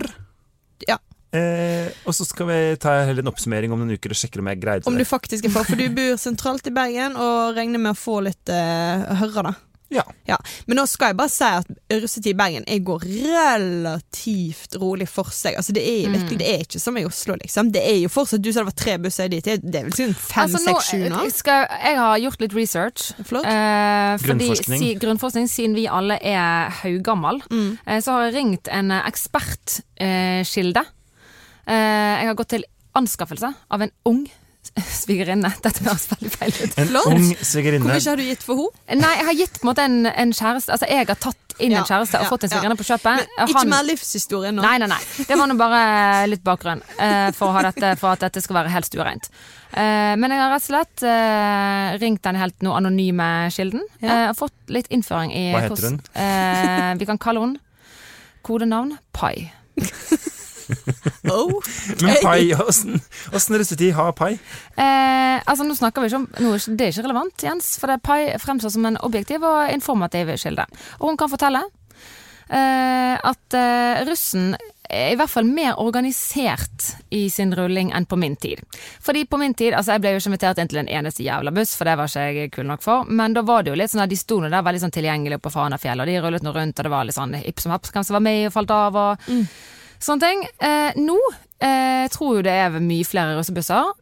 Ja. 0.89 0.97
Eh, 1.33 1.89
og 2.07 2.13
så 2.15 2.25
skal 2.27 2.47
vi 2.47 2.77
ta 2.77 3.05
heller 3.05 3.21
en 3.21 3.29
oppsummering 3.33 3.73
om 3.73 3.79
noen 3.81 3.93
uker 3.97 4.11
og 4.11 4.17
sjekke 4.17 4.39
om 4.39 4.47
jeg 4.49 4.61
greide 4.61 4.87
om 4.87 4.97
du 4.99 5.05
faktisk 5.05 5.47
er 5.47 5.49
for, 5.51 5.65
for 5.65 5.77
du 5.77 5.89
bor 5.89 6.17
sentralt 6.21 6.67
i 6.67 6.71
Bergen 6.71 7.17
og 7.17 7.55
regner 7.57 7.79
med 7.81 7.93
å 7.95 7.97
få 7.97 8.23
litt 8.23 8.49
eh, 8.53 9.15
høre, 9.17 9.43
da. 9.43 9.55
Ja. 9.93 10.03
Ja. 10.29 10.37
Men 10.67 10.79
nå 10.81 10.87
skal 10.89 11.13
jeg 11.13 11.17
bare 11.19 11.29
si 11.33 11.45
at 11.45 11.67
russetid 11.93 12.31
i 12.33 12.37
Bergen 12.39 12.65
jeg 12.67 12.83
går 12.87 13.03
relativt 13.83 14.77
rolig 14.81 15.09
for 15.11 15.29
seg. 15.35 15.57
Altså 15.61 15.73
det 15.77 15.83
er 15.85 16.09
Mm. 16.09 16.15
virkelig, 16.17 16.39
det 16.39 16.49
er 16.49 16.63
ikke 16.65 16.81
som 16.81 16.97
i 16.97 17.05
Oslo, 17.05 17.35
liksom. 17.43 17.71
Det 17.73 17.83
er 17.83 17.99
jo 18.03 18.09
fortsatt, 18.09 18.43
Du 18.43 18.53
sa 18.53 18.61
det 18.61 18.67
var 18.73 18.79
tre 18.85 18.99
busser 18.99 19.29
dit. 19.29 19.45
Det 19.45 19.75
er 19.75 19.85
vel 19.85 19.93
sånn 19.93 20.15
fem, 20.17 20.43
Altså, 20.45 20.59
seks, 20.65 20.91
sju 20.91 21.09
nå? 21.09 21.31
skal, 21.31 21.67
jeg 21.85 21.97
har 21.97 22.19
gjort 22.19 22.41
litt 22.41 22.55
research. 22.55 23.13
Flott. 23.25 23.45
Eh, 23.45 24.17
fordi, 24.19 24.49
Grunnforskning. 24.49 24.79
Si, 24.79 24.95
grunnforskning. 24.97 25.49
Siden 25.49 25.75
vi 25.75 25.87
alle 25.87 26.19
er 26.23 26.71
haugammal, 26.83 27.43
Mm. 27.51 27.79
eh, 27.87 28.01
så 28.01 28.13
har 28.13 28.31
jeg 28.31 28.35
ringt 28.35 28.69
en 28.69 28.91
eh. 28.91 30.85
Eh, 31.69 32.21
jeg 32.23 32.27
har 32.27 32.35
gått 32.35 32.49
til 32.49 32.65
anskaffelse 32.95 33.55
av 33.71 33.83
en 33.83 33.91
ung 34.07 34.27
svigerinne. 34.87 35.51
Dette 35.65 35.85
høres 35.87 36.09
veldig 36.13 36.31
feil 36.33 36.53
ut. 36.57 36.75
En 36.79 36.91
Flott. 36.93 37.07
ung 37.13 37.25
Hvor 37.33 37.47
svigerinne. 37.53 37.87
mye 37.89 38.03
har 38.09 38.21
du 38.21 38.25
gitt 38.27 38.45
for 38.47 38.61
henne? 38.65 39.01
Nei, 39.03 39.15
jeg 39.19 39.27
har 39.29 39.39
gitt 39.43 39.59
på 39.61 39.67
en 39.67 39.71
måte 39.73 39.87
en, 39.89 39.97
en 40.09 40.33
kjæreste 40.37 40.73
Altså, 40.77 40.89
jeg 40.91 41.07
har 41.09 41.19
tatt 41.21 41.39
inn 41.63 41.75
Ja, 41.75 41.83
en 41.83 41.89
kjæreste 41.89 42.17
og 42.19 42.25
ja, 42.25 42.29
fått 42.33 42.47
en 42.47 42.49
ja. 42.51 42.57
svigerinne 42.57 42.79
på 42.81 42.87
kjøpet. 42.89 43.27
Men 43.37 43.51
ikke 43.53 43.65
mer 43.69 43.85
livshistorie 43.87 44.53
nå. 44.57 44.63
Nei, 44.65 44.77
nei, 44.81 44.89
nei. 44.89 45.01
Det 45.29 45.37
var 45.39 45.51
nå 45.51 45.57
bare 45.61 45.83
litt 46.31 46.45
bakgrunn 46.47 46.81
uh, 46.97 47.29
for, 47.37 47.51
å 47.51 47.57
ha 47.59 47.65
dette, 47.69 47.91
for 48.01 48.15
at 48.17 48.25
dette 48.25 48.41
skal 48.43 48.57
være 48.63 48.73
helt 48.73 48.97
ureint. 48.97 49.29
Uh, 49.73 50.15
men 50.21 50.33
jeg 50.33 50.41
har 50.41 50.51
rett 50.53 50.65
og 50.65 50.69
slett 50.71 51.05
uh, 51.05 51.93
ringt 52.03 52.23
den 52.25 52.41
helt 52.41 52.65
nå 52.65 52.73
anonyme 52.77 53.29
kilden 53.53 53.85
Ja. 54.01 54.09
eh, 54.09 54.27
og 54.33 54.37
fått 54.41 54.73
litt 54.73 54.89
innføring 54.93 55.33
i 55.37 55.45
Hva 55.55 55.63
heter 55.69 55.87
hun? 55.91 56.01
Eh, 56.17 56.91
vi 57.01 57.09
kan 57.09 57.21
kalle 57.21 57.45
hun 57.45 57.55
kodenavn 58.45 58.97
Pai. 59.17 59.51
Oh. 61.33 61.63
Men 62.03 62.17
pai, 62.21 62.53
åssen 62.53 63.57
russetid 63.57 63.95
har 63.97 64.11
pai? 64.17 64.35
Eh, 64.77 65.39
altså 65.39 65.65
nå 65.65 65.77
snakker 65.79 66.03
vi 66.03 66.11
ikke 66.11 66.19
om 66.19 66.27
nå, 66.45 66.51
er 66.57 66.77
Det 66.77 66.87
er 66.87 66.93
ikke 66.93 67.07
relevant, 67.07 67.45
Jens, 67.47 67.71
for 67.81 67.93
det 67.93 68.03
Pai 68.05 68.35
fremstår 68.43 68.75
som 68.75 68.89
en 68.89 68.99
objektiv 69.07 69.47
og 69.47 69.71
informativ 69.73 70.35
kilde. 70.43 70.67
Og 71.01 71.09
hun 71.13 71.21
kan 71.21 71.31
fortelle 71.33 71.63
eh, 72.53 73.17
at 73.17 73.57
eh, 73.57 74.05
russen 74.09 74.53
er 74.93 75.15
i 75.15 75.17
hvert 75.17 75.31
fall 75.31 75.47
mer 75.49 75.79
organisert 75.81 76.91
i 77.15 77.25
sin 77.33 77.55
rulling 77.57 77.93
enn 77.97 78.07
på 78.07 78.19
min 78.21 78.37
tid. 78.37 78.61
Fordi 79.01 79.25
på 79.25 79.39
min 79.41 79.55
tid, 79.57 79.73
altså 79.79 79.95
jeg 79.95 80.05
ble 80.05 80.13
jo 80.13 80.21
ikke 80.21 80.33
invitert 80.35 80.61
inn 80.61 80.71
til 80.73 80.83
en 80.83 80.91
eneste 81.01 81.25
jævla 81.25 81.55
buss, 81.55 81.75
for 81.79 81.89
det 81.89 81.97
var 81.99 82.11
ikke 82.11 82.25
jeg 82.27 82.53
kul 82.53 82.69
nok 82.69 82.85
for, 82.85 83.09
men 83.09 83.37
da 83.37 83.45
var 83.47 83.65
det 83.65 83.73
jo 83.73 83.79
litt 83.81 83.93
sånn 83.93 84.05
at 84.05 84.13
de 84.13 84.21
sto 84.21 84.41
nå 84.43 84.51
der 84.53 84.67
veldig 84.67 84.83
sånn 84.85 84.97
tilgjengelig 84.99 85.39
oppe 85.39 85.49
på 85.49 85.55
Fanafjellet, 85.57 86.05
og 86.05 86.13
de 86.13 86.25
rullet 86.27 86.45
nå 86.45 86.53
rundt, 86.57 86.77
og 86.77 86.89
det 86.89 86.93
var 86.93 87.09
litt 87.09 87.19
sånn 87.19 87.39
hipp 87.41 87.63
som 87.63 87.73
happ, 87.73 87.89
hvem 87.89 88.09
som 88.09 88.19
var 88.19 88.27
med 88.29 88.49
og 88.51 88.57
falt 88.59 88.75
av, 88.77 89.01
og 89.07 89.31
sånne 90.05 90.29
ting. 90.29 90.47
Eh, 90.63 90.99
nå 91.01 91.19
eh, 91.63 92.09
tror 92.13 92.39
jo 92.39 92.47
det 92.47 92.57
er 92.65 92.83
mye 92.83 93.07
flere 93.07 93.37
russebusser, 93.39 93.93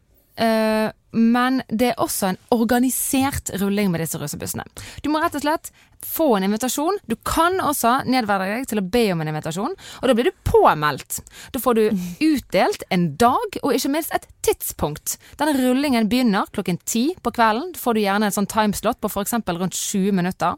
eh, 0.41 0.89
men 1.11 1.61
det 1.67 1.91
er 1.91 2.01
også 2.01 2.31
en 2.31 2.41
organisert 2.55 3.51
rulling 3.59 3.91
med 3.91 4.03
disse 4.03 4.19
russebussene. 4.19 4.63
Du 5.03 5.11
må 5.11 5.19
rett 5.19 5.35
og 5.35 5.43
slett 5.43 5.71
få 6.01 6.37
en 6.37 6.45
invitasjon. 6.47 6.97
Du 7.05 7.17
kan 7.27 7.59
også 7.61 7.99
nedverdige 8.09 8.55
deg 8.55 8.69
til 8.71 8.81
å 8.81 8.85
be 8.93 9.03
om 9.13 9.21
en 9.21 9.29
invitasjon, 9.29 9.75
og 9.75 10.07
da 10.07 10.15
blir 10.17 10.29
du 10.29 10.39
påmeldt. 10.47 11.19
Da 11.53 11.61
får 11.61 11.77
du 11.77 11.83
utdelt 12.31 12.87
en 12.89 13.11
dag, 13.21 13.59
og 13.61 13.75
ikke 13.75 13.93
minst 13.93 14.15
et 14.15 14.27
tidspunkt. 14.45 15.17
Denne 15.41 15.55
rullingen 15.59 16.09
begynner 16.09 16.49
klokken 16.55 16.81
ti 16.85 17.11
på 17.21 17.35
kvelden. 17.35 17.75
Da 17.75 17.83
får 17.83 17.97
du 17.97 18.03
gjerne 18.05 18.31
en 18.31 18.39
sånn 18.39 18.49
timeslot 18.49 19.01
på 19.03 19.11
f.eks. 19.11 19.37
rundt 19.51 19.77
20 19.77 20.17
minutter. 20.23 20.57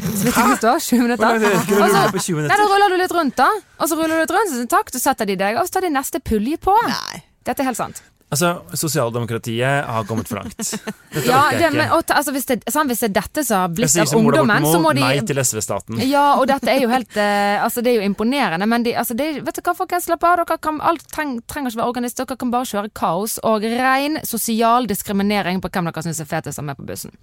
20 0.00 1.02
minutter. 1.02 1.24
Hvordan 1.24 1.34
er 1.34 1.38
det 1.38 1.54
ikke 1.62 1.78
å 1.78 1.82
Og 1.82 1.90
så- 1.90 1.94
rulle 1.94 2.12
på 2.12 2.24
20 2.26 2.48
Nei, 2.48 2.56
da 2.56 2.68
ruller 2.74 2.88
du 2.88 2.96
litt 2.96 3.16
rundt, 3.16 3.36
da. 3.36 3.48
Og 3.78 3.88
så 3.88 3.96
ruller 3.96 4.14
du 4.14 4.20
litt 4.26 4.36
rundt, 4.36 4.52
så 4.52 4.68
takk, 4.68 4.92
så 4.94 5.00
setter 5.00 5.26
de 5.26 5.36
deg, 5.36 5.56
og 5.56 5.66
så 5.66 5.78
tar 5.78 5.88
de 5.88 5.90
neste 5.90 6.20
pulje 6.20 6.58
på. 6.58 6.76
Nei. 6.88 7.22
Dette 7.44 7.60
er 7.60 7.70
helt 7.70 7.76
sant. 7.76 8.02
Altså, 8.28 8.60
sosialdemokratiet 8.76 9.86
har 9.88 10.04
kommet 10.04 10.28
for 10.28 10.36
langt. 10.42 10.56
Dette 11.14 11.22
Ja, 11.24 11.46
orker 11.46 11.62
det, 11.62 11.70
men, 11.72 11.92
og, 11.96 12.02
altså, 12.12 12.34
hvis, 12.36 12.44
det, 12.50 12.58
sant, 12.68 12.90
hvis 12.92 13.00
det 13.00 13.08
er 13.08 13.14
dette 13.22 13.44
som 13.46 13.62
har 13.62 13.70
blitt 13.72 13.94
av 13.96 14.12
ungdommen, 14.18 14.66
så 14.68 14.80
må 14.84 14.92
de 14.92 15.00
nei 15.00 15.22
til 15.24 15.40
SV-staten. 15.40 16.02
Ja, 16.04 16.34
og 16.36 16.44
dette 16.50 16.68
er 16.68 16.82
jo 16.82 16.90
helt 16.92 17.16
uh, 17.16 17.64
Altså, 17.64 17.80
det 17.80 17.94
er 17.94 18.02
jo 18.02 18.10
imponerende, 18.10 18.68
men 18.68 18.84
de, 18.84 18.92
altså, 19.00 19.16
det, 19.16 19.30
vet 19.46 19.56
du 19.56 19.62
hva, 19.64 19.72
folkens, 19.78 20.10
slapp 20.10 20.28
av. 20.28 20.42
Dere 20.42 20.58
kan, 20.60 20.82
alt 20.84 21.08
treng, 21.08 21.38
trenger 21.48 21.72
ikke 21.72 21.80
være 21.80 21.94
organist, 21.94 22.20
dere 22.20 22.36
kan 22.36 22.52
bare 22.52 22.68
kjøre 22.68 22.92
kaos 23.00 23.38
og 23.48 23.64
ren 23.64 24.20
sosial 24.28 24.84
diskriminering 24.92 25.64
på 25.64 25.72
hvem 25.72 25.88
dere 25.88 26.04
syns 26.04 26.20
er 26.20 26.28
fetest 26.28 26.60
som 26.60 26.68
er 26.68 26.76
på 26.76 26.84
bussen. 26.84 27.16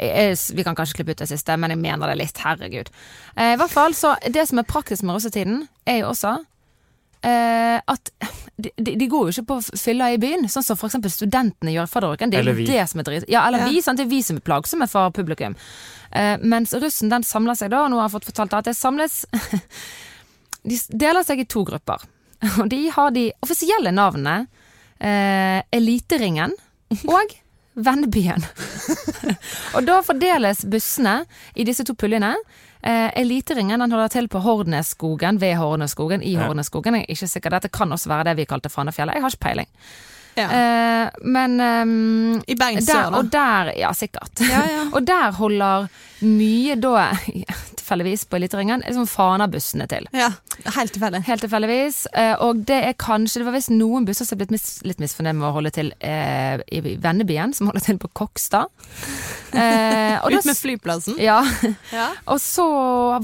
Jeg- 0.00 0.56
Vi 0.56 0.64
kan 0.64 0.74
kanskje 0.74 0.94
klippe 1.00 1.10
ut 1.12 1.18
det 1.18 1.28
siste, 1.28 1.56
men 1.58 1.70
jeg 1.70 1.78
mener 1.78 2.08
det 2.08 2.16
litt. 2.18 2.38
Herregud. 2.38 2.88
Eh, 3.36 3.52
I 3.52 3.56
hvert 3.60 3.70
fall, 3.70 3.92
så 3.94 4.16
Det 4.32 4.46
som 4.48 4.58
er 4.58 4.62
praktisk 4.64 5.02
med 5.02 5.14
russetiden, 5.16 5.68
er 5.86 5.98
jo 6.00 6.08
også 6.14 6.38
eh, 7.22 7.80
at 7.86 8.10
de, 8.58 8.70
de, 8.96 9.06
går 9.08 9.28
jo 9.28 9.42
ikke 9.42 9.46
på 9.46 9.76
fylla 9.76 10.06
i 10.14 10.16
byen, 10.16 10.46
sånn 10.48 10.64
som 10.64 10.76
eksempel 10.88 11.10
studentene 11.12 11.72
gjør 11.74 11.88
i. 11.90 12.30
Det 12.30 12.38
er 12.38 12.40
Eller 12.40 12.52
jo 12.52 12.56
vi. 12.62 12.66
det 12.66 12.88
som 12.88 13.00
er 13.00 13.04
drit. 13.04 13.24
Ja, 13.28 13.46
eller 13.46 13.58
Ja. 13.58 13.68
vi. 13.68 13.80
Sant? 13.82 13.98
Det 13.98 14.06
er 14.06 14.08
vi 14.10 14.22
som 14.22 14.36
er 14.36 14.40
plagsomme 14.40 14.88
for 14.88 15.10
publikum. 15.10 15.54
Eh, 16.12 16.36
mens 16.38 16.72
russen 16.72 17.10
den 17.10 17.22
samler 17.22 17.54
seg 17.56 17.70
da, 17.70 17.84
og 17.84 17.90
nå 17.90 18.00
har 18.00 18.08
jeg 18.08 18.20
fått 18.20 18.32
fortalt 18.32 18.54
at 18.58 18.64
det 18.64 18.74
samles 18.76 19.24
De 20.64 20.76
deler 20.92 21.22
seg 21.24 21.40
i 21.40 21.44
to 21.48 21.62
grupper. 21.64 22.02
Og 22.60 22.68
de 22.68 22.88
har 22.90 23.10
de 23.10 23.30
offisielle 23.44 23.92
navnene 23.92 24.46
eh, 25.00 25.62
Eliteringen 25.72 26.52
og 27.08 27.32
Vennebyen. 27.74 28.42
og 29.76 29.84
da 29.86 30.00
fordeles 30.04 30.64
bussene 30.68 31.20
i 31.54 31.64
disse 31.64 31.84
to 31.86 31.94
puljene. 31.94 32.34
Eh, 32.82 33.10
Eliteringen 33.20 33.80
den 33.80 33.92
holder 33.92 34.08
til 34.12 34.28
på 34.32 34.40
Hordnesskogen, 34.42 35.38
ved 35.40 35.56
Hordnesskogen, 35.60 36.22
i 36.22 36.34
Ja. 36.34 36.46
Hordnesskogen. 36.46 36.94
Jeg 36.98 37.06
er 37.08 37.14
ikke 37.14 37.28
sikker, 37.28 37.50
dette 37.56 37.68
kan 37.68 37.92
også 37.92 38.08
være 38.08 38.30
det 38.30 38.36
vi 38.40 38.48
kalte 38.48 38.72
Fannefjellet. 38.72 39.14
Jeg 39.14 39.22
har 39.22 39.34
ikke 39.34 39.46
peiling. 39.46 39.68
Ja. 40.36 40.46
Eh, 40.48 41.10
men 41.26 41.60
um, 41.60 42.42
I 42.48 42.54
Bergen 42.54 42.82
sør, 42.86 43.10
da. 43.10 43.18
og 43.18 43.32
der, 43.32 43.72
ja 43.78 43.90
sikkert. 43.92 44.40
Ja, 44.40 44.62
ja. 44.70 44.84
og 44.94 45.06
der 45.06 45.32
holder 45.36 45.88
mye 46.22 46.74
da, 46.80 47.08
tilfeldigvis 47.80 48.24
på 48.30 48.36
Eliteringen, 48.38 48.82
liksom 48.86 49.06
Fana-bussene 49.10 49.86
til. 49.90 50.06
ja. 50.16 50.30
Helt 50.76 50.92
tilfeldig. 50.92 51.22
Helt 51.24 51.40
tilfeldigvis. 51.40 52.02
eh, 52.12 52.34
Og 52.44 52.58
det 52.68 52.76
er 52.84 52.92
kanskje 53.00 53.38
Det 53.40 53.46
var 53.46 53.54
visst 53.54 53.70
noen 53.72 54.04
busser 54.04 54.26
som 54.28 54.36
er 54.36 54.40
blitt 54.42 54.50
mis, 54.52 54.66
litt 54.84 54.98
misfornøyd 55.00 55.38
med 55.38 55.46
å 55.48 55.52
holde 55.56 55.70
til 55.72 55.88
eh, 56.04 56.60
i 56.68 56.82
Vennebyen, 57.00 57.54
som 57.56 57.70
holder 57.70 57.80
til 57.86 57.96
på 58.02 58.10
Kokstad. 58.12 58.68
Eh, 59.54 60.20
Ut 60.30 60.44
med 60.44 60.56
flyplassen. 60.58 61.16
ja. 61.18 61.38
Ja. 61.94 62.10
Og 62.28 62.38
så 62.44 62.66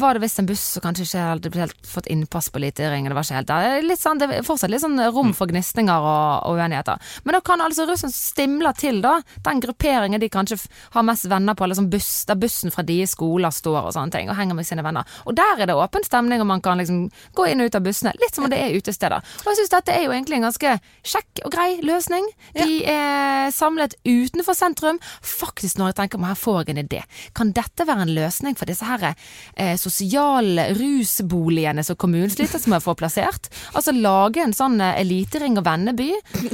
var 0.01 0.17
det 0.17 0.23
visst 0.25 0.41
en 0.41 0.49
buss 0.49 0.63
som 0.79 0.83
kanskje 0.87 1.05
ikke 1.05 1.27
hadde 1.29 1.53
helt 1.61 1.77
fått 1.87 2.09
innpass 2.11 2.49
på 2.51 2.57
Eliteringen. 2.63 3.13
Det 3.13 3.19
var 3.19 3.27
ikke 3.29 3.37
helt 3.43 3.51
der. 3.53 3.83
Litt 3.85 4.01
sånn, 4.01 4.19
det 4.23 4.31
er 4.33 4.47
fortsatt 4.47 4.73
litt 4.73 4.83
sånn 4.87 4.97
rom 5.13 5.35
for 5.37 5.51
gnisninger 5.53 6.09
og, 6.09 6.49
og 6.49 6.57
uenigheter. 6.57 6.97
Men 7.29 7.37
da 7.37 7.43
kan 7.45 7.61
altså 7.67 7.85
russen 7.91 8.15
stimle 8.17 8.73
til, 8.81 9.03
da, 9.05 9.19
den 9.45 9.61
grupperingen 9.61 10.23
de 10.25 10.33
kanskje 10.33 10.59
har 10.97 11.05
mest 11.07 11.29
venner 11.31 11.55
på, 11.59 11.67
eller 11.69 11.79
sånn 11.83 11.93
buss, 11.93 12.25
der 12.33 12.41
bussen 12.41 12.73
fra 12.75 12.86
deres 12.89 13.15
skoler 13.17 13.55
står 13.55 13.81
og 13.83 13.95
sånne 13.97 14.15
ting, 14.15 14.31
og 14.31 14.39
henger 14.39 14.59
med 14.59 14.69
sine 14.69 14.85
venner. 14.87 15.07
Og 15.27 15.37
der 15.37 15.63
er 15.63 15.71
det 15.71 15.77
åpen 15.77 16.05
stemning, 16.07 16.43
og 16.43 16.51
man 16.51 16.63
kan 16.65 16.81
liksom 16.81 17.07
gå 17.37 17.49
inn 17.51 17.63
og 17.63 17.71
ut 17.71 17.79
av 17.79 17.85
bussene. 17.87 18.15
Litt 18.21 18.37
som 18.37 18.47
om 18.47 18.53
det 18.53 18.61
er 18.63 18.77
utesteder. 18.77 19.25
Og 19.45 19.51
jeg 19.53 19.61
syns 19.61 19.75
dette 19.75 19.95
er 19.95 20.07
jo 20.07 20.15
egentlig 20.15 20.41
en 20.41 20.49
ganske 20.49 20.77
kjekk 21.07 21.45
og 21.47 21.55
grei 21.55 21.69
løsning. 21.87 22.27
De 22.57 22.81
er 22.91 23.51
samlet 23.55 23.97
utenfor 24.07 24.57
sentrum. 24.57 25.01
Faktisk, 25.23 25.79
når 25.79 25.93
jeg 25.93 25.99
tenker 26.01 26.23
meg, 26.23 26.35
her 26.35 26.41
får 26.41 26.63
jeg 26.63 26.75
en 26.75 26.83
idé. 26.85 27.03
Kan 27.37 27.53
dette 27.57 27.87
være 27.87 28.07
en 28.07 28.15
løsning 28.17 28.57
for 28.59 28.69
disse 28.69 28.87
her 28.87 29.09
eh, 29.11 29.75
sosiale 29.81 30.71
rusboligene 30.77 31.85
som 31.87 31.99
kommunen 32.01 32.33
sliter 32.33 32.63
med 32.71 32.81
å 32.81 32.87
få 32.89 32.97
plassert? 32.99 33.51
Altså 33.75 33.95
lage 33.95 34.43
en 34.43 34.55
sånn 34.57 34.81
eh, 34.81 35.01
elitering 35.03 35.59
og 35.61 35.67
venneby, 35.67 36.11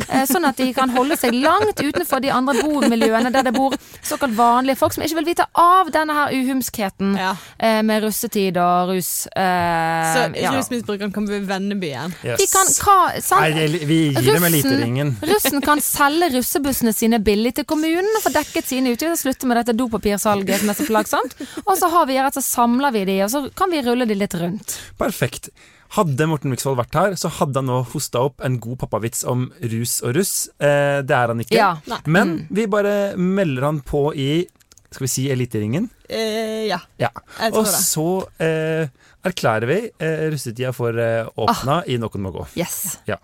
eh, 0.09 0.25
sånn 0.29 0.47
at 0.49 0.61
de 0.61 0.71
kan 0.77 0.93
holde 0.95 1.19
seg 1.21 1.37
langt 1.37 1.81
utenfor 1.81 2.23
de 2.23 2.33
andre 2.35 2.63
bomiljøene 2.63 3.33
der 3.35 3.47
det 3.47 3.55
bor 3.57 3.77
såkalt 4.03 4.37
vanlige 4.37 4.79
folk 4.81 4.95
som 4.95 5.05
ikke 5.05 5.21
vil 5.21 5.31
vite 5.33 5.47
av 5.59 5.91
denne 5.95 6.15
her 6.17 6.22
uhumskheten 6.31 7.17
Ja. 7.19 7.33
eh, 7.59 7.81
med 7.83 8.03
russetid 8.05 8.57
og 8.61 8.93
rus. 8.93 9.27
Eh, 9.35 10.13
Så 10.13 10.23
ja. 10.37 10.53
rusmisbrukeren 10.55 11.13
kan 11.13 11.27
bli 11.27 11.41
vennebyen. 11.49 12.15
Yes. 12.25 12.39
De 12.41 12.47
kan 12.53 12.67
hva, 12.67 13.21
sant? 13.21 13.41
Nei, 13.57 13.67
vi 13.89 13.99
gir 14.13 14.21
dem 14.21 14.43
Russen- 14.43 14.47
eliteringen. 14.53 15.17
Russen 15.33 15.61
kan 15.65 15.81
selge 15.81 16.31
russebussene 16.37 16.93
sine 16.95 17.19
billig 17.19 17.55
til 17.55 17.65
kommunen 17.65 18.09
og 18.17 18.23
få 18.23 18.33
dekket 18.35 18.65
sine 18.71 18.93
utgifter. 18.95 19.17
Slutte 19.19 19.47
med 19.51 19.57
dette 19.63 19.77
dopapirsalget 19.77 20.61
som 20.61 20.71
er 20.71 20.75
så 20.79 20.87
plagsomt. 20.89 21.37
Og 21.67 21.77
så 21.79 21.91
har 21.91 22.07
vi 22.07 22.19
rett 22.21 22.35
så 22.39 22.43
samler 22.45 22.93
vi 22.93 23.05
de, 23.05 23.19
og 23.25 23.31
så 23.31 23.45
kan 23.55 23.71
vi 23.71 23.83
rulle 23.83 24.07
de 24.09 24.15
litt 24.15 24.35
rundt. 24.41 24.79
Perfekt. 24.99 25.51
Hadde 25.93 26.25
Morten 26.25 26.49
Myksvold 26.49 26.79
vært 26.79 26.95
her, 26.97 27.13
så 27.21 27.29
hadde 27.29 27.61
han 27.61 27.67
nå 27.69 27.83
hosta 27.93 28.23
opp 28.25 28.41
en 28.47 28.55
god 28.65 28.79
pappavits 28.81 29.27
om 29.29 29.51
rus 29.61 29.99
og 30.01 30.15
russ. 30.17 30.49
Eh, 30.59 31.03
det 31.05 31.13
er 31.13 31.29
han 31.29 31.43
ikke. 31.45 31.53
Ja. 31.59 31.75
Men 32.09 32.47
vi 32.49 32.65
bare 32.67 33.13
melder 33.21 33.67
han 33.69 33.83
på 33.85 34.07
i 34.17 34.47
skal 34.93 35.07
vi 35.07 35.11
si 35.13 35.25
Eliteringen. 35.33 35.89
Eh, 36.09 36.67
ja. 36.69 36.79
Ja. 37.01 37.11
Jeg 37.41 37.53
tror 37.55 37.63
Og 37.63 37.71
det. 37.71 37.79
så 37.81 38.07
eh, 38.45 38.89
erklærer 39.29 39.67
vi 39.71 39.79
eh, 39.99 40.27
russetida 40.35 40.73
for 40.77 40.97
eh, 41.01 41.27
åpna 41.39 41.81
i 41.89 41.97
Noen 42.03 42.23
må 42.25 42.33
gå. 42.35 42.47
Yes. 42.59 42.99
Ja. 43.09 43.17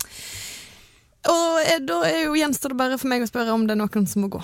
Og 1.29 1.61
eh, 1.67 1.79
da 1.85 2.01
er 2.09 2.25
jo 2.29 2.37
gjenstår 2.39 2.73
det 2.75 2.79
bare 2.81 2.99
for 3.01 3.11
meg 3.11 3.25
å 3.25 3.29
spørre 3.31 3.53
om 3.55 3.67
det 3.69 3.75
er 3.77 3.81
noen 3.83 4.07
som 4.09 4.25
må 4.25 4.31
gå. 4.33 4.43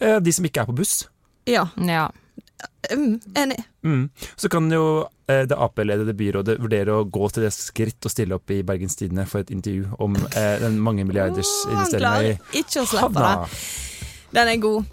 Eh, 0.00 0.18
de 0.22 0.34
som 0.36 0.46
ikke 0.46 0.62
er 0.62 0.70
på 0.70 0.76
buss. 0.78 1.00
Ja, 1.48 1.66
Ja. 1.80 2.08
mm, 2.92 3.20
enig. 3.38 3.58
Mm. 3.86 4.10
Så 4.36 4.50
kan 4.52 4.68
jo 4.70 5.06
eh, 5.30 5.44
det 5.48 5.56
Ap-ledede 5.56 6.14
byrådet 6.18 6.58
vurdere 6.60 6.94
å 7.00 7.06
gå 7.08 7.28
til 7.32 7.46
det 7.46 7.52
skritt 7.56 8.04
og 8.06 8.12
stille 8.12 8.36
opp 8.36 8.50
i 8.54 8.60
Bergens 8.66 8.96
Tidende 8.98 9.24
for 9.30 9.40
et 9.42 9.50
intervju 9.54 9.88
om 9.98 10.14
eh, 10.36 10.54
den 10.62 10.78
mange 10.82 11.06
milliarders 11.08 11.50
investeringa 11.72 12.14
i 12.20 12.32
klarer 12.36 12.62
ikke 12.62 12.82
å 12.84 12.88
slippe 12.90 13.06
havna. 13.08 13.46
det. 13.48 13.60
Den 14.38 14.52
er 14.52 14.60
god. 14.60 14.84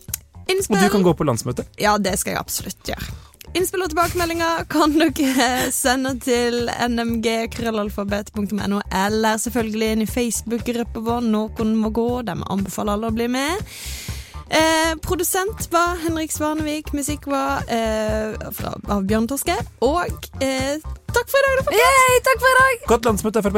Og 0.46 0.78
du 0.78 0.90
kan 0.94 1.06
gå 1.06 1.14
på 1.18 1.28
landsmøte. 1.28 1.66
Ja, 1.82 1.98
det 1.98 2.20
skal 2.22 2.36
jeg 2.36 2.44
absolutt 2.44 2.92
gjøre. 2.92 3.16
Innspill 3.56 3.86
og 3.86 3.92
tilbakemeldinger 3.94 4.66
kan 4.68 4.92
dere 4.98 5.46
sende 5.72 6.18
til 6.24 6.68
nmg.krøllalfabet.no, 6.68 8.82
eller 9.06 9.38
selvfølgelig 9.40 9.92
inn 9.94 10.04
i 10.04 10.10
Facebook-gruppa 10.10 11.00
vår 11.06 11.22
Noen 11.30 11.72
må 11.80 11.90
gå, 11.96 12.10
de 12.28 12.36
anbefaler 12.36 12.94
alle 12.98 13.08
å 13.14 13.16
bli 13.16 13.28
med. 13.32 13.64
Eh, 14.50 14.96
produsent 15.02 15.72
var 15.72 15.96
Henrik 16.04 16.32
Svanevik, 16.36 16.92
musikk 16.94 17.28
var 17.32 17.64
eh, 17.72 18.36
fra, 18.54 18.74
av 18.92 19.04
Bjørn 19.08 19.28
Torske. 19.32 19.56
Og 19.88 20.12
eh, 20.44 20.76
takk 21.16 21.28
for 21.32 21.40
i 21.40 21.44
dag, 21.48 21.58
da, 21.58 21.64
folkens! 21.70 21.82
Yay, 21.82 22.20
takk 22.28 22.40
for 22.44 22.52
i 22.52 22.60
dag! 22.60 22.76
Godt 22.92 23.06
landsmøte, 23.10 23.40
Frp. 23.48 23.58